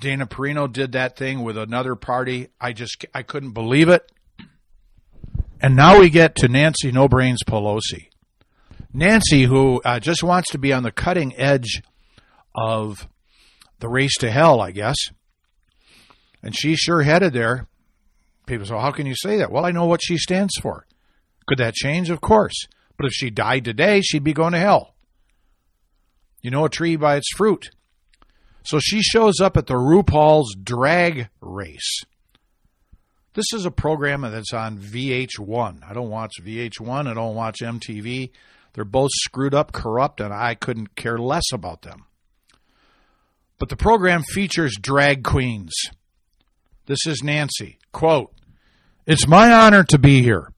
Dana 0.00 0.26
Perino 0.26 0.70
did 0.70 0.92
that 0.92 1.16
thing 1.16 1.42
with 1.42 1.56
another 1.58 1.94
party. 1.94 2.48
I 2.60 2.72
just 2.72 3.04
I 3.14 3.22
couldn't 3.22 3.52
believe 3.52 3.88
it. 3.88 4.10
And 5.60 5.76
now 5.76 6.00
we 6.00 6.10
get 6.10 6.36
to 6.36 6.48
Nancy 6.48 6.90
No 6.90 7.08
Brains 7.08 7.42
Pelosi. 7.46 8.08
Nancy, 8.92 9.44
who 9.44 9.80
uh, 9.84 10.00
just 10.00 10.22
wants 10.22 10.50
to 10.50 10.58
be 10.58 10.72
on 10.72 10.82
the 10.82 10.90
cutting 10.90 11.36
edge 11.36 11.82
of 12.54 13.06
the 13.80 13.88
race 13.88 14.16
to 14.18 14.30
hell, 14.30 14.60
I 14.60 14.70
guess. 14.70 14.96
And 16.42 16.56
she's 16.56 16.78
sure 16.78 17.02
headed 17.02 17.34
there. 17.34 17.66
People 18.46 18.66
say, 18.66 18.78
how 18.78 18.92
can 18.92 19.06
you 19.06 19.16
say 19.16 19.38
that? 19.38 19.50
Well, 19.50 19.66
I 19.66 19.72
know 19.72 19.86
what 19.86 20.00
she 20.02 20.16
stands 20.16 20.54
for. 20.60 20.86
Could 21.46 21.58
that 21.58 21.74
change? 21.74 22.10
Of 22.10 22.20
course. 22.20 22.66
But 22.96 23.06
if 23.06 23.12
she 23.12 23.30
died 23.30 23.64
today, 23.64 24.00
she'd 24.00 24.24
be 24.24 24.32
going 24.32 24.52
to 24.52 24.58
hell. 24.58 24.94
You 26.40 26.50
know 26.50 26.64
a 26.64 26.70
tree 26.70 26.96
by 26.96 27.16
its 27.16 27.30
fruit. 27.36 27.70
So 28.62 28.78
she 28.80 29.02
shows 29.02 29.40
up 29.40 29.56
at 29.56 29.66
the 29.66 29.74
RuPaul's 29.74 30.54
drag 30.60 31.28
race. 31.40 32.02
This 33.34 33.52
is 33.52 33.66
a 33.66 33.70
program 33.70 34.22
that's 34.22 34.54
on 34.54 34.78
VH1. 34.78 35.88
I 35.88 35.92
don't 35.92 36.08
watch 36.08 36.32
VH1. 36.42 37.06
I 37.06 37.14
don't 37.14 37.34
watch 37.34 37.58
MTV. 37.60 38.30
They're 38.72 38.84
both 38.84 39.10
screwed 39.12 39.54
up, 39.54 39.72
corrupt, 39.72 40.20
and 40.20 40.32
I 40.32 40.54
couldn't 40.54 40.96
care 40.96 41.18
less 41.18 41.52
about 41.52 41.82
them. 41.82 42.06
But 43.58 43.68
the 43.68 43.76
program 43.76 44.22
features 44.22 44.76
drag 44.80 45.22
queens. 45.22 45.72
This 46.86 47.06
is 47.06 47.22
Nancy. 47.22 47.78
Quote, 47.92 48.32
It's 49.06 49.28
my 49.28 49.52
honor 49.52 49.84
to 49.84 49.98
be 49.98 50.20
here. 50.20 50.52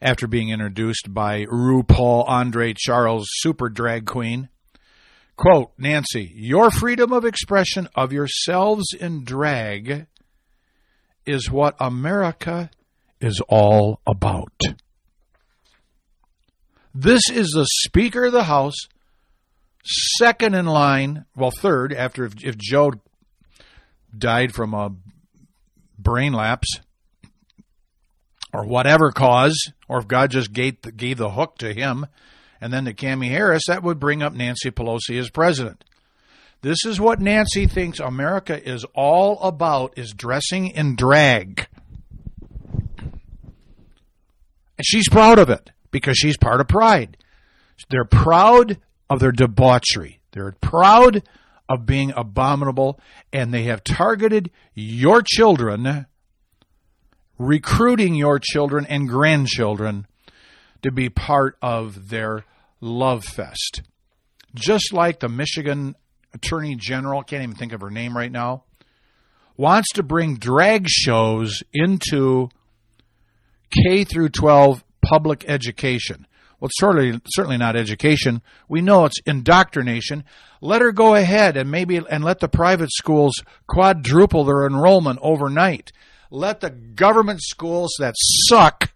After 0.00 0.28
being 0.28 0.50
introduced 0.50 1.12
by 1.12 1.46
RuPaul 1.46 2.28
Andre 2.28 2.74
Charles, 2.76 3.26
super 3.28 3.68
drag 3.68 4.06
queen. 4.06 4.48
Quote, 5.34 5.72
Nancy, 5.76 6.30
your 6.32 6.70
freedom 6.70 7.12
of 7.12 7.24
expression 7.24 7.88
of 7.96 8.12
yourselves 8.12 8.86
in 8.92 9.24
drag 9.24 10.06
is 11.26 11.50
what 11.50 11.74
America 11.80 12.70
is 13.20 13.42
all 13.48 14.00
about. 14.06 14.60
This 16.94 17.22
is 17.28 17.48
the 17.48 17.66
Speaker 17.84 18.26
of 18.26 18.32
the 18.32 18.44
House, 18.44 18.76
second 20.18 20.54
in 20.54 20.66
line, 20.66 21.24
well, 21.34 21.50
third, 21.50 21.92
after 21.92 22.24
if, 22.24 22.34
if 22.44 22.56
Joe 22.56 22.92
died 24.16 24.54
from 24.54 24.72
a 24.72 24.92
brain 25.98 26.32
lapse 26.32 26.80
or 28.52 28.64
whatever 28.66 29.10
cause, 29.12 29.72
or 29.88 29.98
if 29.98 30.08
God 30.08 30.30
just 30.30 30.52
gave, 30.52 30.80
gave 30.96 31.18
the 31.18 31.30
hook 31.30 31.58
to 31.58 31.74
him 31.74 32.06
and 32.60 32.72
then 32.72 32.84
to 32.86 32.94
Cami 32.94 33.28
Harris, 33.28 33.64
that 33.68 33.82
would 33.82 34.00
bring 34.00 34.22
up 34.22 34.32
Nancy 34.32 34.70
Pelosi 34.70 35.18
as 35.18 35.30
president. 35.30 35.84
This 36.60 36.84
is 36.84 37.00
what 37.00 37.20
Nancy 37.20 37.66
thinks 37.66 38.00
America 38.00 38.60
is 38.60 38.84
all 38.94 39.40
about 39.40 39.96
is 39.96 40.12
dressing 40.12 40.68
in 40.68 40.96
drag. 40.96 41.68
And 44.76 44.84
she's 44.84 45.08
proud 45.08 45.38
of 45.38 45.50
it 45.50 45.70
because 45.90 46.16
she's 46.16 46.36
part 46.36 46.60
of 46.60 46.68
pride. 46.68 47.16
They're 47.90 48.04
proud 48.04 48.78
of 49.08 49.20
their 49.20 49.32
debauchery. 49.32 50.20
They're 50.32 50.56
proud 50.60 51.22
of 51.68 51.86
being 51.86 52.12
abominable 52.16 52.98
and 53.32 53.52
they 53.52 53.64
have 53.64 53.84
targeted 53.84 54.50
your 54.74 55.22
children 55.22 56.06
recruiting 57.38 58.14
your 58.14 58.38
children 58.38 58.84
and 58.86 59.08
grandchildren 59.08 60.06
to 60.82 60.90
be 60.90 61.08
part 61.08 61.56
of 61.62 62.08
their 62.08 62.44
love 62.80 63.24
fest. 63.24 63.82
Just 64.54 64.92
like 64.92 65.20
the 65.20 65.28
Michigan 65.28 65.94
Attorney 66.34 66.74
General, 66.74 67.22
can't 67.22 67.42
even 67.42 67.54
think 67.54 67.72
of 67.72 67.80
her 67.80 67.90
name 67.90 68.16
right 68.16 68.32
now, 68.32 68.64
wants 69.56 69.92
to 69.94 70.02
bring 70.02 70.36
drag 70.36 70.88
shows 70.88 71.62
into 71.72 72.48
K 73.70 74.04
through 74.04 74.30
12 74.30 74.84
public 75.02 75.44
education. 75.48 76.26
Well, 76.60 76.66
it's 76.66 76.80
certainly, 76.80 77.20
certainly 77.28 77.56
not 77.56 77.76
education. 77.76 78.42
We 78.68 78.80
know 78.80 79.04
it's 79.04 79.20
indoctrination. 79.26 80.24
Let 80.60 80.82
her 80.82 80.90
go 80.90 81.14
ahead 81.14 81.56
and 81.56 81.70
maybe 81.70 82.00
and 82.10 82.24
let 82.24 82.40
the 82.40 82.48
private 82.48 82.90
schools 82.92 83.34
quadruple 83.68 84.44
their 84.44 84.66
enrollment 84.66 85.20
overnight. 85.22 85.92
Let 86.30 86.60
the 86.60 86.70
government 86.70 87.40
schools 87.42 87.94
that 88.00 88.14
suck 88.18 88.92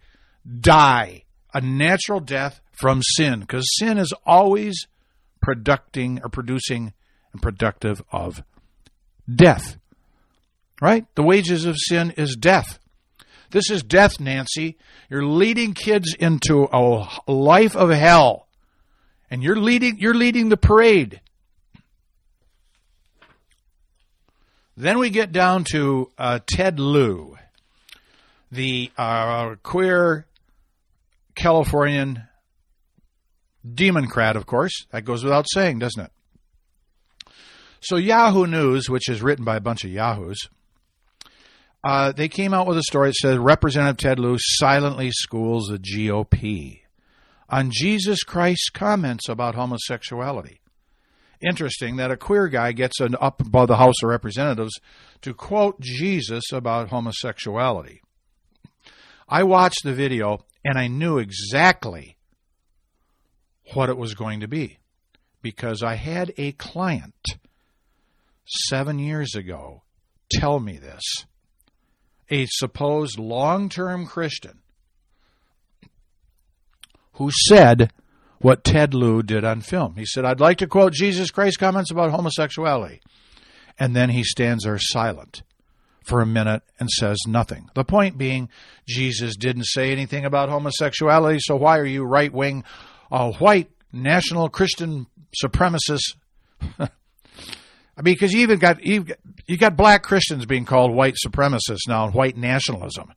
die 0.59 1.23
a 1.53 1.61
natural 1.61 2.19
death 2.19 2.59
from 2.71 3.01
sin 3.01 3.39
because 3.39 3.65
sin 3.77 3.97
is 3.97 4.13
always 4.25 4.87
producing 5.41 6.19
or 6.21 6.29
producing 6.29 6.93
and 7.31 7.41
productive 7.41 8.01
of 8.11 8.43
death. 9.33 9.77
Right? 10.81 11.05
The 11.15 11.23
wages 11.23 11.65
of 11.65 11.77
sin 11.77 12.11
is 12.17 12.35
death. 12.35 12.79
This 13.53 13.69
is 13.69 13.83
death, 13.83 14.19
Nancy. 14.19 14.77
You're 15.11 15.27
leading 15.27 15.75
kids 15.75 16.15
into 16.19 16.67
a 16.73 17.07
life 17.31 17.75
of 17.75 17.91
hell. 17.91 18.47
And 19.29 19.43
you're 19.43 19.55
leading 19.55 19.99
you're 19.99 20.15
leading 20.15 20.49
the 20.49 20.57
parade. 20.57 21.21
Then 24.75 24.97
we 24.97 25.11
get 25.11 25.31
down 25.31 25.65
to 25.71 26.09
uh, 26.17 26.39
Ted 26.47 26.79
Lieu, 26.79 27.37
the 28.51 28.91
uh, 28.97 29.55
queer 29.61 30.25
Californian 31.35 32.23
Democrat, 33.71 34.35
of 34.35 34.47
course. 34.47 34.87
That 34.89 35.05
goes 35.05 35.23
without 35.23 35.45
saying, 35.47 35.77
doesn't 35.77 36.05
it? 36.05 37.31
So 37.81 37.97
Yahoo 37.97 38.47
News, 38.47 38.89
which 38.89 39.09
is 39.09 39.21
written 39.21 39.45
by 39.45 39.57
a 39.57 39.61
bunch 39.61 39.83
of 39.83 39.91
Yahoos, 39.91 40.39
uh, 41.83 42.11
they 42.13 42.29
came 42.29 42.53
out 42.53 42.67
with 42.67 42.77
a 42.77 42.83
story 42.83 43.09
that 43.09 43.15
said 43.15 43.39
Representative 43.39 43.97
Ted 43.97 44.19
Lieu 44.19 44.37
silently 44.39 45.11
schools 45.11 45.67
the 45.67 45.79
GOP 45.79 46.81
on 47.49 47.71
Jesus 47.71 48.23
Christ's 48.23 48.69
comments 48.69 49.27
about 49.27 49.55
homosexuality. 49.55 50.61
Interesting 51.45 51.97
that 51.97 52.11
a 52.11 52.17
queer 52.17 52.47
guy 52.47 52.71
gets 52.71 53.01
an 53.01 53.15
up 53.19 53.41
above 53.41 53.67
the 53.67 53.75
House 53.75 54.01
of 54.01 54.09
Representatives 54.09 54.79
to 55.21 55.33
quote 55.33 55.79
Jesus 55.81 56.45
about 56.53 56.89
homosexuality. 56.89 58.01
I 59.27 59.43
watched 59.43 59.83
the 59.83 59.93
video 59.93 60.45
and 60.63 60.77
I 60.77 60.87
knew 60.87 61.17
exactly 61.17 62.17
what 63.73 63.89
it 63.89 63.97
was 63.97 64.13
going 64.13 64.39
to 64.39 64.47
be 64.47 64.79
because 65.41 65.83
I 65.83 65.95
had 65.95 66.33
a 66.37 66.53
client 66.53 67.25
seven 68.45 68.99
years 68.99 69.35
ago 69.35 69.83
tell 70.31 70.59
me 70.59 70.77
this. 70.77 71.03
A 72.29 72.45
supposed 72.47 73.19
long 73.19 73.69
term 73.69 74.05
Christian 74.05 74.59
who 77.13 77.29
said 77.31 77.91
what 78.39 78.63
Ted 78.63 78.93
Lieu 78.93 79.23
did 79.23 79.45
on 79.45 79.61
film. 79.61 79.95
He 79.95 80.05
said, 80.05 80.25
I'd 80.25 80.39
like 80.39 80.57
to 80.57 80.67
quote 80.67 80.93
Jesus 80.93 81.31
Christ's 81.31 81.57
comments 81.57 81.91
about 81.91 82.11
homosexuality. 82.11 83.01
And 83.79 83.95
then 83.95 84.09
he 84.09 84.23
stands 84.23 84.65
there 84.65 84.77
silent 84.77 85.43
for 86.03 86.21
a 86.21 86.25
minute 86.25 86.63
and 86.79 86.89
says 86.89 87.17
nothing. 87.25 87.69
The 87.73 87.85
point 87.85 88.17
being, 88.17 88.49
Jesus 88.85 89.37
didn't 89.37 89.65
say 89.65 89.91
anything 89.91 90.25
about 90.25 90.49
homosexuality, 90.49 91.39
so 91.39 91.55
why 91.55 91.79
are 91.79 91.85
you 91.85 92.03
right 92.03 92.31
wing, 92.31 92.65
uh, 93.11 93.31
white 93.33 93.71
national 93.91 94.49
Christian 94.49 95.07
supremacists? 95.41 96.15
I 97.95 98.01
mean, 98.01 98.15
because 98.15 98.33
you 98.33 98.41
even 98.41 98.59
got 98.59 98.83
you 98.83 99.05
you 99.45 99.57
got 99.57 99.77
black 99.77 100.03
Christians 100.03 100.45
being 100.45 100.65
called 100.65 100.91
white 100.91 101.15
supremacists 101.23 101.87
now 101.87 102.05
and 102.05 102.13
white 102.13 102.37
nationalism. 102.37 103.13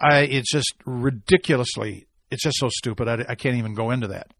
I, 0.00 0.22
it's 0.22 0.50
just 0.50 0.74
ridiculously, 0.84 2.08
it's 2.30 2.42
just 2.42 2.58
so 2.58 2.68
stupid. 2.68 3.06
I, 3.06 3.24
I 3.28 3.34
can't 3.36 3.56
even 3.56 3.74
go 3.74 3.90
into 3.90 4.08
that. 4.08 4.32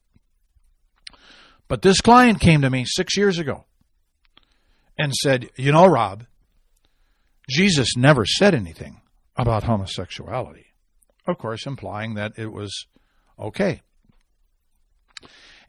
But 1.69 1.83
this 1.83 2.01
client 2.01 2.41
came 2.41 2.63
to 2.63 2.71
me 2.71 2.85
six 2.85 3.17
years 3.17 3.39
ago 3.39 3.67
and 4.99 5.15
said, 5.15 5.51
"You 5.57 5.71
know, 5.73 5.87
Rob, 5.87 6.25
Jesus 7.49 7.97
never 7.97 8.27
said 8.27 8.55
anything 8.55 9.01
about 9.37 9.63
homosexuality." 9.63 10.67
Of 11.27 11.39
course, 11.39 11.67
implying 11.67 12.15
that 12.15 12.33
it 12.37 12.53
was 12.53 12.87
okay. 13.39 13.83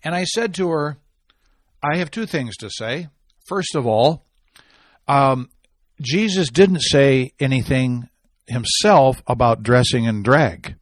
And 0.04 0.16
I 0.16 0.24
said 0.24 0.56
to 0.56 0.70
her, 0.70 0.98
"I 1.84 1.98
have 1.98 2.10
two 2.10 2.26
things 2.26 2.58
to 2.58 2.72
say." 2.72 3.10
First 3.46 3.76
of 3.76 3.86
all, 3.86 4.26
um, 5.08 5.50
Jesus 6.02 6.50
didn't 6.50 6.82
say 6.82 7.34
anything 7.40 8.10
himself 8.48 9.22
about 9.28 9.64
dressing 9.64 10.06
in 10.06 10.24
drag 10.24 10.76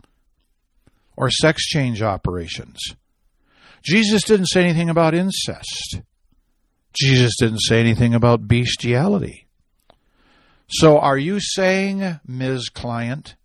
or 1.16 1.30
sex 1.30 1.66
change 1.68 2.01
operations. 2.01 2.80
Jesus 3.84 4.24
didn't 4.24 4.47
say 4.47 4.64
anything 4.64 4.89
about 4.89 5.16
incest. 5.16 6.01
Jesus 6.93 7.34
didn't 7.39 7.62
say 7.62 7.80
anything 7.80 8.14
about 8.14 8.47
bestiality. 8.47 9.47
So 10.70 10.99
are 10.99 11.18
you 11.18 11.39
saying, 11.39 12.20
Ms. 12.26 12.70
Client, 12.70 13.36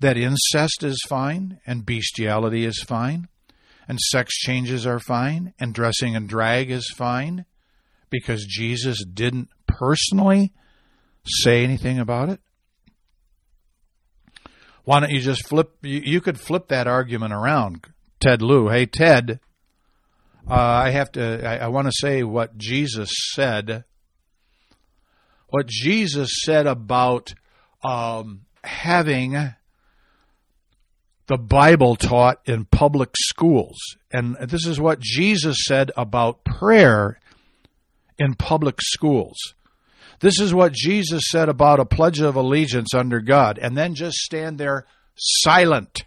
that 0.00 0.16
incest 0.16 0.82
is 0.82 1.00
fine 1.08 1.60
and 1.66 1.86
bestiality 1.86 2.64
is 2.64 2.82
fine 2.82 3.28
and 3.86 3.98
sex 4.00 4.34
changes 4.36 4.86
are 4.86 4.98
fine 4.98 5.54
and 5.58 5.74
dressing 5.74 6.14
in 6.14 6.26
drag 6.26 6.70
is 6.70 6.88
fine 6.96 7.44
because 8.12 8.44
Jesus 8.44 9.04
didn't 9.04 9.48
personally 9.66 10.52
say 11.26 11.64
anything 11.64 11.98
about 11.98 12.28
it? 12.28 12.40
Why 14.84 15.00
don't 15.00 15.10
you 15.10 15.20
just 15.20 15.46
flip? 15.46 15.76
You, 15.82 16.20
could 16.20 16.38
flip 16.38 16.68
that 16.68 16.86
argument 16.86 17.32
around, 17.32 17.86
Ted 18.20 18.42
Lieu. 18.42 18.68
Hey, 18.68 18.86
Ted, 18.86 19.40
uh, 20.48 20.54
I 20.54 20.90
have 20.90 21.12
to. 21.12 21.46
I, 21.46 21.64
I 21.64 21.68
want 21.68 21.86
to 21.86 21.92
say 21.94 22.22
what 22.22 22.56
Jesus 22.56 23.10
said. 23.32 23.84
What 25.48 25.66
Jesus 25.66 26.30
said 26.44 26.66
about 26.66 27.34
um, 27.84 28.42
having 28.64 29.54
the 31.26 31.38
Bible 31.38 31.94
taught 31.94 32.40
in 32.46 32.64
public 32.64 33.10
schools, 33.16 33.78
and 34.12 34.36
this 34.48 34.66
is 34.66 34.80
what 34.80 34.98
Jesus 34.98 35.58
said 35.64 35.92
about 35.96 36.44
prayer 36.44 37.20
in 38.22 38.34
public 38.34 38.76
schools. 38.80 39.36
This 40.20 40.38
is 40.40 40.54
what 40.54 40.72
Jesus 40.72 41.24
said 41.28 41.48
about 41.48 41.80
a 41.80 41.84
pledge 41.84 42.20
of 42.20 42.36
allegiance 42.36 42.94
under 42.94 43.20
God, 43.20 43.58
and 43.58 43.76
then 43.76 43.94
just 43.94 44.18
stand 44.18 44.58
there 44.58 44.86
silent. 45.16 46.04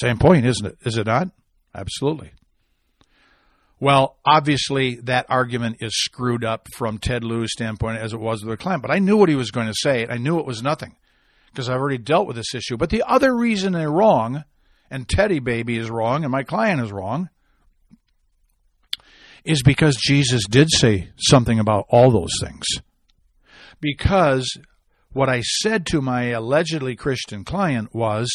Same 0.00 0.18
point, 0.18 0.46
isn't 0.46 0.66
it? 0.66 0.78
Is 0.86 0.96
it 0.96 1.06
not? 1.06 1.28
Absolutely. 1.74 2.32
Well, 3.78 4.16
obviously, 4.24 4.94
that 5.02 5.26
argument 5.28 5.76
is 5.80 5.92
screwed 5.94 6.44
up 6.44 6.68
from 6.74 6.98
Ted 6.98 7.22
Lieu's 7.22 7.52
standpoint 7.52 7.98
as 7.98 8.14
it 8.14 8.20
was 8.20 8.42
with 8.42 8.58
the 8.58 8.62
client, 8.62 8.80
but 8.80 8.90
I 8.90 8.98
knew 8.98 9.18
what 9.18 9.28
he 9.28 9.34
was 9.34 9.50
going 9.50 9.66
to 9.66 9.74
say. 9.76 10.06
I 10.08 10.16
knew 10.16 10.38
it 10.38 10.46
was 10.46 10.62
nothing 10.62 10.96
because 11.52 11.68
I've 11.68 11.80
already 11.80 11.98
dealt 11.98 12.26
with 12.26 12.36
this 12.36 12.54
issue. 12.54 12.78
But 12.78 12.88
the 12.88 13.04
other 13.06 13.36
reason 13.36 13.74
they're 13.74 13.90
wrong, 13.90 14.44
and 14.90 15.06
Teddy 15.06 15.38
Baby 15.38 15.76
is 15.76 15.90
wrong, 15.90 16.24
and 16.24 16.32
my 16.32 16.44
client 16.44 16.80
is 16.80 16.92
wrong, 16.92 17.28
is 19.44 19.62
because 19.62 19.96
Jesus 19.96 20.42
did 20.48 20.68
say 20.70 21.10
something 21.16 21.58
about 21.58 21.86
all 21.90 22.10
those 22.10 22.32
things. 22.40 22.64
Because 23.80 24.48
what 25.12 25.28
I 25.28 25.42
said 25.42 25.86
to 25.86 26.00
my 26.00 26.26
allegedly 26.30 26.96
Christian 26.96 27.44
client 27.44 27.94
was, 27.94 28.30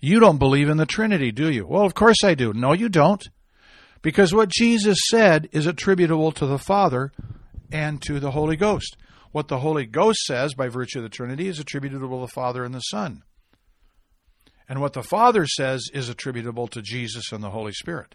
You 0.00 0.20
don't 0.20 0.38
believe 0.38 0.68
in 0.68 0.76
the 0.76 0.86
Trinity, 0.86 1.32
do 1.32 1.50
you? 1.50 1.66
Well, 1.66 1.84
of 1.84 1.94
course 1.94 2.22
I 2.22 2.34
do. 2.34 2.52
No, 2.52 2.72
you 2.72 2.88
don't. 2.88 3.26
Because 4.02 4.34
what 4.34 4.50
Jesus 4.50 4.98
said 5.08 5.48
is 5.52 5.66
attributable 5.66 6.30
to 6.32 6.46
the 6.46 6.58
Father 6.58 7.10
and 7.72 8.02
to 8.02 8.20
the 8.20 8.32
Holy 8.32 8.56
Ghost. 8.56 8.96
What 9.32 9.48
the 9.48 9.60
Holy 9.60 9.86
Ghost 9.86 10.20
says 10.26 10.54
by 10.54 10.68
virtue 10.68 10.98
of 10.98 11.04
the 11.04 11.08
Trinity 11.08 11.48
is 11.48 11.58
attributable 11.58 12.20
to 12.20 12.26
the 12.26 12.32
Father 12.32 12.64
and 12.64 12.74
the 12.74 12.80
Son. 12.80 13.22
And 14.68 14.80
what 14.80 14.92
the 14.92 15.02
Father 15.02 15.46
says 15.46 15.88
is 15.92 16.08
attributable 16.08 16.68
to 16.68 16.82
Jesus 16.82 17.32
and 17.32 17.42
the 17.42 17.50
Holy 17.50 17.72
Spirit. 17.72 18.14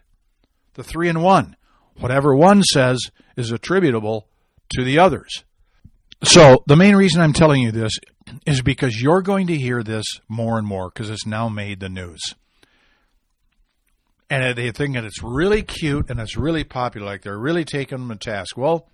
The 0.76 0.84
three 0.84 1.10
in 1.10 1.22
one. 1.22 1.56
Whatever 2.00 2.36
one 2.36 2.64
says 2.64 3.00
is 3.36 3.52
attributable 3.52 4.28
to 4.76 4.84
the 4.84 5.00
others. 5.00 5.44
So, 6.24 6.64
the 6.68 6.76
main 6.76 6.96
reason 6.96 7.22
I'm 7.22 7.34
telling 7.34 7.62
you 7.62 7.72
this 7.72 7.98
is 8.46 8.62
because 8.62 9.02
you're 9.02 9.22
going 9.22 9.48
to 9.48 9.56
hear 9.56 9.84
this 9.84 10.06
more 10.28 10.58
and 10.58 10.68
more 10.68 10.90
because 10.90 11.10
it's 11.10 11.26
now 11.26 11.48
made 11.48 11.80
the 11.80 11.90
news. 11.90 12.20
And 14.30 14.56
they 14.56 14.72
think 14.72 14.96
that 14.96 15.06
it's 15.06 15.24
really 15.24 15.64
cute 15.64 16.10
and 16.10 16.20
it's 16.20 16.38
really 16.38 16.64
popular, 16.64 17.08
like 17.08 17.22
they're 17.22 17.40
really 17.40 17.66
taking 17.66 17.98
them 17.98 18.10
to 18.10 18.16
task. 18.18 18.58
Well, 18.58 18.90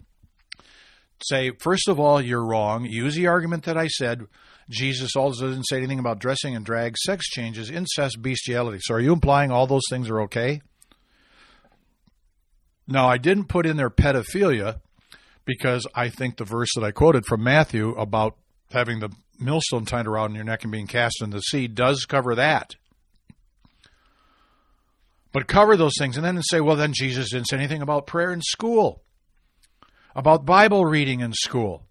say, 1.24 1.52
first 1.60 1.90
of 1.90 2.00
all, 2.00 2.22
you're 2.22 2.46
wrong. 2.46 2.86
Use 2.86 3.16
the 3.16 3.28
argument 3.28 3.64
that 3.64 3.78
I 3.78 3.88
said. 3.88 4.28
Jesus 4.70 5.16
also 5.16 5.50
didn't 5.50 5.68
say 5.68 5.78
anything 5.78 6.00
about 6.00 6.20
dressing 6.20 6.56
and 6.56 6.66
drag, 6.66 6.96
sex 6.98 7.28
changes, 7.28 7.70
incest, 7.70 8.22
bestiality. 8.22 8.80
So, 8.82 8.94
are 8.94 9.00
you 9.00 9.14
implying 9.14 9.52
all 9.52 9.68
those 9.68 9.84
things 9.90 10.10
are 10.10 10.22
okay? 10.22 10.62
Now, 12.88 13.08
I 13.08 13.18
didn't 13.18 13.46
put 13.46 13.66
in 13.66 13.78
there 13.78 13.90
pedophilia 13.90 14.80
because 15.46 15.88
I 15.96 16.10
think 16.10 16.38
the 16.38 16.46
verse 16.46 16.70
that 16.76 16.84
I 16.84 16.92
quoted 16.92 17.26
from 17.26 17.44
Matthew 17.44 17.92
about 17.92 18.36
having 18.72 19.00
the 19.00 19.10
millstone 19.40 19.86
tied 19.86 20.08
around 20.08 20.36
your 20.36 20.44
neck 20.44 20.64
and 20.64 20.72
being 20.72 20.88
cast 20.88 21.22
in 21.22 21.30
the 21.30 21.40
sea 21.40 21.68
does 21.68 22.06
cover 22.06 22.36
that. 22.36 22.76
But 25.32 25.48
cover 25.48 25.76
those 25.76 25.96
things 26.00 26.16
and 26.16 26.26
then 26.26 26.42
say, 26.42 26.62
well, 26.62 26.78
then 26.78 26.94
Jesus 26.94 27.32
didn't 27.32 27.50
say 27.50 27.58
anything 27.58 27.82
about 27.82 28.08
prayer 28.08 28.32
in 28.32 28.42
school, 28.42 29.04
about 30.16 30.46
Bible 30.46 30.86
reading 30.86 31.20
in 31.20 31.34
school, 31.34 31.84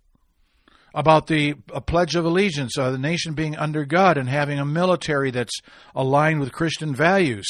about 0.94 1.26
the 1.26 1.54
Pledge 1.86 2.14
of 2.16 2.24
Allegiance, 2.24 2.78
uh, 2.78 2.90
the 2.90 2.98
nation 2.98 3.34
being 3.34 3.56
under 3.56 3.84
God 3.84 4.16
and 4.16 4.28
having 4.28 4.58
a 4.58 4.64
military 4.64 5.30
that's 5.30 5.60
aligned 5.94 6.40
with 6.40 6.52
Christian 6.52 6.94
values. 6.94 7.46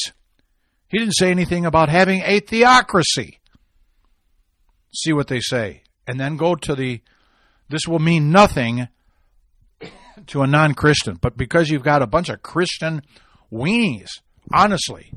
He 0.95 1.01
didn't 1.01 1.17
say 1.17 1.33
anything 1.33 1.67
about 1.67 1.89
having 1.89 2.23
a 2.25 2.39
theocracy. 2.39 3.41
See 4.95 5.13
what 5.13 5.27
they 5.27 5.41
say. 5.41 5.83
And 6.07 6.21
then 6.21 6.37
go 6.37 6.55
to 6.55 6.77
the, 6.77 7.01
this 7.69 7.89
will 7.89 7.99
mean 7.99 8.31
nothing 8.31 8.87
to 10.29 10.43
a 10.43 10.47
non 10.47 10.75
Christian, 10.75 11.17
but 11.21 11.37
because 11.37 11.69
you've 11.69 11.83
got 11.83 12.03
a 12.03 12.07
bunch 12.07 12.29
of 12.29 12.43
Christian 12.43 13.03
weenies, 13.53 14.21
honestly, 14.53 15.13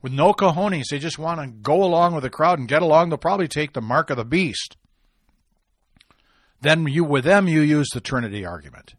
with 0.00 0.12
no 0.12 0.32
cojones, 0.32 0.90
they 0.92 1.00
just 1.00 1.18
want 1.18 1.40
to 1.40 1.48
go 1.48 1.82
along 1.82 2.14
with 2.14 2.22
the 2.22 2.30
crowd 2.30 2.60
and 2.60 2.68
get 2.68 2.82
along, 2.82 3.08
they'll 3.08 3.18
probably 3.18 3.48
take 3.48 3.72
the 3.72 3.80
mark 3.80 4.10
of 4.10 4.16
the 4.16 4.24
beast. 4.24 4.76
Then 6.60 6.86
you, 6.86 7.02
with 7.02 7.24
them, 7.24 7.48
you 7.48 7.62
use 7.62 7.88
the 7.92 8.00
Trinity 8.00 8.46
argument. 8.46 8.94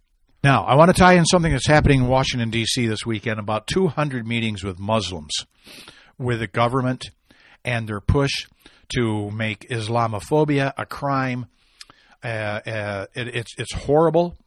Now, 0.48 0.64
I 0.64 0.76
want 0.76 0.96
to 0.96 0.98
tie 0.98 1.16
in 1.16 1.26
something 1.26 1.52
that's 1.52 1.68
happening 1.68 2.04
in 2.04 2.08
Washington, 2.08 2.50
D.C. 2.50 2.88
this 2.88 3.06
weekend 3.06 3.38
about 3.38 3.68
200 3.68 4.26
meetings 4.26 4.64
with 4.64 4.80
Muslims, 4.80 5.34
with 6.18 6.40
the 6.40 6.48
government 6.48 7.10
and 7.66 7.86
their 7.86 8.00
push 8.00 8.32
to 8.96 9.30
make 9.30 9.68
Islamophobia 9.70 10.72
a 10.78 10.86
crime. 10.86 11.48
Uh, 12.24 12.28
uh, 12.66 13.06
it, 13.14 13.36
it's, 13.36 13.52
it's 13.58 13.74
horrible. 13.74 14.38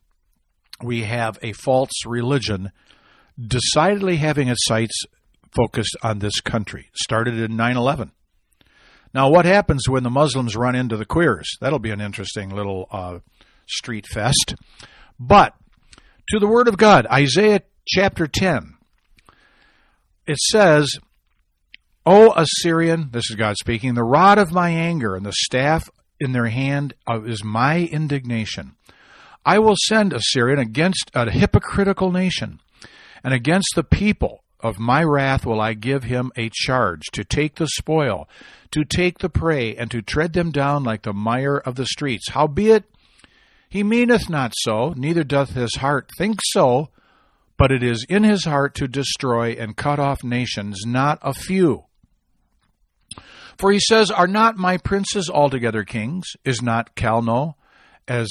We 0.82 1.02
have 1.02 1.38
a 1.42 1.52
false 1.52 2.06
religion 2.06 2.72
decidedly 3.38 4.16
having 4.16 4.48
its 4.48 4.64
sights 4.64 5.02
focused 5.54 5.98
on 6.02 6.20
this 6.20 6.40
country. 6.40 6.88
Started 6.94 7.34
in 7.34 7.56
9 7.56 7.76
11. 7.76 8.12
Now, 9.12 9.28
what 9.28 9.44
happens 9.44 9.86
when 9.86 10.04
the 10.04 10.08
Muslims 10.08 10.56
run 10.56 10.74
into 10.74 10.96
the 10.96 11.04
queers? 11.04 11.58
That'll 11.60 11.78
be 11.78 11.90
an 11.90 12.00
interesting 12.00 12.48
little 12.48 12.88
uh, 12.90 13.18
street 13.66 14.06
fest. 14.06 14.54
But 15.18 15.54
to 16.30 16.38
the 16.38 16.46
Word 16.46 16.68
of 16.68 16.76
God, 16.76 17.06
Isaiah 17.08 17.62
chapter 17.88 18.28
10. 18.28 18.76
It 20.28 20.38
says, 20.38 20.98
O 22.06 22.32
Assyrian, 22.36 23.10
this 23.10 23.28
is 23.30 23.36
God 23.36 23.56
speaking, 23.56 23.94
the 23.94 24.04
rod 24.04 24.38
of 24.38 24.52
my 24.52 24.70
anger 24.70 25.16
and 25.16 25.26
the 25.26 25.32
staff 25.32 25.90
in 26.20 26.30
their 26.30 26.46
hand 26.46 26.94
is 27.26 27.42
my 27.42 27.80
indignation. 27.80 28.76
I 29.44 29.58
will 29.58 29.74
send 29.88 30.12
Assyrian 30.12 30.60
against 30.60 31.10
a 31.14 31.28
hypocritical 31.30 32.12
nation, 32.12 32.60
and 33.24 33.34
against 33.34 33.72
the 33.74 33.82
people 33.82 34.44
of 34.60 34.78
my 34.78 35.02
wrath 35.02 35.44
will 35.44 35.60
I 35.60 35.74
give 35.74 36.04
him 36.04 36.30
a 36.36 36.50
charge 36.52 37.06
to 37.12 37.24
take 37.24 37.56
the 37.56 37.66
spoil, 37.66 38.28
to 38.70 38.84
take 38.84 39.18
the 39.18 39.30
prey, 39.30 39.74
and 39.74 39.90
to 39.90 40.00
tread 40.00 40.34
them 40.34 40.52
down 40.52 40.84
like 40.84 41.02
the 41.02 41.12
mire 41.12 41.56
of 41.56 41.74
the 41.74 41.86
streets. 41.86 42.30
Howbeit, 42.30 42.84
he 43.70 43.84
meaneth 43.84 44.28
not 44.28 44.52
so, 44.56 44.92
neither 44.96 45.22
doth 45.22 45.50
his 45.50 45.76
heart 45.76 46.10
think 46.18 46.40
so, 46.42 46.90
but 47.56 47.70
it 47.70 47.84
is 47.84 48.04
in 48.08 48.24
his 48.24 48.44
heart 48.44 48.74
to 48.74 48.88
destroy 48.88 49.52
and 49.52 49.76
cut 49.76 50.00
off 50.00 50.24
nations, 50.24 50.80
not 50.84 51.20
a 51.22 51.32
few. 51.32 51.84
For 53.58 53.70
he 53.70 53.78
says, 53.78 54.10
Are 54.10 54.26
not 54.26 54.56
my 54.56 54.76
princes 54.76 55.30
altogether 55.32 55.84
kings? 55.84 56.26
Is 56.44 56.60
not 56.62 56.96
Calno 56.96 57.54
as 58.08 58.28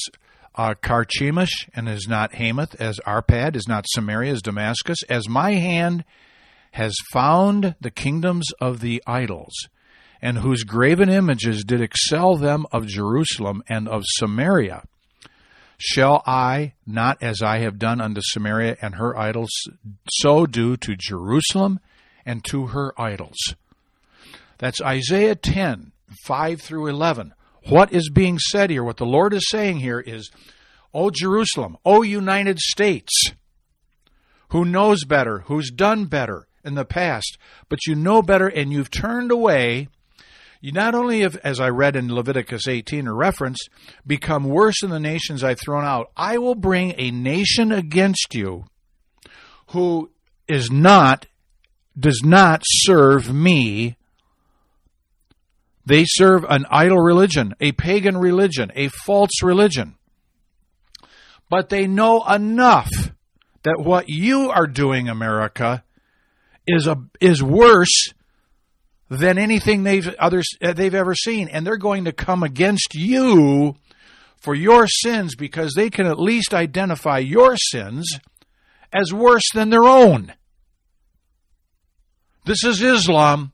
uh, 0.56 0.74
Carchemish, 0.82 1.70
and 1.74 1.88
is 1.88 2.08
not 2.10 2.34
Hamath 2.34 2.76
as 2.82 3.00
Arpad? 3.06 3.56
Is 3.56 3.68
not 3.68 3.86
Samaria 3.88 4.34
as 4.34 4.42
Damascus? 4.42 4.98
As 5.08 5.30
my 5.30 5.54
hand 5.54 6.04
has 6.72 6.96
found 7.14 7.76
the 7.80 7.92
kingdoms 7.92 8.48
of 8.60 8.82
the 8.82 9.02
idols, 9.08 9.54
and 10.22 10.40
whose 10.40 10.64
graven 10.64 11.08
images 11.08 11.64
did 11.64 11.80
excel 11.80 12.36
them 12.36 12.66
of 12.74 12.88
Jerusalem 12.88 13.64
and 13.70 13.88
of 13.88 14.04
Samaria. 14.06 14.84
Shall 15.82 16.22
I, 16.28 16.74
not 16.86 17.24
as 17.24 17.42
I 17.42 17.60
have 17.60 17.80
done 17.80 18.02
unto 18.02 18.20
Samaria 18.22 18.76
and 18.82 18.96
her 18.96 19.18
idols, 19.18 19.50
so 20.12 20.46
do 20.46 20.76
to 20.76 20.96
Jerusalem 20.98 21.80
and 22.26 22.44
to 22.46 22.68
her 22.68 22.94
idols? 23.00 23.56
That's 24.58 24.82
Isaiah 24.82 25.36
10, 25.36 25.94
5 26.26 26.62
through 26.62 26.88
11. 26.88 27.34
what 27.68 27.94
is 27.94 28.10
being 28.10 28.40
said 28.40 28.70
here, 28.70 28.84
what 28.84 28.98
the 28.98 29.06
Lord 29.06 29.34
is 29.34 29.48
saying 29.50 29.80
here 29.80 30.00
is, 30.00 30.30
O 30.94 31.12
Jerusalem, 31.12 31.78
O 31.86 32.02
United 32.02 32.60
States, 32.60 33.32
who 34.50 34.66
knows 34.66 35.06
better, 35.06 35.40
who's 35.46 35.72
done 35.72 36.06
better 36.06 36.48
in 36.66 36.76
the 36.76 36.86
past, 36.86 37.38
but 37.70 37.80
you 37.88 37.96
know 37.96 38.22
better 38.22 38.48
and 38.48 38.72
you've 38.72 38.92
turned 38.92 39.32
away. 39.32 39.88
You 40.62 40.74
not 40.74 40.94
only 40.94 41.22
have, 41.22 41.38
as 41.38 41.62
I 41.62 41.70
read 41.70 41.96
in 41.96 42.14
Leviticus 42.14 42.68
18 42.68 43.08
or 43.08 43.16
reference, 43.16 43.60
become 44.06 44.44
worse 44.44 44.82
than 44.82 44.90
the 44.90 45.00
nations 45.00 45.44
I've 45.44 45.60
thrown 45.60 45.86
out, 45.86 46.12
I 46.18 46.38
will 46.38 46.56
bring 46.56 46.94
a 46.98 47.12
nation 47.12 47.72
against 47.72 48.36
you 48.36 48.66
who 49.68 50.10
is 50.50 50.70
not, 50.70 51.28
does 51.98 52.22
not 52.26 52.64
serve 52.66 53.34
me. 53.34 53.96
They 55.86 56.04
serve 56.06 56.44
an 56.50 56.66
idol 56.70 57.00
religion, 57.00 57.56
a 57.62 57.72
pagan 57.72 58.18
religion, 58.18 58.70
a 58.76 58.90
false 58.90 59.42
religion. 59.42 59.96
But 61.50 61.70
they 61.70 61.88
know 61.88 62.24
enough 62.26 62.92
that 63.64 63.80
what 63.80 64.10
you 64.10 64.50
are 64.50 64.68
doing, 64.68 65.08
America, 65.08 65.84
is 66.68 66.86
a 66.86 66.98
is 67.20 67.42
worse 67.42 68.14
than 69.10 69.38
anything 69.38 69.84
they've 69.84 70.08
others 70.20 70.48
uh, 70.62 70.74
they've 70.74 70.96
ever 70.96 71.16
seen, 71.16 71.50
and 71.50 71.66
they're 71.66 71.78
going 71.78 72.06
to 72.06 72.12
come 72.12 72.44
against 72.44 72.94
you 72.94 73.76
for 74.38 74.56
your 74.56 74.88
sins 74.88 75.36
because 75.36 75.74
they 75.74 75.90
can 75.90 76.06
at 76.06 76.20
least 76.20 76.54
identify 76.54 77.18
your 77.18 77.56
sins 77.58 78.20
as 78.94 79.14
worse 79.14 79.44
than 79.54 79.70
their 79.70 79.84
own. 79.84 80.34
This 82.46 82.64
is 82.64 82.82
Islam 82.82 83.52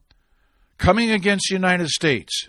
coming 0.78 1.12
against 1.12 1.47
the 1.49 1.56
United 1.56 1.89
States. 1.89 2.47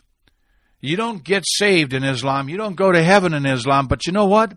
You 0.81 0.97
don't 0.97 1.25
get 1.25 1.45
saved 1.47 1.95
in 1.95 2.05
Islam. 2.05 2.49
You 2.49 2.57
don't 2.57 2.77
go 2.77 2.93
to 2.93 3.03
heaven 3.03 3.35
in 3.35 3.47
Islam. 3.47 3.87
But 3.87 4.07
you 4.07 4.13
know 4.13 4.27
what? 4.27 4.57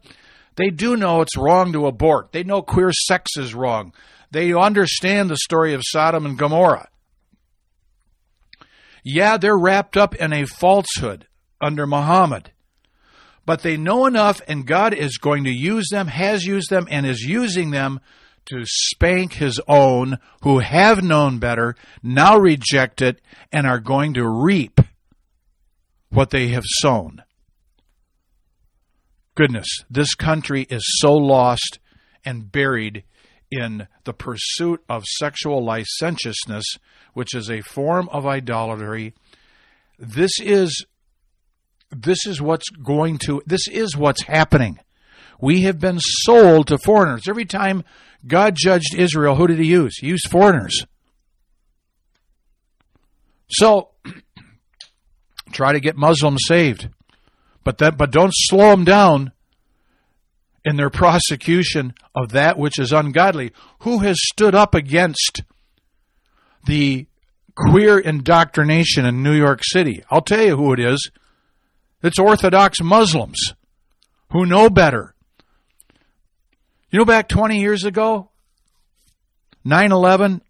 They 0.55 0.69
do 0.69 0.97
know 0.97 1.21
it's 1.21 1.37
wrong 1.37 1.71
to 1.73 1.87
abort. 1.87 2.31
They 2.31 2.43
know 2.43 2.61
queer 2.61 2.91
sex 2.91 3.31
is 3.37 3.55
wrong. 3.55 3.93
They 4.31 4.53
understand 4.53 5.29
the 5.29 5.37
story 5.37 5.73
of 5.73 5.81
Sodom 5.83 6.25
and 6.25 6.37
Gomorrah. 6.37 6.89
Yeah, 9.11 9.37
they're 9.37 9.57
wrapped 9.57 9.97
up 9.97 10.13
in 10.13 10.31
a 10.33 10.45
falsehood 10.45 11.25
under 11.59 11.87
Muhammad. 11.87 12.51
But 13.43 13.63
they 13.63 13.75
know 13.75 14.05
enough, 14.05 14.39
and 14.47 14.67
God 14.67 14.93
is 14.93 15.17
going 15.17 15.45
to 15.45 15.51
use 15.51 15.87
them, 15.89 16.05
has 16.05 16.45
used 16.45 16.69
them, 16.69 16.87
and 16.91 17.07
is 17.07 17.23
using 17.23 17.71
them 17.71 18.01
to 18.45 18.61
spank 18.65 19.33
his 19.33 19.59
own 19.67 20.19
who 20.43 20.59
have 20.59 21.03
known 21.03 21.39
better, 21.39 21.75
now 22.03 22.37
reject 22.37 23.01
it, 23.01 23.19
and 23.51 23.65
are 23.65 23.79
going 23.79 24.13
to 24.13 24.29
reap 24.29 24.79
what 26.09 26.29
they 26.29 26.49
have 26.49 26.65
sown. 26.65 27.23
Goodness, 29.33 29.67
this 29.89 30.13
country 30.13 30.67
is 30.69 30.83
so 30.99 31.13
lost 31.13 31.79
and 32.23 32.51
buried 32.51 33.03
in 33.51 33.87
the 34.03 34.13
pursuit 34.13 34.83
of 34.87 35.05
sexual 35.05 35.63
licentiousness, 35.63 36.65
which 37.13 37.33
is 37.33 37.49
a 37.49 37.61
form 37.61 38.09
of 38.09 38.25
idolatry. 38.25 39.13
This 39.97 40.31
is 40.39 40.85
this 41.91 42.25
is 42.27 42.41
what's 42.41 42.69
going 42.69 43.17
to 43.25 43.41
this 43.45 43.67
is 43.67 43.97
what's 43.97 44.23
happening. 44.23 44.79
We 45.41 45.61
have 45.61 45.79
been 45.79 45.99
sold 45.99 46.67
to 46.67 46.77
foreigners. 46.77 47.27
Every 47.27 47.45
time 47.45 47.83
God 48.27 48.55
judged 48.57 48.93
Israel, 48.95 49.35
who 49.35 49.47
did 49.47 49.59
he 49.59 49.67
use? 49.67 49.97
He 49.97 50.07
used 50.07 50.29
foreigners. 50.29 50.85
So 53.49 53.91
try 55.51 55.73
to 55.73 55.79
get 55.79 55.95
Muslims 55.95 56.41
saved. 56.45 56.89
But 57.63 57.79
that 57.79 57.97
but 57.97 58.11
don't 58.11 58.33
slow 58.33 58.71
them 58.71 58.83
down 58.83 59.31
in 60.65 60.75
their 60.75 60.89
prosecution 60.89 61.93
of 62.15 62.31
that 62.31 62.57
which 62.57 62.79
is 62.79 62.91
ungodly. 62.91 63.51
Who 63.79 63.99
has 63.99 64.17
stood 64.19 64.55
up 64.55 64.75
against 64.75 65.41
the 66.65 67.07
queer 67.55 67.99
indoctrination 67.99 69.05
in 69.05 69.23
New 69.23 69.33
York 69.33 69.61
City? 69.63 70.03
I'll 70.09 70.21
tell 70.21 70.43
you 70.43 70.55
who 70.55 70.73
it 70.73 70.79
is. 70.79 71.11
It's 72.01 72.19
Orthodox 72.19 72.81
Muslims 72.81 73.53
who 74.31 74.45
know 74.45 74.69
better. 74.69 75.13
You 76.91 76.99
know, 76.99 77.05
back 77.05 77.27
20 77.27 77.59
years 77.59 77.83
ago, 77.83 78.29
9 79.63 79.91
11, 79.91 80.41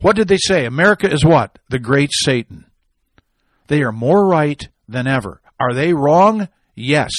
what 0.00 0.16
did 0.16 0.28
they 0.28 0.36
say? 0.36 0.66
America 0.66 1.10
is 1.10 1.24
what? 1.24 1.58
The 1.70 1.78
great 1.78 2.10
Satan. 2.12 2.66
They 3.68 3.82
are 3.82 3.92
more 3.92 4.26
right 4.26 4.68
than 4.88 5.06
ever. 5.06 5.40
Are 5.58 5.72
they 5.72 5.94
wrong? 5.94 6.48
Yes. 6.74 7.10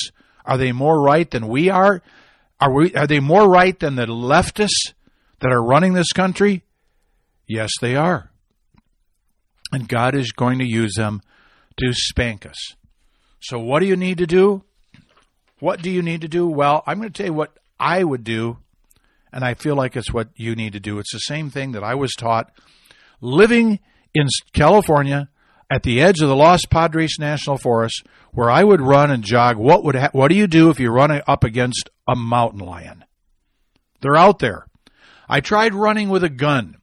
Are 0.48 0.58
they 0.58 0.72
more 0.72 1.02
right 1.02 1.30
than 1.30 1.48
we 1.48 1.70
are? 1.70 2.02
Are 2.60 2.74
we 2.74 2.95
are 2.95 3.06
they 3.06 3.20
more 3.20 3.48
right 3.48 3.78
than 3.78 3.95
the 3.95 4.06
leftists 4.08 4.93
that 5.41 5.52
are 5.52 5.62
running 5.62 5.93
this 5.93 6.12
country? 6.14 6.64
Yes, 7.48 7.70
they 7.82 7.95
are. 7.95 8.32
And 9.72 9.88
God 9.88 10.16
is 10.16 10.32
going 10.32 10.60
to 10.60 10.66
use 10.66 10.93
them 10.95 11.22
to 11.78 11.93
spank 11.93 12.45
us. 12.45 12.76
So 13.41 13.60
what 13.60 13.82
do 13.82 13.86
you 13.86 13.95
need 13.95 14.18
to 14.18 14.26
do? 14.26 14.64
What 15.60 15.82
do 15.82 15.91
you 15.91 16.02
need 16.02 16.22
to 16.22 16.28
do? 16.28 16.48
Well, 16.48 16.84
I'm 16.88 17.00
going 17.00 17.12
to 17.12 17.18
tell 17.18 17.28
you 17.28 17.34
what 17.34 17.58
I 17.80 18.04
would 18.04 18.24
do, 18.24 18.58
and 19.32 19.43
I 19.43 19.54
feel 19.54 19.76
like 19.76 19.95
it's 19.95 20.14
what 20.14 20.30
you 20.36 20.56
need 20.56 20.74
to 20.74 20.80
do. 20.80 21.00
It's 21.00 21.14
the 21.14 21.20
same 21.20 21.50
thing 21.50 21.74
that 21.74 21.84
I 21.84 21.95
was 21.95 22.14
taught 22.14 22.52
living 23.22 23.80
in 24.14 24.28
California 24.54 25.30
at 25.70 25.84
the 25.84 26.01
edge 26.01 26.22
of 26.22 26.30
the 26.30 26.36
Los 26.36 26.65
Padres 26.65 27.18
National 27.20 27.57
Forest, 27.57 28.05
where 28.32 28.49
I 28.49 28.63
would 28.63 28.82
run 28.82 29.11
and 29.11 29.24
jog. 29.24 29.57
What 29.57 29.84
would 29.84 29.95
ha- 29.95 30.09
what 30.13 30.30
do 30.30 30.36
you 30.36 30.47
do 30.47 30.70
if 30.70 30.80
you 30.80 30.91
run 30.91 31.22
up 31.28 31.43
against 31.43 31.89
a 32.07 32.15
mountain 32.15 32.59
lion? 32.61 33.03
They're 34.01 34.15
out 34.15 34.39
there. 34.39 34.68
I 35.28 35.41
tried 35.41 35.74
running 35.74 36.09
with 36.09 36.24
a 36.24 36.30
gun. 36.30 36.78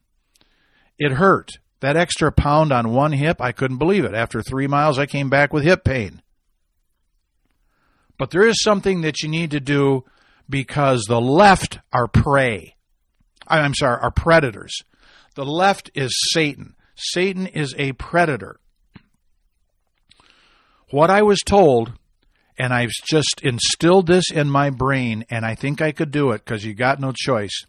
It 0.99 1.13
hurt. 1.13 1.51
That 1.79 1.97
extra 1.97 2.31
pound 2.31 2.71
on 2.71 2.93
one 2.93 3.11
hip, 3.11 3.41
I 3.41 3.51
couldn't 3.51 3.77
believe 3.77 4.05
it. 4.05 4.13
After 4.13 4.41
three 4.41 4.67
miles, 4.67 4.97
I 4.97 5.05
came 5.05 5.29
back 5.29 5.51
with 5.51 5.63
hip 5.63 5.83
pain. 5.83 6.21
But 8.17 8.31
there 8.31 8.47
is 8.47 8.63
something 8.63 9.01
that 9.01 9.21
you 9.21 9.29
need 9.29 9.51
to 9.51 9.59
do 9.59 10.05
because 10.49 11.03
the 11.03 11.19
left 11.19 11.79
are 11.91 12.07
prey. 12.07 12.75
I'm 13.47 13.75
sorry, 13.75 13.99
are 14.01 14.11
predators. 14.11 14.73
The 15.35 15.45
left 15.45 15.91
is 15.93 16.11
Satan. 16.31 16.75
Satan 16.95 17.45
is 17.45 17.75
a 17.77 17.91
predator. 17.93 18.59
What 20.91 21.09
I 21.09 21.23
was 21.23 21.39
told, 21.39 21.93
and 22.57 22.73
I've 22.73 22.91
just 23.07 23.41
instilled 23.41 24.07
this 24.07 24.31
in 24.31 24.49
my 24.49 24.69
brain, 24.69 25.25
and 25.29 25.45
I 25.45 25.55
think 25.55 25.81
I 25.81 25.91
could 25.91 26.11
do 26.11 26.31
it 26.31 26.45
because 26.45 26.63
you 26.63 26.73
got 26.73 26.99
no 26.99 27.11
choice, 27.11 27.65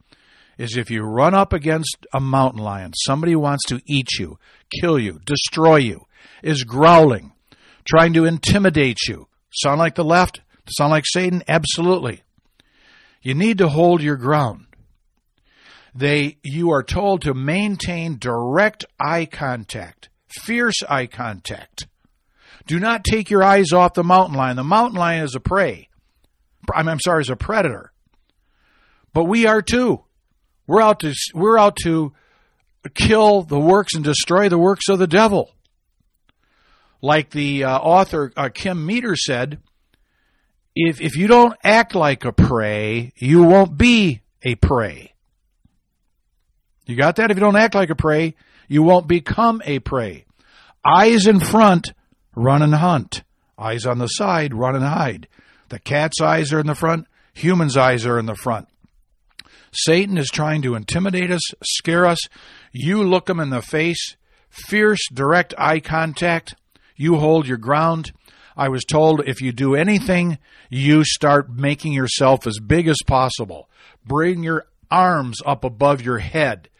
is 0.58 0.76
if 0.76 0.90
you 0.90 1.02
run 1.02 1.34
up 1.34 1.52
against 1.52 2.06
a 2.12 2.20
mountain 2.20 2.62
lion, 2.62 2.92
somebody 2.94 3.34
wants 3.34 3.64
to 3.66 3.80
eat 3.86 4.18
you, 4.18 4.38
kill 4.80 4.98
you, 4.98 5.20
destroy 5.24 5.76
you, 5.76 6.06
is 6.42 6.64
growling, 6.64 7.32
trying 7.84 8.12
to 8.14 8.24
intimidate 8.24 8.98
you. 9.08 9.28
Sound 9.50 9.78
like 9.78 9.94
the 9.94 10.04
left? 10.04 10.40
Sound 10.68 10.90
like 10.90 11.04
Satan? 11.06 11.42
Absolutely. 11.48 12.22
You 13.22 13.34
need 13.34 13.58
to 13.58 13.68
hold 13.68 14.02
your 14.02 14.16
ground. 14.16 14.66
They, 15.94 16.36
you 16.42 16.70
are 16.70 16.82
told 16.82 17.22
to 17.22 17.32
maintain 17.32 18.18
direct 18.18 18.84
eye 19.00 19.24
contact, 19.24 20.10
fierce 20.28 20.82
eye 20.88 21.06
contact. 21.06 21.86
Do 22.66 22.80
not 22.80 23.04
take 23.04 23.30
your 23.30 23.44
eyes 23.44 23.72
off 23.72 23.94
the 23.94 24.02
mountain 24.04 24.36
lion. 24.36 24.56
The 24.56 24.64
mountain 24.64 24.98
lion 24.98 25.24
is 25.24 25.34
a 25.34 25.40
prey. 25.40 25.88
I'm, 26.74 26.88
I'm 26.88 27.00
sorry, 27.00 27.22
is 27.22 27.30
a 27.30 27.36
predator. 27.36 27.92
But 29.12 29.24
we 29.24 29.46
are 29.46 29.62
too. 29.62 30.02
We're 30.66 30.82
out 30.82 31.00
to 31.00 31.14
we're 31.32 31.58
out 31.58 31.76
to 31.84 32.12
kill 32.94 33.42
the 33.42 33.58
works 33.58 33.94
and 33.94 34.04
destroy 34.04 34.48
the 34.48 34.58
works 34.58 34.88
of 34.88 34.98
the 34.98 35.06
devil. 35.06 35.52
Like 37.00 37.30
the 37.30 37.64
uh, 37.64 37.78
author 37.78 38.32
uh, 38.36 38.48
Kim 38.52 38.84
Meter 38.84 39.14
said, 39.16 39.60
if 40.74 41.00
if 41.00 41.16
you 41.16 41.28
don't 41.28 41.56
act 41.62 41.94
like 41.94 42.24
a 42.24 42.32
prey, 42.32 43.12
you 43.16 43.44
won't 43.44 43.78
be 43.78 44.22
a 44.42 44.56
prey. 44.56 45.14
You 46.86 46.96
got 46.96 47.16
that? 47.16 47.30
If 47.30 47.36
you 47.36 47.40
don't 47.40 47.56
act 47.56 47.74
like 47.74 47.90
a 47.90 47.96
prey, 47.96 48.34
you 48.68 48.82
won't 48.82 49.06
become 49.06 49.62
a 49.64 49.78
prey. 49.78 50.24
Eyes 50.84 51.26
in 51.26 51.40
front, 51.40 51.92
run 52.36 52.62
and 52.62 52.74
hunt. 52.74 53.24
Eyes 53.58 53.86
on 53.86 53.98
the 53.98 54.06
side, 54.06 54.54
run 54.54 54.76
and 54.76 54.84
hide. 54.84 55.26
The 55.70 55.80
cat's 55.80 56.20
eyes 56.20 56.52
are 56.52 56.60
in 56.60 56.66
the 56.66 56.76
front, 56.76 57.08
human's 57.34 57.76
eyes 57.76 58.06
are 58.06 58.18
in 58.18 58.26
the 58.26 58.36
front. 58.36 58.68
Satan 59.72 60.16
is 60.16 60.28
trying 60.28 60.62
to 60.62 60.74
intimidate 60.74 61.30
us, 61.30 61.42
scare 61.64 62.06
us. 62.06 62.18
You 62.72 63.02
look 63.02 63.28
him 63.28 63.40
in 63.40 63.50
the 63.50 63.62
face, 63.62 64.16
fierce, 64.48 65.00
direct 65.12 65.54
eye 65.58 65.80
contact. 65.80 66.54
You 66.94 67.16
hold 67.16 67.48
your 67.48 67.58
ground. 67.58 68.12
I 68.56 68.68
was 68.68 68.84
told 68.84 69.26
if 69.26 69.42
you 69.42 69.52
do 69.52 69.74
anything, 69.74 70.38
you 70.70 71.04
start 71.04 71.50
making 71.50 71.92
yourself 71.92 72.46
as 72.46 72.58
big 72.58 72.88
as 72.88 72.96
possible. 73.06 73.68
Bring 74.06 74.42
your 74.42 74.66
arms 74.90 75.40
up 75.44 75.64
above 75.64 76.00
your 76.00 76.18
head. 76.18 76.70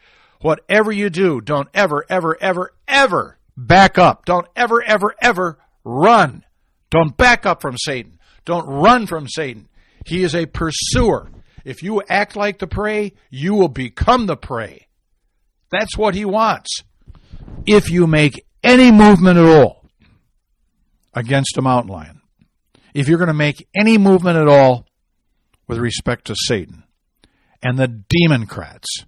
Whatever 0.41 0.93
you 0.93 1.11
do, 1.11 1.41
don't 1.41 1.69
ever, 1.75 2.05
ever, 2.09 2.39
ever, 2.41 2.73
ever 2.89 3.36
back 3.57 3.99
up. 3.99 4.25
Don't 4.25 4.47
ever, 4.55 4.83
ever, 4.83 5.15
ever 5.21 5.59
run. 5.85 6.45
Don't 6.91 7.17
back 7.17 7.47
up 7.47 7.61
from 7.61 7.77
Satan. 7.79 8.19
Don't 8.45 8.67
run 8.67 9.07
from 9.07 9.29
Satan. 9.29 9.69
He 10.07 10.23
is 10.23 10.35
a 10.35 10.47
pursuer. 10.47 11.31
If 11.65 11.83
you 11.83 12.03
act 12.09 12.37
like 12.37 12.59
the 12.59 12.69
prey, 12.69 13.13
you 13.29 13.55
will 13.55 13.69
become 13.69 14.27
the 14.27 14.37
prey. 14.37 14.87
That's 15.71 15.97
what 15.97 16.15
he 16.15 16.25
wants. 16.25 16.83
If 17.67 17.91
you 17.91 18.07
make 18.07 18.47
any 18.63 18.93
movement 18.93 19.39
at 19.39 19.45
all 19.45 19.85
against 21.13 21.57
a 21.59 21.63
mountain 21.63 21.93
lion, 21.93 22.21
if 22.95 23.09
you're 23.09 23.19
going 23.19 23.29
to 23.29 23.35
make 23.35 23.67
any 23.75 23.99
movement 23.99 24.39
at 24.39 24.47
all 24.47 24.87
with 25.67 25.79
respect 25.79 26.27
to 26.27 26.37
Satan 26.37 26.85
and 27.63 27.79
the 27.79 27.89
democrats, 27.89 29.05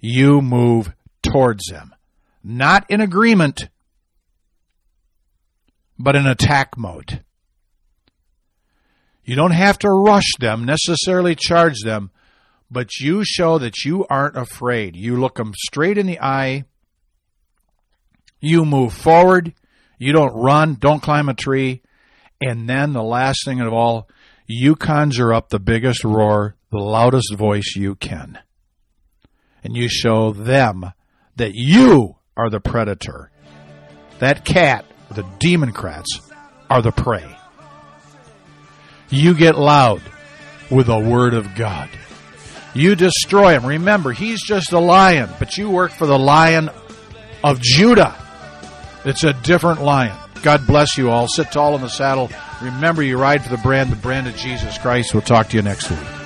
you 0.00 0.40
move 0.42 0.92
towards 1.22 1.66
them. 1.66 1.94
Not 2.42 2.86
in 2.88 3.00
agreement, 3.00 3.68
but 5.98 6.16
in 6.16 6.26
attack 6.26 6.76
mode. 6.78 7.22
You 9.24 9.36
don't 9.36 9.52
have 9.52 9.78
to 9.80 9.90
rush 9.90 10.32
them, 10.38 10.64
necessarily 10.64 11.34
charge 11.34 11.82
them, 11.84 12.10
but 12.70 12.98
you 12.98 13.22
show 13.24 13.58
that 13.58 13.84
you 13.84 14.06
aren't 14.08 14.36
afraid. 14.36 14.96
You 14.96 15.16
look 15.16 15.36
them 15.36 15.52
straight 15.54 15.98
in 15.98 16.06
the 16.06 16.20
eye. 16.20 16.64
You 18.40 18.64
move 18.64 18.94
forward. 18.94 19.54
You 19.98 20.12
don't 20.12 20.34
run, 20.34 20.74
don't 20.74 21.02
climb 21.02 21.28
a 21.28 21.34
tree. 21.34 21.82
And 22.40 22.68
then 22.68 22.94
the 22.94 23.02
last 23.02 23.44
thing 23.44 23.60
of 23.60 23.72
all, 23.72 24.08
you 24.46 24.74
conjure 24.74 25.32
up 25.32 25.50
the 25.50 25.60
biggest 25.60 26.04
roar, 26.04 26.56
the 26.70 26.78
loudest 26.78 27.34
voice 27.34 27.74
you 27.76 27.96
can. 27.96 28.38
And 29.62 29.76
you 29.76 29.88
show 29.88 30.32
them 30.32 30.92
that 31.36 31.52
you 31.54 32.16
are 32.40 32.48
the 32.48 32.58
predator. 32.58 33.30
That 34.18 34.46
cat, 34.46 34.86
the 35.10 35.26
democrats, 35.40 36.22
are 36.70 36.80
the 36.80 36.90
prey. 36.90 37.36
You 39.10 39.34
get 39.34 39.58
loud 39.58 40.00
with 40.70 40.86
the 40.86 40.98
word 40.98 41.34
of 41.34 41.54
God. 41.54 41.90
You 42.72 42.94
destroy 42.94 43.52
him. 43.52 43.66
Remember, 43.66 44.12
he's 44.12 44.42
just 44.42 44.72
a 44.72 44.78
lion, 44.78 45.28
but 45.38 45.58
you 45.58 45.68
work 45.68 45.92
for 45.92 46.06
the 46.06 46.18
lion 46.18 46.70
of 47.44 47.60
Judah. 47.60 48.14
It's 49.04 49.24
a 49.24 49.34
different 49.34 49.82
lion. 49.82 50.16
God 50.42 50.66
bless 50.66 50.96
you 50.96 51.10
all. 51.10 51.28
Sit 51.28 51.52
tall 51.52 51.74
in 51.74 51.82
the 51.82 51.88
saddle. 51.88 52.30
Remember, 52.62 53.02
you 53.02 53.18
ride 53.18 53.42
for 53.42 53.50
the 53.50 53.58
brand, 53.58 53.92
the 53.92 53.96
brand 53.96 54.28
of 54.28 54.36
Jesus 54.36 54.78
Christ. 54.78 55.12
We'll 55.12 55.20
talk 55.22 55.50
to 55.50 55.56
you 55.56 55.62
next 55.62 55.90
week. 55.90 56.19